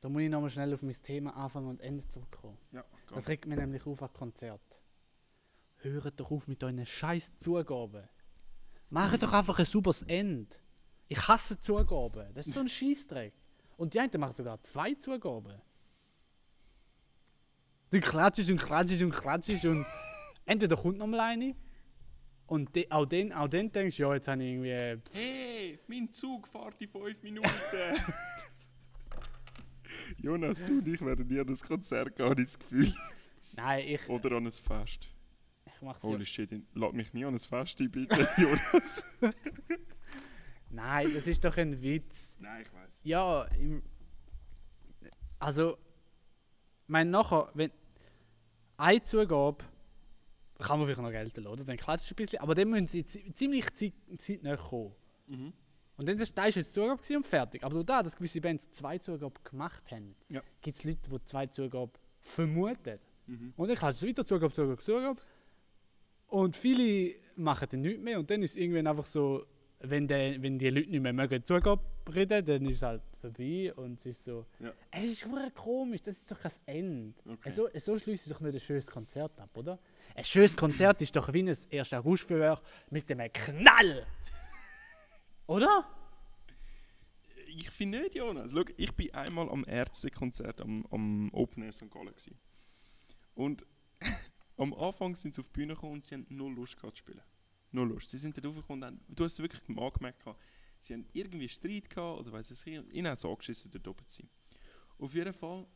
[0.00, 2.58] Da muss ich nochmal schnell auf mein Thema Anfang und Ende zurückkommen.
[2.72, 4.60] Ja, Das regt mich nämlich auf an Konzert.
[5.76, 8.08] Hört doch auf mit euren scheiß Zugaben.
[8.90, 10.56] Macht doch einfach ein sauberes Ende.
[11.08, 12.32] Ich hasse Zugaben.
[12.34, 13.34] Das ist so ein Scheißdreck.
[13.76, 15.60] Und die einen machen sogar zwei Zugaben.
[17.92, 19.84] Du klatschst und klatschst und klatschst und
[20.46, 21.54] entweder kommt noch mal eine
[22.46, 24.70] und de, auch dann auch dann denkst du, ja, jetzt habe ich irgendwie...
[24.70, 27.48] äh, Hey, mein Zug fährt in fünf Minuten.
[30.18, 32.92] Jonas, du und ich werden nie an ein Konzert gehen, habe ich das Gefühl.
[33.56, 35.08] Nein, ich, Oder an ein Fest.
[35.66, 36.24] ich mach's Holy ja.
[36.26, 39.04] shit, in- lass mich nie an ein Fest ein, bitte, Jonas.
[40.70, 42.36] Nein, das ist doch ein Witz.
[42.38, 43.00] Nein, ich weiß.
[43.04, 43.82] Ja, im,
[45.38, 45.76] also,
[46.86, 47.70] mein nachher, wenn
[48.82, 49.64] eine Zugabe
[50.58, 51.64] kann man vielleicht noch gelten lassen, oder?
[51.64, 54.92] Dann klatscht es ein bisschen, aber dann müssen sie zi- ziemlich zeit, zeitnah kommen.
[55.26, 55.52] Mhm.
[55.96, 57.62] Und dann ist, ist jetzt Zugabe und fertig.
[57.64, 60.40] Aber da, dass gewisse Bands zwei Zugaben gemacht haben, Ja.
[60.60, 62.98] gibt es Leute, die zwei Zugaben vermuten.
[63.26, 63.52] Mhm.
[63.56, 65.20] Und dann klatschen sie weiter Zugabe, Zugabe, Zugabe.
[66.28, 69.44] Und viele machen dann nichts mehr und dann ist irgendwann einfach so,
[69.80, 71.82] wenn, der, wenn die Leute nicht mehr mögen Zugabe
[72.14, 74.44] reden, dann ist es halt vorbei und es ist so.
[74.58, 74.72] Ja.
[74.90, 77.14] Es ist wirklich komisch, das ist doch kein Ende.
[77.26, 77.50] Okay.
[77.50, 79.78] So, so schließt sich doch nicht ein schönes Konzert ab, oder?
[80.14, 81.92] Ein schönes Konzert ist doch wie ein 1.
[81.94, 84.06] August-Feuerwerk mit einem Knall!
[85.46, 85.86] Oder?
[87.48, 88.52] Ich finde nicht, Jonas.
[88.52, 91.90] Schau, ich bin einmal am Ärztekonzert am, am Open Air St.
[91.90, 92.08] Gallen.
[92.08, 92.38] Gewesen.
[93.34, 93.66] Und
[94.56, 97.00] am Anfang sind sie auf die Bühne gekommen und sie haben null Lust gehabt zu
[97.00, 97.22] spielen.
[97.72, 98.08] Null Lust.
[98.10, 100.38] Sie sind dort raufgekommen und haben, du hast es wirklich gehabt,
[100.82, 102.92] sie haben irgendwie Streit gehabt oder weiss ich nicht.
[102.92, 104.30] Ihnen hat es angeschissen, dort oben zu sein.
[104.98, 105.66] Auf jeden Fall,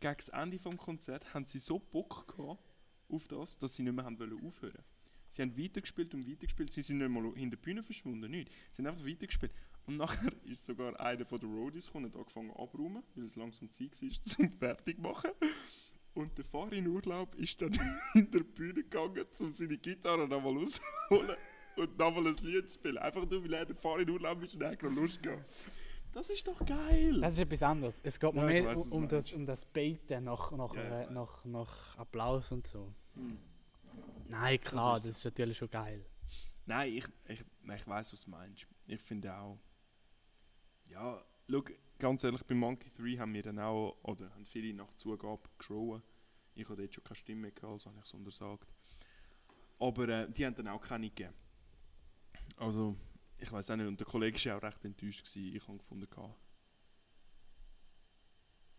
[0.00, 2.62] gegen das Ende des Konzerts haben sie so Bock gehabt
[3.08, 4.84] auf das, dass sie nicht mehr haben wollen aufhören
[5.28, 6.72] Sie haben weitergespielt und weitergespielt.
[6.72, 8.50] Sie sind nicht mal hinter der Bühne verschwunden, nicht.
[8.70, 9.52] Sie haben einfach weitergespielt.
[9.86, 13.70] Und nachher ist sogar einer von den Roadies gekommen und angefangen abzuräumen, weil es langsam
[13.70, 15.32] Zeit war, zum fertig machen.
[16.14, 17.72] Und der Fahrer in Urlaub ist dann
[18.12, 21.36] hinter die Bühne gegangen, um seine Gitarre nochmal rauszuholen
[21.76, 22.98] und nochmal ein Lied zu spielen.
[22.98, 25.48] Einfach nur, weil er Fahrer in Urlaub ist und er hat Lust gehabt.
[26.12, 27.20] Das ist doch geil!
[27.20, 28.00] Das ist etwas anderes.
[28.02, 31.10] Es geht Ja, mehr was um, um, das, um das Baiten nach, nach, Ja, äh,
[31.10, 32.90] nach, nach Applaus und so.
[33.14, 33.36] Hm.
[34.28, 36.04] Nein, klar, Das das ist ist, natürlich schon geil.
[36.64, 37.44] Nein, ich, ich,
[37.74, 38.66] ich weiß, was du meinst.
[38.88, 39.58] Ich finde auch.
[40.90, 41.62] Ja, schau,
[41.98, 46.02] ganz ehrlich, bei Monkey 3 haben wir dann auch, oder haben viele nach Zugabe geschrauen.
[46.54, 48.72] Ich hatte dort schon keine Stimme gehabt, also habe ich es untersagt.
[49.78, 51.34] Aber äh, die haben dann auch keine gegeben.
[52.56, 52.96] Also,
[53.38, 55.24] ich weiß auch nicht, und der Kollege war auch recht enttäuscht.
[55.24, 55.56] Gewesen.
[55.56, 56.34] Ich habe gefunden, gehabt,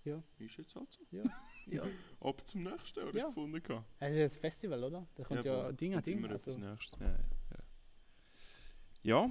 [0.03, 0.23] Ja.
[0.39, 1.03] ist jetzt halt so.
[1.11, 1.23] Ja.
[2.21, 3.27] Ab zum nächsten, habe Ja.
[3.27, 3.61] gefunden.
[3.61, 3.85] gehabt.
[3.99, 5.07] Es ist ein Festival, oder?
[5.15, 5.73] Da kommt ja, voll.
[5.73, 6.17] Ding an Ding.
[6.19, 6.99] Immer Also, Nächstes.
[6.99, 7.17] Ja, ja.
[9.25, 9.29] ja.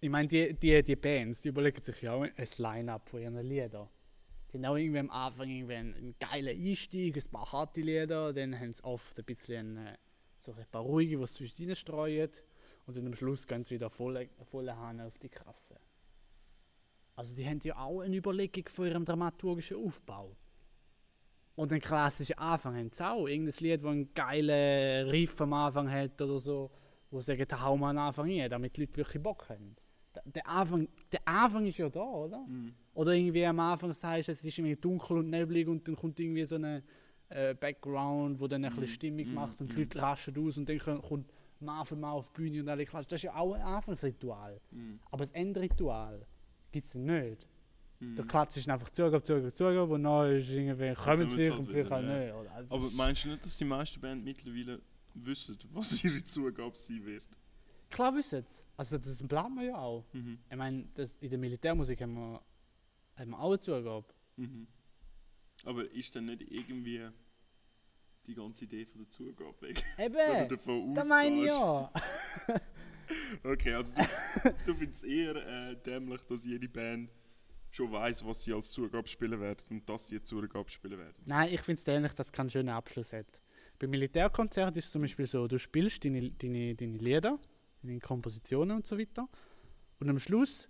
[0.00, 3.46] ich meine, die, die, die Bands, die überlegen sich ja auch ein Line-Up von ihren
[3.46, 3.88] Liedern.
[4.50, 8.32] Die haben auch irgendwie am Anfang irgendwie einen, einen geilen Einstieg, ein paar harte Lieder,
[8.32, 9.96] dann haben sie oft ein bisschen äh,
[10.40, 12.30] so ein paar ruhige, die sie zwischen rein streuen.
[12.86, 15.76] Und dann am Schluss gehen sie wieder volle, volle Hahn auf die Krasse.
[17.14, 20.34] Also die haben ja auch eine Überlegung von ihrem dramaturgischen Aufbau.
[21.54, 23.26] Und einen klassischen Anfang haben sie auch.
[23.28, 26.70] Irgendein Lied, das einen geilen Riff am Anfang hat oder so,
[27.10, 29.76] wo sie sagen, da hauen wir am Anfang rein, damit die Leute wirklich Bock haben.
[30.24, 32.38] Der, Anfang, der Anfang ist ja da, oder?
[32.46, 32.74] Mhm.
[32.94, 36.18] Oder irgendwie am Anfang sagst du, es ist irgendwie dunkel und neblig und dann kommt
[36.18, 36.82] irgendwie so ein
[37.28, 38.88] äh, Background, wo dann ein bisschen Mhm.
[38.88, 39.34] Stimmung Mhm.
[39.34, 39.80] macht und die Mhm.
[39.80, 41.30] Leute raschen aus und dann kommt
[41.62, 43.08] Mal auf die Bühne und alle klatschen.
[43.10, 44.60] Das ist ja auch ein Anfangsritual.
[44.70, 44.98] Mhm.
[45.10, 46.26] Aber das Endritual
[46.70, 47.46] gibt es nicht.
[48.00, 48.16] Mhm.
[48.16, 51.60] Da klatscht es einfach Zugabe, Zugabe, Zugabe und dann ist irgendwie, kommen sie vielleicht halt
[51.60, 51.96] und vielleicht wieder,
[52.36, 52.50] auch nicht.
[52.52, 54.80] Also Aber ist- meinst du nicht, dass die meisten Bands mittlerweile
[55.14, 57.22] wissen, was ihre Zugabe sein wird?
[57.90, 58.62] Klar wissen sie.
[58.76, 60.04] Also das planen wir ja auch.
[60.12, 60.38] Mhm.
[60.50, 60.84] Ich meine,
[61.20, 62.42] in der Militärmusik haben wir,
[63.16, 64.04] haben wir auch eine Zugabe.
[64.36, 64.66] Mhm.
[65.64, 67.06] Aber ist dann nicht irgendwie
[68.26, 69.84] die ganze Idee von der Zugabe weg?
[69.96, 71.92] Wenn du Eben, davon das meine ich ja.
[73.44, 77.10] Okay, also du, du findest es eher äh, dämlich, dass jede Band
[77.70, 81.22] schon weiß, was sie als Zugabe spielen werden und dass sie eine Zugabe spielen werden.
[81.24, 83.26] Nein, ich finde es ähnlich, dass es keinen schönen Abschluss hat.
[83.78, 87.38] Beim Militärkonzert ist es zum Beispiel so, du spielst deine, deine, deine Lieder,
[87.82, 89.28] deine Kompositionen und so weiter.
[89.98, 90.68] Und am Schluss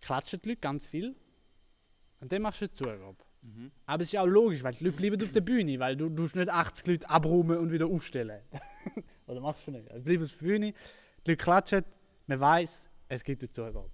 [0.00, 1.16] klatschen die Leute ganz viel.
[2.20, 3.16] Und dann machst du eine Zugabe.
[3.46, 3.70] Mhm.
[3.86, 6.22] Aber es ist auch logisch, weil die Leute bleiben auf der Bühne, weil du, du
[6.22, 8.40] nicht 80 Leute abräumen und wieder aufstellen.
[9.26, 9.90] Oder machst du nicht.
[9.90, 10.72] Also bleib auf der Bühne,
[11.24, 11.84] die Leute klatschen,
[12.26, 13.90] man weiß, es gibt eine Zugabe.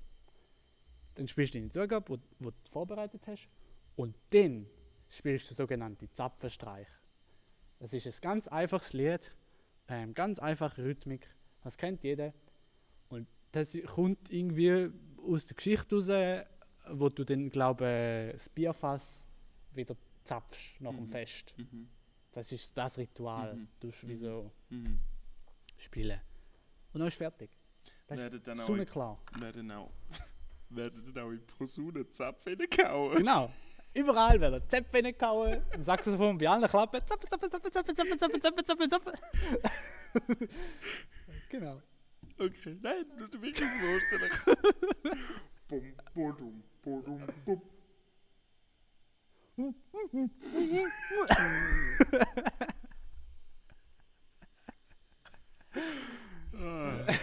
[1.14, 3.48] Dann spielst du deine Zugabe, die wo du vorbereitet hast.
[3.96, 4.66] Und dann
[5.10, 6.88] spielst du sogenannte Zapfenstreich.
[7.78, 9.34] Das ist ein ganz einfaches Lied,
[9.88, 11.28] ähm, ganz einfache Rhythmik,
[11.62, 12.32] das kennt jeder.
[13.08, 14.90] Und das kommt irgendwie
[15.26, 16.46] aus der Geschichte raus,
[16.90, 19.26] wo du dann, glaube ich, das Bierfass
[19.74, 21.10] wieder zapfst nach dem Mhm.
[21.10, 21.54] Fest.
[21.56, 21.88] Mhm.
[22.32, 23.54] Das ist das Ritual.
[23.54, 23.68] Mhm.
[23.80, 24.98] Du wie so Mhm.
[25.76, 26.20] spielen.
[26.92, 27.50] Und dann ist fertig.
[28.06, 29.18] Das ist dann auch, in, klar.
[29.38, 29.90] werden auch,
[30.70, 33.16] werden dann auch in Posaunen Zäpfe reingehauen?
[33.16, 33.50] Genau.
[33.94, 37.00] Überall werden Zäpfe reingehauen, Saxophon bei allen Klappen.
[37.06, 39.12] Zappe, zappe, zappe, zappe, zappe, zappe, zappe, zappe, zappe.
[41.50, 41.80] genau.
[42.38, 45.18] Okay, nein, du mich das vorstellen.
[45.68, 47.62] Bum, bodum, bodum, bum.
[56.54, 57.18] Ah,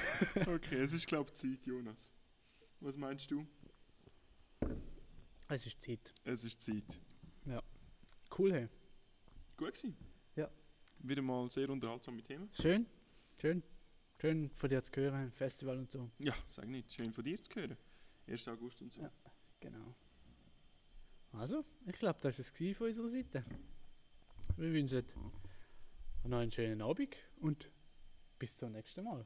[0.47, 2.11] okay, es ist glaube ich Zeit, Jonas.
[2.79, 3.45] Was meinst du?
[5.47, 6.13] Es ist Zeit.
[6.23, 6.99] Es ist Zeit.
[8.37, 8.69] Cool, hey.
[9.57, 9.97] Gut gewesen.
[10.35, 10.49] Ja.
[10.99, 12.49] Wieder mal sehr unterhaltsame Themen.
[12.53, 12.85] Schön.
[13.41, 13.63] Schön.
[14.21, 16.09] Schön von dir zu hören, Festival und so.
[16.19, 16.93] Ja, sag nicht.
[16.93, 17.77] Schön von dir zu hören.
[18.27, 18.47] 1.
[18.47, 19.01] August und so.
[19.01, 19.11] Ja.
[19.59, 19.95] Genau.
[21.33, 23.45] Also, ich glaube, das war es von unserer Seite.
[24.57, 25.05] Wir wünschen
[26.25, 27.71] noch einen schönen Abend und
[28.37, 29.25] bis zum nächsten Mal.